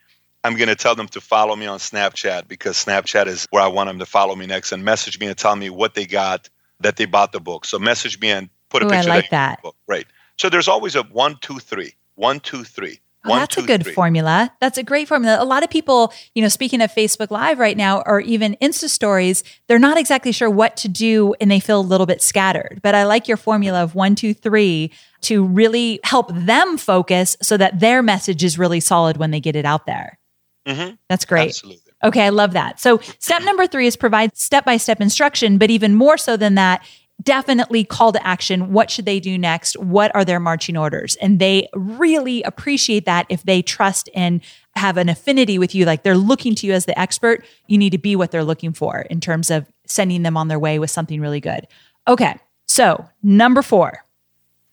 I'm 0.43 0.55
going 0.55 0.69
to 0.69 0.75
tell 0.75 0.95
them 0.95 1.09
to 1.09 1.19
follow 1.19 1.55
me 1.57 1.65
on 1.65 1.79
Snapchat 1.79 2.47
because 2.47 2.83
Snapchat 2.83 3.27
is 3.27 3.45
where 3.49 3.61
I 3.61 3.67
want 3.67 3.89
them 3.89 3.99
to 3.99 4.05
follow 4.05 4.35
me 4.35 4.45
next 4.45 4.71
and 4.71 4.85
message 4.85 5.19
me 5.19 5.27
and 5.27 5.37
tell 5.37 5.57
me 5.57 5.69
what 5.69 5.93
they 5.93 6.05
got 6.05 6.49
that 6.79 6.95
they 6.95 7.05
bought 7.05 7.31
the 7.31 7.39
book. 7.39 7.65
So 7.65 7.77
message 7.77 8.19
me 8.19 8.29
and 8.31 8.49
put 8.69 8.83
a 8.83 8.85
Ooh, 8.85 8.89
picture. 8.89 9.09
I 9.09 9.15
like 9.15 9.29
that. 9.31 9.61
Book. 9.61 9.75
Right. 9.87 10.05
So 10.37 10.49
there's 10.49 10.67
always 10.67 10.95
a 10.95 11.03
one, 11.03 11.37
two, 11.41 11.59
three. 11.59 11.93
One, 12.15 12.39
two, 12.39 12.63
three. 12.63 12.99
Oh, 13.25 13.35
that's 13.35 13.55
two, 13.55 13.61
a 13.61 13.67
good 13.67 13.83
three. 13.83 13.93
formula. 13.93 14.53
That's 14.61 14.77
a 14.77 14.83
great 14.83 15.07
formula. 15.07 15.41
A 15.41 15.45
lot 15.45 15.63
of 15.63 15.69
people, 15.69 16.13
you 16.33 16.41
know, 16.41 16.47
speaking 16.47 16.81
of 16.81 16.91
Facebook 16.91 17.29
Live 17.29 17.59
right 17.59 17.75
now, 17.75 18.01
or 18.05 18.21
even 18.21 18.55
Insta 18.61 18.89
stories, 18.89 19.43
they're 19.67 19.79
not 19.79 19.97
exactly 19.97 20.31
sure 20.31 20.49
what 20.49 20.77
to 20.77 20.87
do 20.87 21.35
and 21.41 21.51
they 21.51 21.59
feel 21.59 21.79
a 21.79 21.81
little 21.81 22.05
bit 22.05 22.21
scattered. 22.21 22.79
But 22.83 22.95
I 22.95 23.03
like 23.03 23.27
your 23.27 23.37
formula 23.37 23.83
of 23.83 23.95
one, 23.95 24.15
two, 24.15 24.33
three 24.33 24.91
to 25.21 25.43
really 25.43 25.99
help 26.03 26.33
them 26.33 26.77
focus 26.77 27.35
so 27.41 27.57
that 27.57 27.79
their 27.79 28.01
message 28.01 28.43
is 28.43 28.57
really 28.57 28.79
solid 28.79 29.17
when 29.17 29.31
they 29.31 29.39
get 29.39 29.55
it 29.55 29.65
out 29.65 29.85
there. 29.85 30.19
Mm-hmm. 30.65 30.95
That's 31.09 31.25
great. 31.25 31.49
Absolutely. 31.49 31.81
Okay, 32.03 32.21
I 32.21 32.29
love 32.29 32.53
that. 32.53 32.79
So, 32.79 32.99
step 33.17 33.41
number 33.41 33.65
three 33.65 33.87
is 33.87 33.95
provide 33.95 34.37
step 34.37 34.65
by 34.65 34.77
step 34.77 35.01
instruction, 35.01 35.57
but 35.57 35.71
even 35.71 35.95
more 35.95 36.17
so 36.17 36.37
than 36.37 36.53
that 36.55 36.85
definitely 37.27 37.83
call 37.83 38.13
to 38.13 38.25
action. 38.25 38.71
What 38.71 38.89
should 38.89 39.03
they 39.03 39.19
do 39.19 39.37
next? 39.37 39.77
What 39.77 40.15
are 40.15 40.23
their 40.23 40.39
marching 40.39 40.77
orders? 40.77 41.17
And 41.17 41.39
they 41.39 41.67
really 41.73 42.41
appreciate 42.43 43.03
that 43.03 43.25
if 43.27 43.43
they 43.43 43.61
trust 43.61 44.09
and 44.15 44.39
have 44.77 44.95
an 44.95 45.09
affinity 45.09 45.59
with 45.59 45.75
you, 45.75 45.83
like 45.83 46.03
they're 46.03 46.15
looking 46.15 46.55
to 46.55 46.65
you 46.65 46.71
as 46.71 46.85
the 46.85 46.97
expert, 46.97 47.45
you 47.67 47.77
need 47.77 47.89
to 47.89 47.97
be 47.97 48.15
what 48.15 48.31
they're 48.31 48.45
looking 48.45 48.71
for 48.71 49.01
in 49.09 49.19
terms 49.19 49.51
of 49.51 49.65
sending 49.85 50.23
them 50.23 50.37
on 50.37 50.47
their 50.47 50.57
way 50.57 50.79
with 50.79 50.89
something 50.89 51.19
really 51.19 51.41
good. 51.41 51.67
Okay. 52.07 52.37
So, 52.65 53.05
number 53.21 53.61
four. 53.61 54.05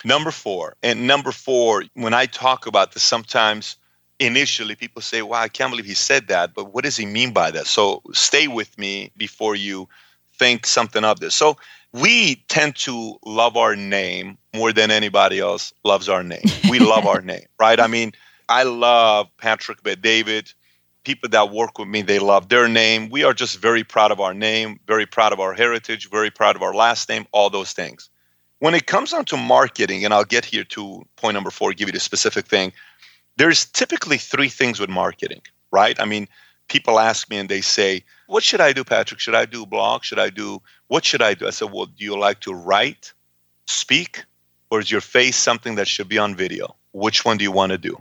Number 0.05 0.31
four. 0.31 0.77
And 0.81 1.09
number 1.09 1.33
four, 1.33 1.83
when 1.95 2.15
I 2.15 2.27
talk 2.27 2.69
about 2.69 2.93
this, 2.93 3.03
sometimes 3.03 3.79
initially 4.21 4.77
people 4.77 5.03
say, 5.03 5.23
wow, 5.23 5.41
I 5.41 5.49
can't 5.49 5.73
believe 5.73 5.87
he 5.87 5.95
said 5.95 6.29
that, 6.29 6.55
but 6.55 6.73
what 6.73 6.85
does 6.85 6.97
he 6.97 7.05
mean 7.05 7.33
by 7.33 7.51
that? 7.51 7.67
So, 7.67 8.01
stay 8.13 8.47
with 8.47 8.79
me 8.79 9.11
before 9.17 9.57
you 9.57 9.89
think 10.39 10.67
something 10.67 11.03
of 11.03 11.19
this. 11.19 11.35
So, 11.35 11.57
we 11.95 12.45
tend 12.49 12.75
to 12.75 13.17
love 13.25 13.57
our 13.57 13.77
name 13.77 14.37
more 14.53 14.73
than 14.73 14.91
anybody 14.91 15.39
else 15.39 15.73
loves 15.85 16.09
our 16.09 16.25
name. 16.25 16.43
We 16.69 16.81
love 16.81 17.07
our 17.07 17.21
name, 17.33 17.47
right? 17.59 17.79
I 17.79 17.87
mean, 17.87 18.13
I 18.49 18.65
love 18.65 19.29
Patrick 19.39 19.83
Bet 19.85 20.03
David. 20.03 20.53
people 21.05 21.29
that 21.29 21.53
work 21.53 21.79
with 21.79 21.87
me, 21.87 22.03
they 22.03 22.19
love 22.19 22.49
their 22.49 22.67
name. 22.67 23.11
We 23.11 23.23
are 23.23 23.33
just 23.33 23.59
very 23.59 23.85
proud 23.85 24.11
of 24.11 24.21
our 24.21 24.35
name, 24.35 24.81
very 24.89 25.07
proud 25.07 25.33
of 25.33 25.39
our 25.39 25.53
heritage, 25.53 26.11
very 26.11 26.33
proud 26.33 26.57
of 26.57 26.63
our 26.63 26.75
last 26.75 27.09
name, 27.09 27.27
all 27.31 27.49
those 27.49 27.73
things. 27.73 28.11
When 28.59 28.75
it 28.75 28.87
comes 28.87 29.13
down 29.13 29.27
to 29.27 29.37
marketing, 29.37 30.05
and 30.05 30.13
I'll 30.13 30.25
get 30.25 30.45
here 30.45 30.65
to 30.65 31.05
point 31.17 31.35
number 31.35 31.51
four, 31.51 31.73
give 31.75 31.89
you 31.89 31.93
the 31.93 32.01
specific 32.01 32.47
thing, 32.47 32.73
there's 33.37 33.67
typically 33.67 34.19
three 34.19 34.49
things 34.49 34.81
with 34.81 34.91
marketing, 34.91 35.43
right? 35.71 36.01
I 36.01 36.07
mean, 36.07 36.27
people 36.69 36.99
ask 36.99 37.31
me 37.31 37.37
and 37.37 37.49
they 37.49 37.61
say, 37.61 38.03
What 38.27 38.43
should 38.43 38.61
I 38.61 38.73
do, 38.73 38.85
Patrick? 38.85 39.21
Should 39.21 39.35
I 39.35 39.45
do 39.45 39.67
blog? 39.67 40.05
Should 40.05 40.19
I 40.19 40.31
do 40.31 40.63
what 40.89 41.05
should 41.05 41.23
I 41.23 41.35
do? 41.35 41.47
I 41.47 41.51
said, 41.51 41.73
Well, 41.73 41.87
do 41.87 42.05
you 42.05 42.19
like 42.19 42.41
to 42.41 42.55
write, 42.55 43.13
speak, 43.67 44.25
or 44.71 44.81
is 44.81 44.91
your 44.91 45.01
face 45.01 45.37
something 45.37 45.77
that 45.77 45.89
should 45.89 46.09
be 46.09 46.19
on 46.19 46.37
video? 46.37 46.77
Which 46.93 47.25
one 47.25 47.37
do 47.37 47.45
you 47.45 47.53
want 47.53 47.73
to 47.73 47.79
do? 47.79 48.01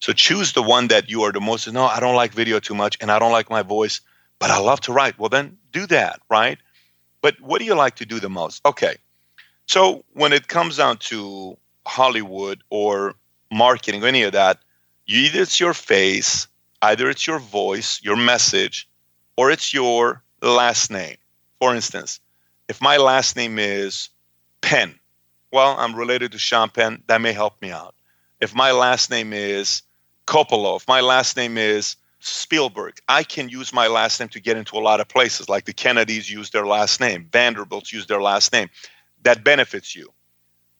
So 0.00 0.12
choose 0.12 0.52
the 0.52 0.62
one 0.62 0.88
that 0.88 1.08
you 1.08 1.22
are 1.22 1.32
the 1.32 1.40
most. 1.40 1.72
No, 1.72 1.84
I 1.84 2.00
don't 2.00 2.16
like 2.16 2.32
video 2.32 2.58
too 2.58 2.74
much 2.74 2.98
and 3.00 3.10
I 3.10 3.18
don't 3.18 3.30
like 3.30 3.48
my 3.48 3.62
voice, 3.62 4.00
but 4.40 4.50
I 4.50 4.58
love 4.58 4.80
to 4.82 4.92
write. 4.92 5.18
Well, 5.18 5.28
then 5.28 5.56
do 5.70 5.86
that, 5.86 6.20
right? 6.28 6.58
But 7.20 7.40
what 7.40 7.60
do 7.60 7.64
you 7.64 7.74
like 7.76 7.94
to 7.96 8.06
do 8.06 8.18
the 8.18 8.28
most? 8.28 8.66
Okay. 8.66 8.96
So 9.66 10.04
when 10.14 10.32
it 10.32 10.48
comes 10.48 10.78
down 10.78 10.96
to 11.12 11.56
Hollywood 11.86 12.64
or 12.70 13.14
marketing 13.52 14.02
or 14.02 14.08
any 14.08 14.24
of 14.24 14.32
that, 14.32 14.58
either 15.06 15.42
it's 15.42 15.60
your 15.60 15.74
face, 15.74 16.48
either 16.82 17.08
it's 17.08 17.24
your 17.24 17.38
voice, 17.38 18.00
your 18.02 18.16
message, 18.16 18.88
or 19.36 19.50
it's 19.50 19.72
your 19.72 20.22
last 20.40 20.90
name. 20.90 21.16
For 21.60 21.74
instance, 21.74 22.20
if 22.68 22.80
my 22.80 22.96
last 22.96 23.36
name 23.36 23.58
is 23.58 24.08
Penn, 24.60 24.98
well, 25.52 25.76
I'm 25.78 25.94
related 25.94 26.32
to 26.32 26.38
Sean 26.38 26.70
Penn, 26.70 27.02
that 27.06 27.20
may 27.20 27.32
help 27.32 27.60
me 27.60 27.70
out. 27.70 27.94
If 28.40 28.54
my 28.54 28.72
last 28.72 29.10
name 29.10 29.32
is 29.32 29.82
Coppola, 30.26 30.76
if 30.76 30.88
my 30.88 31.00
last 31.00 31.36
name 31.36 31.58
is 31.58 31.96
Spielberg, 32.20 32.98
I 33.08 33.22
can 33.22 33.48
use 33.48 33.72
my 33.72 33.86
last 33.86 34.18
name 34.18 34.30
to 34.30 34.40
get 34.40 34.56
into 34.56 34.76
a 34.76 34.80
lot 34.80 35.00
of 35.00 35.08
places. 35.08 35.48
Like 35.48 35.66
the 35.66 35.72
Kennedys 35.72 36.30
use 36.30 36.50
their 36.50 36.66
last 36.66 37.00
name, 37.00 37.28
Vanderbilts 37.30 37.92
use 37.92 38.06
their 38.06 38.22
last 38.22 38.52
name. 38.52 38.68
That 39.22 39.44
benefits 39.44 39.94
you. 39.94 40.12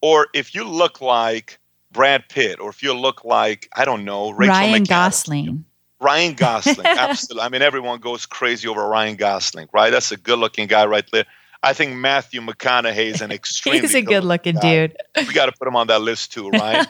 Or 0.01 0.27
if 0.33 0.53
you 0.53 0.65
look 0.67 0.99
like 0.99 1.59
Brad 1.91 2.27
Pitt, 2.27 2.59
or 2.59 2.69
if 2.69 2.83
you 2.83 2.93
look 2.93 3.23
like 3.23 3.69
I 3.73 3.85
don't 3.85 4.03
know 4.03 4.31
Rachel 4.31 4.55
Ryan 4.55 4.83
McAdams, 4.83 4.89
Gosling. 4.89 5.65
Ryan 6.03 6.33
Gosling, 6.33 6.85
absolutely. 6.85 7.45
I 7.45 7.49
mean, 7.49 7.61
everyone 7.61 7.99
goes 7.99 8.25
crazy 8.25 8.67
over 8.67 8.85
Ryan 8.85 9.15
Gosling, 9.15 9.69
right? 9.73 9.89
That's 9.89 10.11
a 10.11 10.17
good-looking 10.17 10.67
guy 10.67 10.85
right 10.85 11.05
there. 11.11 11.25
I 11.63 11.71
think 11.71 11.95
Matthew 11.95 12.41
McConaughey 12.41 13.05
is 13.05 13.21
an 13.21 13.31
extremely 13.39 13.79
He's 13.79 13.95
a 13.95 14.01
good 14.01 14.25
looking 14.25 14.57
dude. 14.57 14.97
We 15.15 15.33
got 15.33 15.45
to 15.45 15.53
put 15.53 15.67
him 15.67 15.77
on 15.77 15.87
that 15.87 16.01
list 16.01 16.33
too, 16.33 16.49
right? 16.49 16.85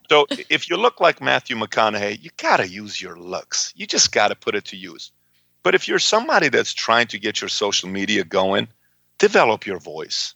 so 0.10 0.26
if 0.50 0.68
you 0.68 0.76
look 0.76 1.00
like 1.00 1.22
Matthew 1.22 1.56
McConaughey, 1.56 2.22
you 2.22 2.30
got 2.36 2.58
to 2.58 2.68
use 2.68 3.00
your 3.00 3.18
looks. 3.18 3.72
You 3.74 3.86
just 3.86 4.12
got 4.12 4.28
to 4.28 4.36
put 4.36 4.54
it 4.54 4.66
to 4.66 4.76
use. 4.76 5.10
But 5.62 5.74
if 5.74 5.88
you're 5.88 5.98
somebody 5.98 6.50
that's 6.50 6.74
trying 6.74 7.06
to 7.08 7.18
get 7.18 7.40
your 7.40 7.48
social 7.48 7.88
media 7.88 8.22
going, 8.22 8.68
develop 9.16 9.66
your 9.66 9.78
voice. 9.78 10.34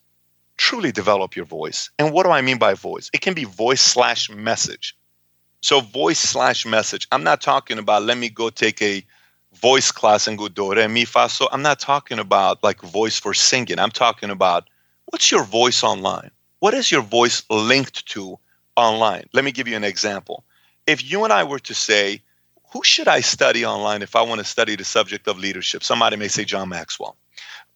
Truly 0.56 0.90
develop 0.90 1.36
your 1.36 1.44
voice. 1.44 1.90
And 1.98 2.12
what 2.12 2.24
do 2.24 2.32
I 2.32 2.40
mean 2.40 2.58
by 2.58 2.74
voice? 2.74 3.10
It 3.12 3.20
can 3.20 3.34
be 3.34 3.44
voice 3.44 3.80
slash 3.80 4.30
message. 4.30 4.96
So 5.62 5.80
voice 5.80 6.18
slash 6.18 6.66
message. 6.66 7.06
I'm 7.12 7.22
not 7.22 7.40
talking 7.40 7.78
about 7.78 8.02
let 8.02 8.18
me 8.18 8.28
go 8.28 8.50
take 8.50 8.82
a 8.82 9.04
voice 9.54 9.92
class 9.92 10.26
and 10.26 10.36
go 10.36 10.48
do 10.48 10.74
re 10.74 10.88
mi 10.88 11.04
fa 11.04 11.28
so. 11.28 11.48
I'm 11.52 11.62
not 11.62 11.78
talking 11.78 12.18
about 12.18 12.62
like 12.64 12.80
voice 12.82 13.18
for 13.18 13.32
singing. 13.32 13.78
I'm 13.78 13.92
talking 13.92 14.30
about 14.30 14.68
what's 15.06 15.30
your 15.30 15.44
voice 15.44 15.84
online? 15.84 16.32
What 16.58 16.74
is 16.74 16.90
your 16.90 17.02
voice 17.02 17.44
linked 17.48 18.06
to 18.08 18.38
online? 18.76 19.24
Let 19.32 19.44
me 19.44 19.52
give 19.52 19.68
you 19.68 19.76
an 19.76 19.84
example. 19.84 20.44
If 20.88 21.08
you 21.08 21.22
and 21.22 21.32
I 21.32 21.44
were 21.44 21.60
to 21.60 21.74
say, 21.74 22.22
who 22.72 22.82
should 22.82 23.06
I 23.06 23.20
study 23.20 23.64
online 23.64 24.02
if 24.02 24.16
I 24.16 24.22
want 24.22 24.40
to 24.40 24.44
study 24.44 24.74
the 24.74 24.84
subject 24.84 25.28
of 25.28 25.38
leadership? 25.38 25.84
Somebody 25.84 26.16
may 26.16 26.28
say 26.28 26.44
John 26.44 26.70
Maxwell. 26.70 27.16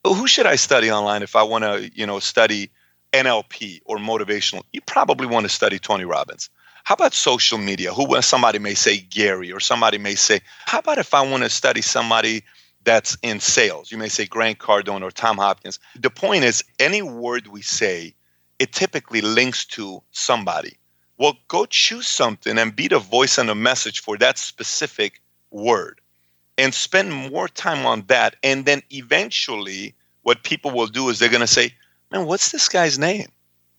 Who 0.04 0.26
should 0.26 0.46
I 0.46 0.56
study 0.56 0.90
online 0.90 1.22
if 1.22 1.36
I 1.36 1.44
want 1.44 1.62
to, 1.62 1.88
you 1.94 2.06
know, 2.06 2.18
study 2.18 2.70
NLP 3.12 3.82
or 3.84 3.98
motivational? 3.98 4.62
You 4.72 4.80
probably 4.80 5.26
want 5.28 5.44
to 5.44 5.50
study 5.50 5.78
Tony 5.78 6.04
Robbins. 6.04 6.50
How 6.86 6.92
about 6.92 7.14
social 7.14 7.58
media? 7.58 7.92
Who 7.92 8.14
uh, 8.14 8.20
somebody 8.20 8.60
may 8.60 8.74
say 8.74 8.98
Gary, 8.98 9.50
or 9.50 9.58
somebody 9.58 9.98
may 9.98 10.14
say, 10.14 10.38
how 10.66 10.78
about 10.78 10.98
if 10.98 11.14
I 11.14 11.20
want 11.20 11.42
to 11.42 11.50
study 11.50 11.82
somebody 11.82 12.44
that's 12.84 13.18
in 13.24 13.40
sales? 13.40 13.90
You 13.90 13.98
may 13.98 14.08
say 14.08 14.24
Grant 14.24 14.60
Cardone 14.60 15.02
or 15.02 15.10
Tom 15.10 15.38
Hopkins. 15.38 15.80
The 15.98 16.10
point 16.10 16.44
is, 16.44 16.62
any 16.78 17.02
word 17.02 17.48
we 17.48 17.60
say, 17.60 18.14
it 18.60 18.70
typically 18.70 19.20
links 19.20 19.64
to 19.64 20.00
somebody. 20.12 20.76
Well, 21.18 21.36
go 21.48 21.66
choose 21.66 22.06
something 22.06 22.56
and 22.56 22.76
be 22.76 22.86
the 22.86 23.00
voice 23.00 23.36
and 23.36 23.48
the 23.48 23.56
message 23.56 24.00
for 24.00 24.16
that 24.18 24.38
specific 24.38 25.20
word 25.50 26.00
and 26.56 26.72
spend 26.72 27.12
more 27.12 27.48
time 27.48 27.84
on 27.84 28.04
that. 28.06 28.36
And 28.44 28.64
then 28.64 28.80
eventually, 28.90 29.96
what 30.22 30.44
people 30.44 30.70
will 30.70 30.86
do 30.86 31.08
is 31.08 31.18
they're 31.18 31.30
going 31.30 31.40
to 31.40 31.48
say, 31.48 31.74
Man, 32.12 32.26
what's 32.26 32.52
this 32.52 32.68
guy's 32.68 32.96
name? 32.96 33.26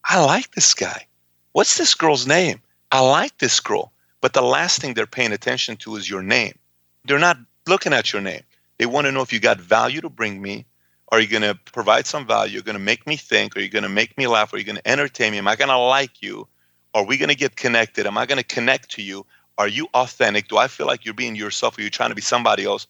I 0.03 0.25
like 0.25 0.51
this 0.51 0.73
guy. 0.73 1.07
What's 1.53 1.77
this 1.77 1.95
girl's 1.95 2.27
name? 2.27 2.59
I 2.91 2.99
like 3.01 3.37
this 3.37 3.59
girl. 3.59 3.91
But 4.21 4.33
the 4.33 4.41
last 4.41 4.81
thing 4.81 4.93
they're 4.93 5.05
paying 5.05 5.31
attention 5.31 5.77
to 5.77 5.95
is 5.95 6.09
your 6.09 6.23
name. 6.23 6.57
They're 7.05 7.19
not 7.19 7.37
looking 7.67 7.93
at 7.93 8.11
your 8.11 8.21
name. 8.21 8.41
They 8.77 8.85
want 8.85 9.05
to 9.05 9.11
know 9.11 9.21
if 9.21 9.33
you 9.33 9.39
got 9.39 9.59
value 9.59 10.01
to 10.01 10.09
bring 10.09 10.41
me. 10.41 10.65
Are 11.09 11.19
you 11.19 11.27
going 11.27 11.43
to 11.43 11.55
provide 11.71 12.05
some 12.05 12.27
value? 12.27 12.51
Are 12.51 12.53
You're 12.55 12.63
going 12.63 12.77
to 12.77 12.83
make 12.83 13.07
me 13.07 13.15
think. 13.15 13.55
Are 13.55 13.61
you 13.61 13.69
going 13.69 13.83
to 13.83 13.89
make 13.89 14.17
me 14.17 14.27
laugh? 14.27 14.53
Are 14.53 14.57
you 14.57 14.63
going 14.63 14.77
to 14.77 14.87
entertain 14.87 15.31
me? 15.31 15.37
Am 15.37 15.47
I 15.47 15.55
going 15.55 15.69
to 15.69 15.77
like 15.77 16.21
you? 16.21 16.47
Are 16.93 17.05
we 17.05 17.17
going 17.17 17.29
to 17.29 17.35
get 17.35 17.55
connected? 17.55 18.07
Am 18.07 18.17
I 18.17 18.25
going 18.25 18.39
to 18.39 18.43
connect 18.43 18.91
to 18.91 19.01
you? 19.01 19.25
Are 19.57 19.67
you 19.67 19.87
authentic? 19.93 20.47
Do 20.47 20.57
I 20.57 20.67
feel 20.67 20.87
like 20.87 21.05
you're 21.05 21.13
being 21.13 21.35
yourself 21.35 21.77
or 21.77 21.81
you're 21.81 21.89
trying 21.89 22.09
to 22.09 22.15
be 22.15 22.21
somebody 22.21 22.65
else? 22.65 22.87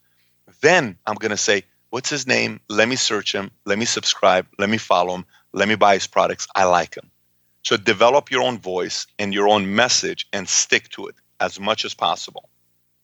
Then 0.62 0.98
I'm 1.06 1.16
going 1.16 1.32
to 1.32 1.38
say, 1.38 1.64
What's 1.90 2.10
his 2.10 2.28
name? 2.28 2.60
Let 2.68 2.90
me 2.90 2.98
search 2.98 3.34
him. 3.34 3.50
Let 3.66 3.80
me 3.80 3.86
subscribe. 3.86 4.46
Let 4.60 4.70
me 4.70 4.78
follow 4.78 5.16
him. 5.16 5.26
Let 5.54 5.70
me 5.70 5.76
buy 5.76 5.94
his 5.94 6.06
products. 6.06 6.48
I 6.54 6.66
like 6.66 6.96
him. 6.96 7.10
So 7.68 7.76
develop 7.76 8.32
your 8.32 8.44
own 8.44 8.60
voice 8.60 9.08
and 9.20 9.34
your 9.34 9.50
own 9.50 9.76
message 9.76 10.26
and 10.32 10.48
stick 10.48 10.88
to 10.92 11.08
it 11.08 11.16
as 11.42 11.60
much 11.60 11.84
as 11.84 11.94
possible. 11.94 12.48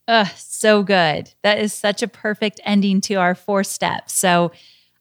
Ugh, 0.07 0.29
so 0.37 0.83
good. 0.83 1.33
That 1.41 1.59
is 1.59 1.73
such 1.73 2.01
a 2.01 2.07
perfect 2.07 2.61
ending 2.63 3.01
to 3.01 3.15
our 3.15 3.35
four 3.35 3.65
steps. 3.65 4.13
So 4.13 4.53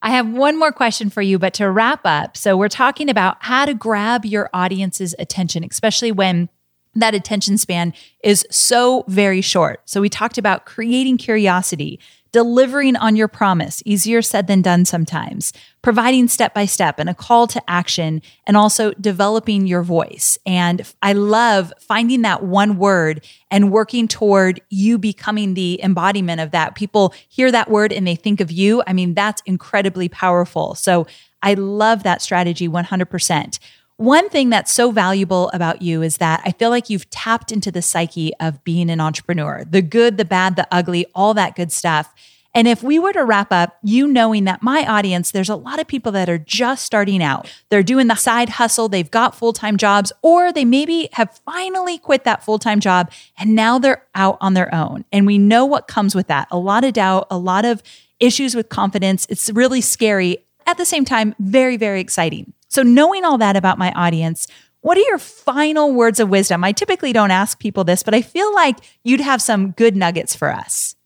I 0.02 0.10
have 0.10 0.28
one 0.28 0.58
more 0.58 0.72
question 0.72 1.10
for 1.10 1.22
you, 1.22 1.38
but 1.38 1.54
to 1.54 1.70
wrap 1.70 2.00
up, 2.04 2.36
so 2.36 2.56
we're 2.56 2.68
talking 2.68 3.08
about 3.08 3.36
how 3.38 3.64
to 3.64 3.72
grab 3.72 4.24
your 4.24 4.50
audience's 4.52 5.14
attention, 5.20 5.62
especially 5.62 6.10
when 6.10 6.48
that 6.96 7.14
attention 7.14 7.56
span 7.56 7.94
is 8.24 8.44
so 8.50 9.04
very 9.06 9.42
short. 9.42 9.82
So 9.84 10.00
we 10.00 10.08
talked 10.08 10.38
about 10.38 10.66
creating 10.66 11.18
curiosity, 11.18 12.00
delivering 12.32 12.96
on 12.96 13.14
your 13.14 13.28
promise, 13.28 13.82
easier 13.84 14.22
said 14.22 14.46
than 14.46 14.62
done 14.62 14.84
sometimes, 14.84 15.52
providing 15.82 16.28
step 16.28 16.54
by 16.54 16.64
step 16.64 16.98
and 16.98 17.08
a 17.08 17.14
call 17.14 17.46
to 17.46 17.62
action, 17.68 18.22
and 18.46 18.56
also 18.56 18.92
developing 18.92 19.66
your 19.66 19.82
voice. 19.82 20.38
And 20.46 20.82
I 21.02 21.12
love 21.12 21.72
finding 21.78 22.22
that 22.22 22.42
one 22.42 22.78
word 22.78 23.24
and 23.50 23.70
working 23.70 24.08
toward 24.08 24.60
you 24.70 24.98
becoming 24.98 25.54
the 25.54 25.80
embodiment 25.82 26.40
of 26.40 26.52
that. 26.52 26.74
People 26.74 27.14
hear 27.28 27.52
that 27.52 27.70
word 27.70 27.92
and 27.92 28.06
they 28.06 28.16
think 28.16 28.40
of 28.40 28.50
you. 28.50 28.82
I 28.86 28.94
mean, 28.94 29.14
that's 29.14 29.42
incredibly 29.44 30.08
powerful. 30.08 30.74
So 30.74 31.06
I 31.42 31.54
love 31.54 32.04
that 32.04 32.22
strategy 32.22 32.68
100%. 32.68 33.58
One 34.02 34.30
thing 34.30 34.50
that's 34.50 34.72
so 34.72 34.90
valuable 34.90 35.48
about 35.54 35.80
you 35.80 36.02
is 36.02 36.16
that 36.16 36.42
I 36.44 36.50
feel 36.50 36.70
like 36.70 36.90
you've 36.90 37.08
tapped 37.10 37.52
into 37.52 37.70
the 37.70 37.82
psyche 37.82 38.32
of 38.40 38.64
being 38.64 38.90
an 38.90 39.00
entrepreneur 39.00 39.62
the 39.64 39.80
good, 39.80 40.16
the 40.16 40.24
bad, 40.24 40.56
the 40.56 40.66
ugly, 40.72 41.06
all 41.14 41.34
that 41.34 41.54
good 41.54 41.70
stuff. 41.70 42.12
And 42.52 42.66
if 42.66 42.82
we 42.82 42.98
were 42.98 43.12
to 43.12 43.24
wrap 43.24 43.52
up, 43.52 43.78
you 43.84 44.08
knowing 44.08 44.42
that 44.42 44.60
my 44.60 44.84
audience, 44.84 45.30
there's 45.30 45.48
a 45.48 45.54
lot 45.54 45.78
of 45.78 45.86
people 45.86 46.10
that 46.10 46.28
are 46.28 46.36
just 46.36 46.84
starting 46.84 47.22
out. 47.22 47.48
They're 47.68 47.84
doing 47.84 48.08
the 48.08 48.16
side 48.16 48.48
hustle, 48.48 48.88
they've 48.88 49.08
got 49.08 49.36
full 49.36 49.52
time 49.52 49.76
jobs, 49.76 50.12
or 50.20 50.52
they 50.52 50.64
maybe 50.64 51.08
have 51.12 51.40
finally 51.44 51.96
quit 51.96 52.24
that 52.24 52.44
full 52.44 52.58
time 52.58 52.80
job 52.80 53.08
and 53.38 53.54
now 53.54 53.78
they're 53.78 54.04
out 54.16 54.36
on 54.40 54.54
their 54.54 54.74
own. 54.74 55.04
And 55.12 55.28
we 55.28 55.38
know 55.38 55.64
what 55.64 55.86
comes 55.86 56.16
with 56.16 56.26
that 56.26 56.48
a 56.50 56.58
lot 56.58 56.82
of 56.82 56.94
doubt, 56.94 57.28
a 57.30 57.38
lot 57.38 57.64
of 57.64 57.84
issues 58.18 58.56
with 58.56 58.68
confidence. 58.68 59.28
It's 59.30 59.48
really 59.48 59.80
scary. 59.80 60.38
At 60.66 60.76
the 60.76 60.86
same 60.86 61.04
time, 61.04 61.36
very, 61.38 61.76
very 61.76 62.00
exciting. 62.00 62.52
So, 62.72 62.82
knowing 62.82 63.22
all 63.22 63.36
that 63.36 63.54
about 63.54 63.76
my 63.76 63.92
audience, 63.92 64.46
what 64.80 64.96
are 64.96 65.02
your 65.02 65.18
final 65.18 65.92
words 65.92 66.18
of 66.18 66.30
wisdom? 66.30 66.64
I 66.64 66.72
typically 66.72 67.12
don't 67.12 67.30
ask 67.30 67.58
people 67.58 67.84
this, 67.84 68.02
but 68.02 68.14
I 68.14 68.22
feel 68.22 68.52
like 68.54 68.78
you'd 69.04 69.20
have 69.20 69.42
some 69.42 69.72
good 69.72 69.94
nuggets 69.94 70.34
for 70.34 70.50
us. 70.50 70.96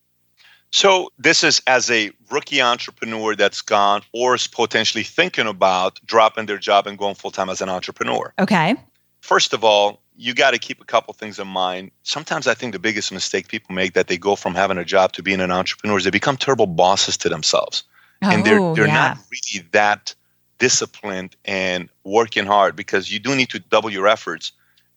So, 0.71 1.11
this 1.19 1.43
is 1.43 1.61
as 1.67 1.91
a 1.91 2.13
rookie 2.31 2.63
entrepreneur 2.63 3.35
that's 3.35 3.63
gone 3.63 4.03
or 4.13 4.37
is 4.37 4.47
potentially 4.47 5.03
thinking 5.03 5.49
about 5.49 5.99
dropping 6.07 6.47
their 6.47 6.59
job 6.59 6.87
and 6.87 6.97
going 6.97 7.17
full 7.17 7.33
time 7.33 7.51
as 7.51 7.61
an 7.61 7.69
entrepreneur. 7.69 8.33
Okay. 8.39 8.77
First 9.21 9.53
of 9.53 9.65
all, 9.65 10.01
you 10.17 10.35
got 10.35 10.53
to 10.53 10.59
keep 10.61 10.81
a 10.81 10.85
couple 10.85 11.13
things 11.15 11.41
in 11.41 11.49
mind. 11.49 11.91
Sometimes 12.05 12.47
I 12.47 12.55
think 12.55 12.75
the 12.75 12.79
biggest 12.79 13.11
mistake 13.11 13.49
people 13.49 13.75
make 13.75 13.95
that 13.95 14.07
they 14.07 14.19
go 14.19 14.37
from 14.37 14.55
having 14.55 14.79
a 14.79 14.85
job 14.85 15.15
to 15.15 15.23
being 15.23 15.41
an 15.41 15.51
entrepreneur 15.51 15.99
is 15.99 16.05
they 16.05 16.11
become 16.11 16.37
terrible 16.37 16.69
bosses 16.69 17.17
to 17.17 17.29
themselves. 17.29 17.83
Oh, 18.23 18.31
and 18.31 18.47
they're 18.47 18.61
oh, 18.61 18.75
they're 18.77 18.87
yeah. 18.87 18.95
not 18.95 19.19
really 19.33 19.67
that 19.73 20.15
disciplined 20.59 21.37
and 21.45 21.89
working 22.05 22.47
hard 22.47 22.77
because 22.77 23.13
you 23.13 23.19
do 23.19 23.35
need 23.35 23.51
to 23.51 23.59
double 23.59 23.91
your 23.91 24.09
efforts 24.09 24.53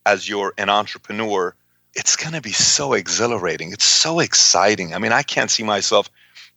as 0.05 0.27
you're 0.29 0.53
an 0.57 0.69
entrepreneur 0.69 1.53
it's 1.95 2.15
going 2.15 2.33
to 2.33 2.41
be 2.41 2.51
so 2.51 2.93
exhilarating. 2.93 3.73
It's 3.73 3.85
so 3.85 4.19
exciting. 4.19 4.93
I 4.93 4.99
mean, 4.99 5.11
I 5.11 5.23
can't 5.23 5.49
see 5.49 5.63
myself 5.63 6.09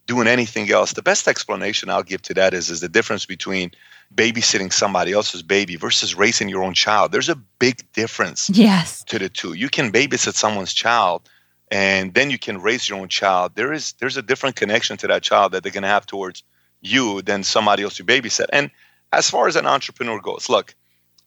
doing 0.06 0.26
anything 0.26 0.70
else. 0.70 0.92
The 0.92 1.02
best 1.02 1.28
explanation 1.28 1.88
I'll 1.88 2.02
give 2.02 2.22
to 2.22 2.34
that 2.34 2.54
is, 2.54 2.70
is 2.70 2.80
the 2.80 2.88
difference 2.88 3.24
between 3.24 3.70
babysitting 4.14 4.72
somebody 4.72 5.12
else's 5.12 5.42
baby 5.42 5.76
versus 5.76 6.14
raising 6.14 6.48
your 6.48 6.62
own 6.62 6.74
child. 6.74 7.12
There's 7.12 7.28
a 7.28 7.34
big 7.34 7.90
difference 7.92 8.50
yes. 8.50 9.02
to 9.04 9.18
the 9.18 9.28
two. 9.28 9.54
You 9.54 9.68
can 9.68 9.90
babysit 9.90 10.34
someone's 10.34 10.74
child 10.74 11.28
and 11.70 12.12
then 12.12 12.30
you 12.30 12.38
can 12.38 12.60
raise 12.60 12.88
your 12.88 12.98
own 12.98 13.08
child. 13.08 13.52
There 13.54 13.72
is 13.72 13.94
there's 13.94 14.18
a 14.18 14.22
different 14.22 14.56
connection 14.56 14.98
to 14.98 15.06
that 15.06 15.22
child 15.22 15.52
that 15.52 15.62
they're 15.62 15.72
going 15.72 15.82
to 15.82 15.88
have 15.88 16.04
towards 16.04 16.42
you 16.82 17.22
than 17.22 17.42
somebody 17.42 17.84
else 17.84 17.98
you 17.98 18.04
babysit. 18.04 18.46
And 18.52 18.70
as 19.12 19.28
far 19.28 19.46
as 19.46 19.56
an 19.56 19.66
entrepreneur 19.66 20.20
goes, 20.20 20.48
look, 20.48 20.74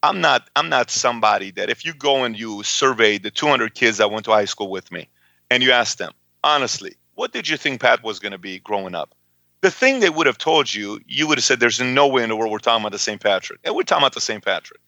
I'm 0.04 0.22
not 0.22 0.50
I'm 0.56 0.70
not 0.70 0.92
somebody 0.92 1.52
that 1.52 1.70
if 1.70 1.86
you 1.86 1.94
go 1.94 2.24
and 2.24 2.38
you 2.38 2.64
survey 2.64 3.18
the 3.18 3.32
200 3.32 3.74
kids 3.74 3.98
that 3.98 4.12
went 4.12 4.26
to 4.26 4.32
high 4.32 4.46
school 4.46 4.70
with 4.70 4.92
me 4.92 5.08
and 5.50 5.64
you 5.64 5.72
ask 5.72 5.98
them, 5.98 6.12
honestly, 6.44 6.96
what 7.16 7.32
did 7.32 7.48
you 7.48 7.58
think 7.58 7.82
Pat 7.82 8.04
was 8.04 8.20
going 8.20 8.32
to 8.32 8.38
be 8.38 8.60
growing 8.60 8.96
up? 8.96 9.16
The 9.62 9.72
thing 9.72 10.00
they 10.00 10.10
would 10.10 10.28
have 10.28 10.38
told 10.38 10.74
you, 10.74 11.00
you 11.08 11.28
would 11.28 11.38
have 11.38 11.46
said, 11.46 11.60
there's 11.60 11.80
no 11.80 12.08
way 12.08 12.22
in 12.22 12.30
the 12.30 12.36
world 12.36 12.52
we're 12.52 12.60
talking 12.60 12.84
about 12.84 12.92
the 12.92 13.00
St. 13.00 13.22
Patrick. 13.22 13.60
And 13.64 13.76
we're 13.76 13.84
talking 13.84 14.04
about 14.04 14.14
the 14.14 14.22
St. 14.22 14.44
Patrick. 14.44 14.80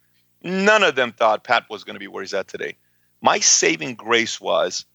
None 0.44 0.84
of 0.84 0.96
them 0.96 1.14
thought 1.14 1.44
Pat 1.44 1.64
was 1.70 1.84
going 1.84 1.96
to 1.96 2.00
be 2.00 2.08
where 2.08 2.22
he's 2.22 2.34
at 2.34 2.48
today. 2.48 2.76
My 3.22 3.40
saving 3.40 3.96
grace 3.96 4.40
was 4.40 4.86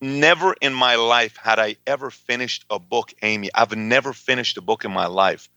never 0.00 0.54
in 0.60 0.74
my 0.74 0.94
life 0.94 1.36
had 1.36 1.58
I 1.58 1.76
ever 1.88 2.10
finished 2.10 2.64
a 2.70 2.78
book, 2.78 3.12
Amy. 3.22 3.50
I've 3.54 3.74
never 3.74 4.12
finished 4.12 4.56
a 4.58 4.62
book 4.62 4.84
in 4.84 4.92
my 4.92 5.06
life 5.06 5.48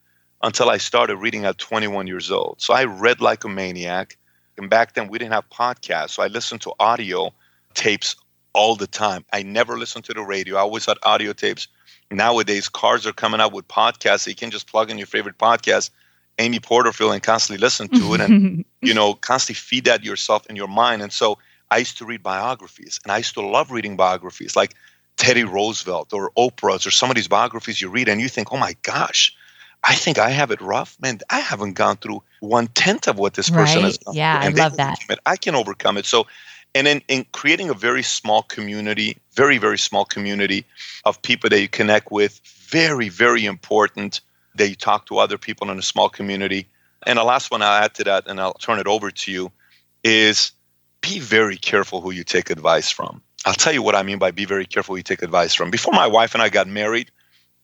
until 0.43 0.69
I 0.69 0.77
started 0.77 1.17
reading 1.17 1.45
at 1.45 1.57
21 1.57 2.07
years 2.07 2.31
old. 2.31 2.55
So 2.59 2.73
I 2.73 2.85
read 2.85 3.21
like 3.21 3.43
a 3.43 3.49
maniac. 3.49 4.17
And 4.57 4.69
back 4.69 4.93
then 4.93 5.09
we 5.09 5.17
didn't 5.17 5.33
have 5.33 5.49
podcasts. 5.49 6.11
So 6.11 6.23
I 6.23 6.27
listened 6.27 6.61
to 6.61 6.73
audio 6.79 7.33
tapes 7.73 8.15
all 8.53 8.75
the 8.75 8.87
time. 8.87 9.25
I 9.33 9.43
never 9.43 9.77
listened 9.77 10.05
to 10.05 10.13
the 10.13 10.21
radio. 10.21 10.55
I 10.55 10.61
always 10.61 10.85
had 10.85 10.97
audio 11.03 11.33
tapes. 11.33 11.67
Nowadays, 12.11 12.69
cars 12.69 13.05
are 13.05 13.13
coming 13.13 13.41
out 13.41 13.51
with 13.51 13.67
podcasts. 13.67 14.21
So 14.21 14.29
you 14.29 14.35
can 14.35 14.51
just 14.51 14.67
plug 14.67 14.89
in 14.89 14.97
your 14.97 15.07
favorite 15.07 15.37
podcast, 15.37 15.89
Amy 16.39 16.59
Porterfield, 16.59 17.13
and 17.13 17.21
constantly 17.21 17.59
listen 17.59 17.87
to 17.89 18.13
it 18.13 18.21
and, 18.21 18.63
you 18.81 18.93
know, 18.93 19.15
constantly 19.15 19.55
feed 19.55 19.85
that 19.85 20.05
yourself 20.05 20.45
in 20.47 20.55
your 20.55 20.67
mind. 20.67 21.01
And 21.01 21.11
so 21.11 21.37
I 21.71 21.79
used 21.79 21.97
to 21.97 22.05
read 22.05 22.23
biographies 22.23 22.99
and 23.03 23.11
I 23.11 23.17
used 23.17 23.33
to 23.33 23.41
love 23.41 23.71
reading 23.71 23.97
biographies 23.97 24.55
like 24.55 24.75
Teddy 25.17 25.43
Roosevelt 25.43 26.13
or 26.13 26.31
Oprah's 26.37 26.85
or 26.85 26.91
some 26.91 27.09
of 27.09 27.15
these 27.15 27.27
biographies 27.27 27.81
you 27.81 27.89
read 27.89 28.07
and 28.07 28.21
you 28.21 28.29
think, 28.29 28.53
oh 28.53 28.57
my 28.57 28.75
gosh, 28.83 29.35
I 29.87 29.93
think 29.93 30.17
I 30.17 30.31
have 30.31 30.51
it 30.51 30.61
rough. 30.61 30.97
Man, 30.99 31.19
I 31.29 31.39
haven't 31.39 31.73
gone 31.73 31.97
through 31.97 32.23
one 32.39 32.67
tenth 32.67 33.07
of 33.07 33.19
what 33.19 33.35
this 33.35 33.49
person 33.49 33.77
right. 33.77 33.85
has 33.85 33.97
gone 33.99 34.15
yeah, 34.15 34.41
through. 34.41 34.59
I 34.59 34.63
love 34.63 34.77
that. 34.77 34.99
I 35.25 35.35
can 35.35 35.53
overcome 35.53 35.97
it. 35.97 36.05
So, 36.05 36.25
and 36.73 36.87
in, 36.87 37.01
in 37.07 37.25
creating 37.31 37.69
a 37.69 37.73
very 37.73 38.01
small 38.01 38.41
community, 38.41 39.17
very, 39.33 39.59
very 39.59 39.77
small 39.77 40.03
community 40.03 40.65
of 41.05 41.21
people 41.21 41.49
that 41.51 41.61
you 41.61 41.67
connect 41.67 42.11
with, 42.11 42.41
very, 42.67 43.09
very 43.09 43.45
important 43.45 44.21
that 44.55 44.69
you 44.69 44.75
talk 44.75 45.05
to 45.07 45.19
other 45.19 45.37
people 45.37 45.69
in 45.69 45.77
a 45.77 45.83
small 45.83 46.09
community. 46.09 46.67
And 47.05 47.19
the 47.19 47.23
last 47.23 47.51
one 47.51 47.61
I'll 47.61 47.83
add 47.83 47.93
to 47.95 48.03
that, 48.05 48.27
and 48.27 48.41
I'll 48.41 48.55
turn 48.55 48.79
it 48.79 48.87
over 48.87 49.11
to 49.11 49.31
you, 49.31 49.51
is 50.03 50.51
be 51.01 51.19
very 51.19 51.57
careful 51.57 52.01
who 52.01 52.11
you 52.11 52.23
take 52.23 52.49
advice 52.49 52.89
from. 52.89 53.21
I'll 53.45 53.53
tell 53.53 53.73
you 53.73 53.83
what 53.83 53.95
I 53.95 54.01
mean 54.01 54.17
by 54.17 54.31
be 54.31 54.45
very 54.45 54.65
careful 54.65 54.93
who 54.93 54.97
you 54.97 55.03
take 55.03 55.21
advice 55.21 55.53
from. 55.53 55.69
Before 55.69 55.93
my 55.93 56.07
wife 56.07 56.33
and 56.33 56.41
I 56.41 56.49
got 56.49 56.67
married, 56.67 57.11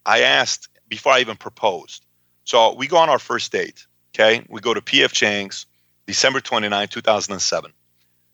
I 0.05 0.21
asked, 0.21 0.69
before 0.87 1.13
I 1.13 1.21
even 1.21 1.37
proposed, 1.37 2.05
so 2.51 2.73
we 2.73 2.85
go 2.85 2.97
on 2.97 3.07
our 3.07 3.17
first 3.17 3.53
date, 3.53 3.87
okay? 4.13 4.45
We 4.49 4.59
go 4.59 4.73
to 4.73 4.81
PF 4.81 5.13
Chang's, 5.13 5.65
December 6.05 6.41
29, 6.41 6.89
2007. 6.89 7.71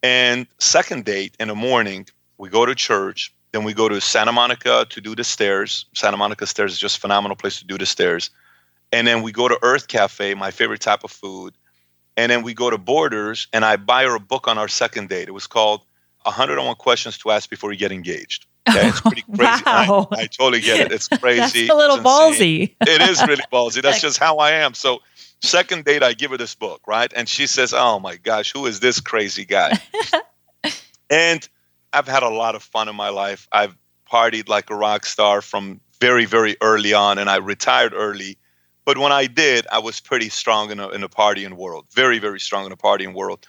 And 0.02 0.48
second 0.58 1.04
date 1.04 1.36
in 1.38 1.46
the 1.46 1.54
morning, 1.54 2.04
we 2.36 2.48
go 2.48 2.66
to 2.66 2.74
church, 2.74 3.32
then 3.52 3.62
we 3.62 3.74
go 3.74 3.88
to 3.88 4.00
Santa 4.00 4.32
Monica 4.32 4.86
to 4.90 5.00
do 5.00 5.14
the 5.14 5.22
stairs. 5.22 5.86
Santa 5.94 6.16
Monica 6.16 6.48
stairs 6.48 6.72
is 6.72 6.80
just 6.80 6.96
a 6.96 7.00
phenomenal 7.00 7.36
place 7.36 7.60
to 7.60 7.64
do 7.64 7.78
the 7.78 7.86
stairs. 7.86 8.30
And 8.90 9.06
then 9.06 9.22
we 9.22 9.30
go 9.30 9.46
to 9.46 9.54
Urth 9.62 9.86
Caffé, 9.86 10.36
my 10.36 10.50
favorite 10.50 10.80
type 10.80 11.04
of 11.04 11.12
food. 11.12 11.54
And 12.16 12.32
then 12.32 12.42
we 12.42 12.54
go 12.54 12.70
to 12.70 12.76
Borders, 12.76 13.46
and 13.52 13.64
I 13.64 13.76
buy 13.76 14.02
her 14.02 14.16
a 14.16 14.20
book 14.20 14.48
on 14.48 14.58
our 14.58 14.66
second 14.66 15.10
date. 15.10 15.28
It 15.28 15.32
was 15.32 15.46
called 15.46 15.82
101 16.24 16.74
Questions 16.74 17.18
to 17.18 17.30
Ask 17.30 17.48
Before 17.48 17.70
You 17.70 17.78
Get 17.78 17.92
Engaged. 17.92 18.47
Okay, 18.68 18.88
it's 18.88 19.00
pretty 19.00 19.22
crazy. 19.36 19.62
Wow. 19.64 20.08
I, 20.12 20.22
I 20.22 20.26
totally 20.26 20.60
get 20.60 20.80
it. 20.80 20.92
It's 20.92 21.08
crazy. 21.08 21.66
That's 21.66 21.70
a 21.70 21.74
little 21.74 21.98
ballsy. 21.98 22.74
It 22.80 23.02
is 23.02 23.20
really 23.26 23.42
ballsy. 23.52 23.82
That's 23.82 24.00
just 24.08 24.18
how 24.18 24.36
I 24.38 24.52
am. 24.52 24.74
So, 24.74 25.00
second 25.42 25.84
date, 25.84 26.02
I 26.02 26.12
give 26.14 26.30
her 26.30 26.36
this 26.36 26.54
book, 26.54 26.82
right? 26.86 27.12
And 27.14 27.28
she 27.28 27.46
says, 27.46 27.72
Oh 27.74 27.98
my 27.98 28.16
gosh, 28.16 28.52
who 28.52 28.66
is 28.66 28.80
this 28.80 29.00
crazy 29.00 29.44
guy? 29.44 29.78
and 31.10 31.48
I've 31.92 32.08
had 32.08 32.22
a 32.22 32.28
lot 32.28 32.54
of 32.54 32.62
fun 32.62 32.88
in 32.88 32.96
my 32.96 33.08
life. 33.08 33.48
I've 33.52 33.76
partied 34.10 34.48
like 34.48 34.70
a 34.70 34.74
rock 34.74 35.06
star 35.06 35.42
from 35.42 35.80
very, 36.00 36.24
very 36.24 36.56
early 36.60 36.92
on, 36.94 37.18
and 37.18 37.28
I 37.28 37.36
retired 37.36 37.92
early. 37.94 38.38
But 38.84 38.98
when 38.98 39.12
I 39.12 39.26
did, 39.26 39.66
I 39.70 39.80
was 39.80 40.00
pretty 40.00 40.30
strong 40.30 40.70
in 40.70 40.80
a, 40.80 40.88
in 40.88 41.02
a 41.02 41.08
partying 41.08 41.54
world, 41.54 41.86
very, 41.92 42.18
very 42.18 42.40
strong 42.40 42.64
in 42.64 42.72
a 42.72 42.76
partying 42.76 43.12
world. 43.12 43.46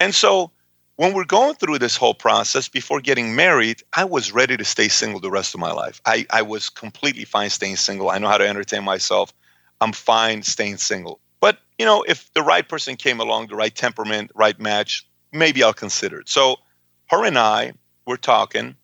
And 0.00 0.14
so 0.14 0.50
when 0.96 1.14
we're 1.14 1.24
going 1.24 1.54
through 1.54 1.78
this 1.78 1.96
whole 1.96 2.14
process 2.14 2.68
before 2.68 3.00
getting 3.00 3.34
married, 3.34 3.82
I 3.96 4.04
was 4.04 4.32
ready 4.32 4.56
to 4.56 4.64
stay 4.64 4.88
single 4.88 5.20
the 5.20 5.30
rest 5.30 5.54
of 5.54 5.60
my 5.60 5.72
life. 5.72 6.00
I, 6.04 6.26
I 6.30 6.42
was 6.42 6.68
completely 6.68 7.24
fine 7.24 7.50
staying 7.50 7.76
single. 7.76 8.10
I 8.10 8.18
know 8.18 8.28
how 8.28 8.38
to 8.38 8.46
entertain 8.46 8.84
myself. 8.84 9.32
I'm 9.80 9.92
fine 9.92 10.42
staying 10.42 10.76
single. 10.76 11.20
But, 11.40 11.58
you 11.78 11.86
know, 11.86 12.04
if 12.06 12.32
the 12.34 12.42
right 12.42 12.68
person 12.68 12.96
came 12.96 13.20
along, 13.20 13.48
the 13.48 13.56
right 13.56 13.74
temperament, 13.74 14.30
right 14.34 14.58
match, 14.60 15.06
maybe 15.32 15.62
I'll 15.62 15.72
consider 15.72 16.20
it. 16.20 16.28
So 16.28 16.56
her 17.08 17.24
and 17.24 17.38
I 17.38 17.72
were 18.06 18.16
talking, 18.18 18.76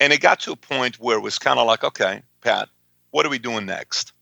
and 0.00 0.12
it 0.12 0.20
got 0.20 0.40
to 0.40 0.52
a 0.52 0.56
point 0.56 0.98
where 0.98 1.16
it 1.16 1.22
was 1.22 1.38
kind 1.38 1.58
of 1.58 1.66
like, 1.66 1.84
okay, 1.84 2.22
Pat, 2.42 2.68
what 3.12 3.24
are 3.24 3.30
we 3.30 3.38
doing 3.38 3.66
next? 3.66 4.12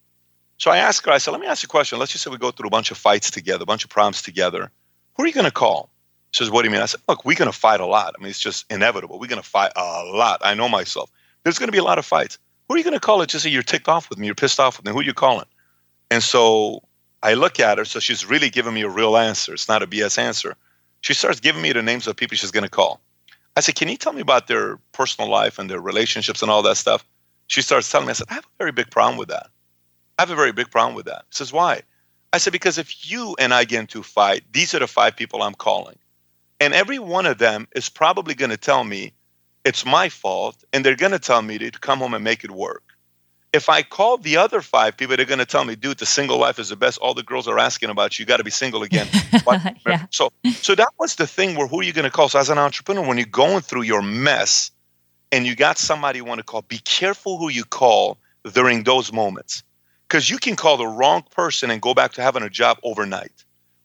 So 0.58 0.70
I 0.70 0.76
asked 0.76 1.04
her, 1.06 1.12
I 1.12 1.18
said, 1.18 1.32
let 1.32 1.40
me 1.40 1.46
ask 1.46 1.62
you 1.62 1.66
a 1.66 1.68
question. 1.68 1.98
Let's 1.98 2.12
just 2.12 2.22
say 2.22 2.30
we 2.30 2.38
go 2.38 2.52
through 2.52 2.68
a 2.68 2.70
bunch 2.70 2.90
of 2.90 2.96
fights 2.96 3.30
together, 3.30 3.64
a 3.64 3.66
bunch 3.66 3.82
of 3.82 3.90
problems 3.90 4.22
together. 4.22 4.70
Who 5.16 5.24
are 5.24 5.26
you 5.26 5.32
going 5.32 5.46
to 5.46 5.50
call? 5.50 5.90
Says, 6.34 6.50
what 6.50 6.62
do 6.62 6.68
you 6.68 6.72
mean? 6.72 6.82
I 6.82 6.86
said, 6.86 7.00
look, 7.08 7.24
we're 7.24 7.36
going 7.36 7.50
to 7.50 7.56
fight 7.56 7.80
a 7.80 7.86
lot. 7.86 8.14
I 8.18 8.20
mean, 8.20 8.30
it's 8.30 8.40
just 8.40 8.64
inevitable. 8.70 9.20
We're 9.20 9.28
going 9.28 9.40
to 9.40 9.48
fight 9.48 9.72
a 9.76 10.04
lot. 10.04 10.40
I 10.42 10.54
know 10.54 10.68
myself. 10.68 11.10
There's 11.44 11.58
going 11.58 11.68
to 11.68 11.72
be 11.72 11.78
a 11.78 11.84
lot 11.84 11.98
of 11.98 12.04
fights. 12.04 12.38
Who 12.68 12.74
are 12.74 12.78
you 12.78 12.84
going 12.84 12.94
to 12.94 13.00
call 13.00 13.22
it? 13.22 13.28
Just 13.28 13.44
say 13.44 13.50
you're 13.50 13.62
ticked 13.62 13.88
off 13.88 14.10
with 14.10 14.18
me, 14.18 14.26
you're 14.26 14.34
pissed 14.34 14.58
off 14.58 14.78
with 14.78 14.86
me. 14.86 14.92
Who 14.92 15.00
are 15.00 15.04
you 15.04 15.14
calling? 15.14 15.46
And 16.10 16.22
so 16.22 16.82
I 17.22 17.34
look 17.34 17.60
at 17.60 17.78
her. 17.78 17.84
So 17.84 18.00
she's 18.00 18.26
really 18.26 18.50
giving 18.50 18.74
me 18.74 18.82
a 18.82 18.88
real 18.88 19.16
answer. 19.16 19.52
It's 19.52 19.68
not 19.68 19.82
a 19.82 19.86
BS 19.86 20.18
answer. 20.18 20.56
She 21.02 21.14
starts 21.14 21.38
giving 21.38 21.62
me 21.62 21.72
the 21.72 21.82
names 21.82 22.06
of 22.06 22.16
people 22.16 22.36
she's 22.36 22.50
going 22.50 22.64
to 22.64 22.70
call. 22.70 23.00
I 23.56 23.60
said, 23.60 23.76
can 23.76 23.88
you 23.88 23.96
tell 23.96 24.12
me 24.12 24.20
about 24.20 24.48
their 24.48 24.78
personal 24.92 25.30
life 25.30 25.58
and 25.58 25.70
their 25.70 25.80
relationships 25.80 26.42
and 26.42 26.50
all 26.50 26.62
that 26.62 26.76
stuff? 26.76 27.04
She 27.46 27.62
starts 27.62 27.90
telling 27.90 28.06
me, 28.06 28.10
I 28.10 28.14
said, 28.14 28.26
I 28.30 28.34
have 28.34 28.44
a 28.44 28.58
very 28.58 28.72
big 28.72 28.90
problem 28.90 29.18
with 29.18 29.28
that. 29.28 29.46
I 30.18 30.22
have 30.22 30.30
a 30.30 30.34
very 30.34 30.52
big 30.52 30.70
problem 30.70 30.96
with 30.96 31.06
that. 31.06 31.26
She 31.30 31.38
says, 31.38 31.52
why? 31.52 31.82
I 32.32 32.38
said, 32.38 32.52
because 32.52 32.78
if 32.78 33.08
you 33.08 33.36
and 33.38 33.54
I 33.54 33.64
get 33.64 33.80
into 33.80 34.00
a 34.00 34.02
fight, 34.02 34.42
these 34.50 34.74
are 34.74 34.80
the 34.80 34.88
five 34.88 35.14
people 35.14 35.42
I'm 35.42 35.54
calling. 35.54 35.96
And 36.60 36.72
every 36.72 36.98
one 36.98 37.26
of 37.26 37.38
them 37.38 37.68
is 37.74 37.88
probably 37.88 38.34
going 38.34 38.50
to 38.50 38.56
tell 38.56 38.84
me 38.84 39.12
it's 39.64 39.84
my 39.84 40.08
fault, 40.08 40.62
and 40.72 40.84
they're 40.84 40.96
going 40.96 41.12
to 41.12 41.18
tell 41.18 41.42
me 41.42 41.58
to 41.58 41.70
come 41.70 41.98
home 41.98 42.14
and 42.14 42.22
make 42.22 42.44
it 42.44 42.50
work. 42.50 42.82
If 43.52 43.68
I 43.68 43.82
call 43.82 44.18
the 44.18 44.36
other 44.36 44.60
five 44.60 44.96
people, 44.96 45.16
they're 45.16 45.26
going 45.26 45.38
to 45.38 45.46
tell 45.46 45.64
me, 45.64 45.76
dude, 45.76 45.98
the 45.98 46.06
single 46.06 46.38
life 46.38 46.58
is 46.58 46.70
the 46.70 46.76
best. 46.76 46.98
All 46.98 47.14
the 47.14 47.22
girls 47.22 47.46
are 47.46 47.58
asking 47.58 47.88
about 47.88 48.18
you. 48.18 48.24
You 48.24 48.26
got 48.26 48.38
to 48.38 48.44
be 48.44 48.50
single 48.50 48.82
again. 48.82 49.06
Yeah. 49.86 50.06
So, 50.10 50.32
so 50.46 50.74
that 50.74 50.88
was 50.98 51.16
the 51.16 51.26
thing 51.26 51.56
where 51.56 51.66
who 51.66 51.80
are 51.80 51.82
you 51.82 51.92
going 51.92 52.04
to 52.04 52.10
call? 52.10 52.28
So, 52.28 52.38
as 52.38 52.48
an 52.48 52.58
entrepreneur, 52.58 53.06
when 53.06 53.18
you're 53.18 53.26
going 53.26 53.60
through 53.60 53.82
your 53.82 54.02
mess 54.02 54.70
and 55.30 55.46
you 55.46 55.54
got 55.54 55.78
somebody 55.78 56.18
you 56.18 56.24
want 56.24 56.38
to 56.38 56.44
call, 56.44 56.62
be 56.62 56.78
careful 56.78 57.38
who 57.38 57.50
you 57.50 57.64
call 57.64 58.18
during 58.52 58.84
those 58.84 59.12
moments 59.12 59.62
because 60.08 60.30
you 60.30 60.38
can 60.38 60.56
call 60.56 60.76
the 60.76 60.86
wrong 60.86 61.22
person 61.30 61.70
and 61.70 61.82
go 61.82 61.94
back 61.94 62.12
to 62.14 62.22
having 62.22 62.42
a 62.42 62.50
job 62.50 62.78
overnight 62.82 63.43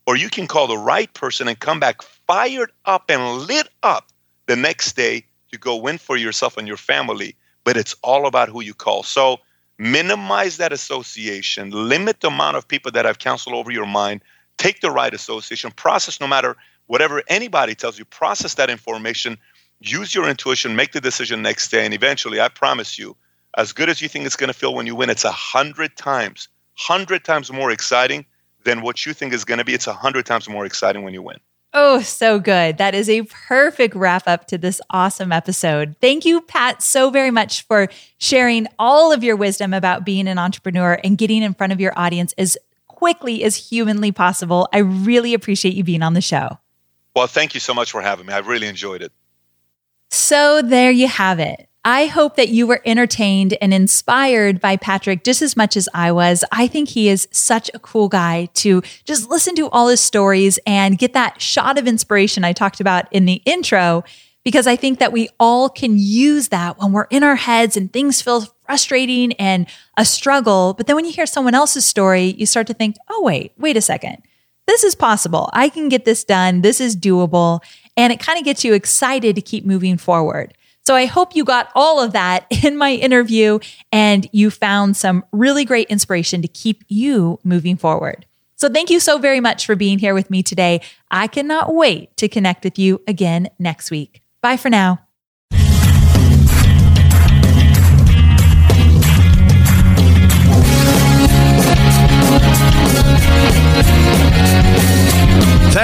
or 0.09 0.15
you 0.15 0.27
can 0.27 0.47
call 0.47 0.65
the 0.65 0.75
right 0.75 1.13
person 1.13 1.47
and 1.47 1.59
come 1.59 1.79
back 1.79 2.01
fired 2.01 2.71
up 2.85 3.11
and 3.11 3.47
lit 3.47 3.67
up 3.83 4.07
the 4.47 4.55
next 4.55 4.95
day 4.95 5.23
to 5.51 5.57
go 5.59 5.75
win 5.75 5.99
for 5.99 6.17
yourself 6.17 6.57
and 6.57 6.67
your 6.67 6.77
family. 6.77 7.35
But 7.63 7.77
it's 7.77 7.95
all 8.01 8.25
about 8.25 8.49
who 8.49 8.63
you 8.63 8.73
call. 8.73 9.03
So 9.03 9.37
minimize 9.77 10.57
that 10.57 10.73
association. 10.73 11.69
Limit 11.69 12.21
the 12.21 12.29
amount 12.29 12.57
of 12.57 12.67
people 12.67 12.91
that 12.93 13.05
have 13.05 13.19
counsel 13.19 13.55
over 13.55 13.69
your 13.69 13.85
mind. 13.85 14.23
Take 14.57 14.81
the 14.81 14.89
right 14.89 15.13
association. 15.13 15.69
Process 15.69 16.19
no 16.19 16.25
matter 16.25 16.55
whatever 16.87 17.21
anybody 17.27 17.75
tells 17.75 17.99
you. 17.99 18.05
Process 18.05 18.55
that 18.55 18.71
information. 18.71 19.37
Use 19.79 20.15
your 20.15 20.27
intuition. 20.27 20.75
Make 20.75 20.91
the 20.91 21.01
decision 21.01 21.43
next 21.43 21.69
day. 21.69 21.85
And 21.85 21.93
eventually 21.93 22.41
i 22.41 22.47
promise 22.47 22.97
you 22.97 23.15
as 23.57 23.73
good 23.73 23.89
as 23.89 24.01
you 24.01 24.07
think 24.09 24.25
it's 24.25 24.35
going 24.35 24.51
to 24.51 24.57
feel 24.57 24.73
when 24.73 24.87
you 24.87 24.95
win, 24.95 25.11
it's 25.11 25.23
a 25.23 25.31
hundred 25.31 25.95
times, 25.97 26.47
hundred 26.73 27.23
times 27.23 27.51
more 27.51 27.69
exciting 27.69 28.25
than 28.63 28.81
what 28.81 29.05
you 29.05 29.13
think 29.13 29.33
is 29.33 29.45
going 29.45 29.57
to 29.57 29.65
be. 29.65 29.73
It's 29.73 29.87
a 29.87 29.93
hundred 29.93 30.25
times 30.25 30.49
more 30.49 30.65
exciting 30.65 31.03
when 31.03 31.13
you 31.13 31.21
win. 31.21 31.37
Oh, 31.71 32.01
so 32.01 32.39
good. 32.39 32.79
That 32.79 32.95
is 32.95 33.09
a 33.09 33.23
perfect 33.23 33.93
wrap 33.93 34.27
up 34.27 34.47
to 34.47 34.57
this 34.57 34.81
awesome 34.89 35.31
episode. 35.31 35.95
Thank 36.01 36.25
you, 36.25 36.41
Pat, 36.41 36.81
so 36.81 37.11
very 37.11 37.29
much 37.29 37.61
for 37.67 37.89
sharing 38.17 38.65
all 38.79 39.11
of 39.11 39.23
your 39.23 39.35
wisdom 39.35 39.73
about 39.73 40.03
being 40.03 40.27
an 40.27 40.39
entrepreneur 40.39 40.99
and 41.03 41.17
getting 41.17 41.43
in 41.43 41.53
front 41.53 41.71
of 41.71 41.79
your 41.79 41.93
audience 41.95 42.33
as 42.39 42.57
quickly 42.87 43.43
as 43.43 43.55
humanly 43.55 44.11
possible. 44.11 44.67
I 44.73 44.79
really 44.79 45.35
appreciate 45.35 45.75
you 45.75 45.83
being 45.83 46.01
on 46.01 46.15
the 46.15 46.21
show. 46.21 46.57
Well, 47.15 47.27
thank 47.27 47.53
you 47.53 47.59
so 47.59 47.73
much 47.73 47.91
for 47.91 48.01
having 48.01 48.25
me. 48.25 48.33
I 48.33 48.39
really 48.39 48.67
enjoyed 48.67 49.03
it. 49.03 49.11
So 50.09 50.63
there 50.63 50.91
you 50.91 51.07
have 51.07 51.39
it. 51.39 51.68
I 51.85 52.07
hope 52.07 52.35
that 52.35 52.49
you 52.49 52.67
were 52.67 52.81
entertained 52.85 53.57
and 53.61 53.73
inspired 53.73 54.59
by 54.59 54.75
Patrick 54.75 55.23
just 55.23 55.41
as 55.41 55.55
much 55.55 55.77
as 55.77 55.87
I 55.93 56.11
was. 56.11 56.43
I 56.51 56.67
think 56.67 56.89
he 56.89 57.07
is 57.07 57.27
such 57.31 57.71
a 57.73 57.79
cool 57.79 58.09
guy 58.09 58.49
to 58.55 58.81
just 59.05 59.29
listen 59.29 59.55
to 59.55 59.69
all 59.69 59.87
his 59.87 60.01
stories 60.01 60.59
and 60.65 60.97
get 60.97 61.13
that 61.13 61.41
shot 61.41 61.77
of 61.77 61.87
inspiration 61.87 62.43
I 62.43 62.51
talked 62.51 62.81
about 62.81 63.11
in 63.13 63.25
the 63.25 63.41
intro, 63.45 64.03
because 64.43 64.67
I 64.67 64.75
think 64.75 64.99
that 64.99 65.13
we 65.13 65.29
all 65.39 65.69
can 65.69 65.97
use 65.97 66.49
that 66.49 66.79
when 66.79 66.91
we're 66.91 67.07
in 67.09 67.23
our 67.23 67.37
heads 67.37 67.77
and 67.77 67.91
things 67.91 68.21
feel 68.21 68.45
frustrating 68.65 69.31
and 69.33 69.65
a 69.97 70.03
struggle. 70.03 70.73
But 70.73 70.87
then 70.87 70.97
when 70.97 71.05
you 71.05 71.13
hear 71.13 71.25
someone 71.25 71.55
else's 71.55 71.85
story, 71.85 72.35
you 72.37 72.45
start 72.45 72.67
to 72.67 72.73
think, 72.73 72.97
oh, 73.09 73.21
wait, 73.23 73.53
wait 73.57 73.77
a 73.77 73.81
second. 73.81 74.21
This 74.67 74.83
is 74.83 74.95
possible. 74.95 75.49
I 75.53 75.69
can 75.69 75.87
get 75.87 76.05
this 76.05 76.23
done. 76.23 76.61
This 76.61 76.81
is 76.81 76.95
doable. 76.95 77.61
And 77.95 78.13
it 78.13 78.19
kind 78.19 78.37
of 78.37 78.45
gets 78.45 78.63
you 78.63 78.73
excited 78.73 79.35
to 79.35 79.41
keep 79.41 79.65
moving 79.65 79.97
forward. 79.97 80.53
So 80.89 80.95
I 80.95 81.05
hope 81.05 81.35
you 81.35 81.43
got 81.43 81.69
all 81.75 82.01
of 82.01 82.13
that 82.13 82.47
in 82.63 82.75
my 82.75 82.93
interview 82.93 83.59
and 83.91 84.27
you 84.31 84.49
found 84.49 84.97
some 84.97 85.23
really 85.31 85.63
great 85.63 85.87
inspiration 85.87 86.41
to 86.41 86.47
keep 86.47 86.83
you 86.87 87.37
moving 87.43 87.77
forward. 87.77 88.25
So 88.55 88.69
thank 88.69 88.89
you 88.89 88.99
so 88.99 89.19
very 89.19 89.39
much 89.39 89.67
for 89.67 89.75
being 89.75 89.99
here 89.99 90.15
with 90.15 90.31
me 90.31 90.41
today. 90.41 90.81
I 91.11 91.27
cannot 91.27 91.75
wait 91.75 92.17
to 92.17 92.27
connect 92.27 92.63
with 92.63 92.79
you 92.79 93.03
again 93.05 93.49
next 93.59 93.91
week. 93.91 94.23
Bye 94.41 94.57
for 94.57 94.71
now. 94.71 95.08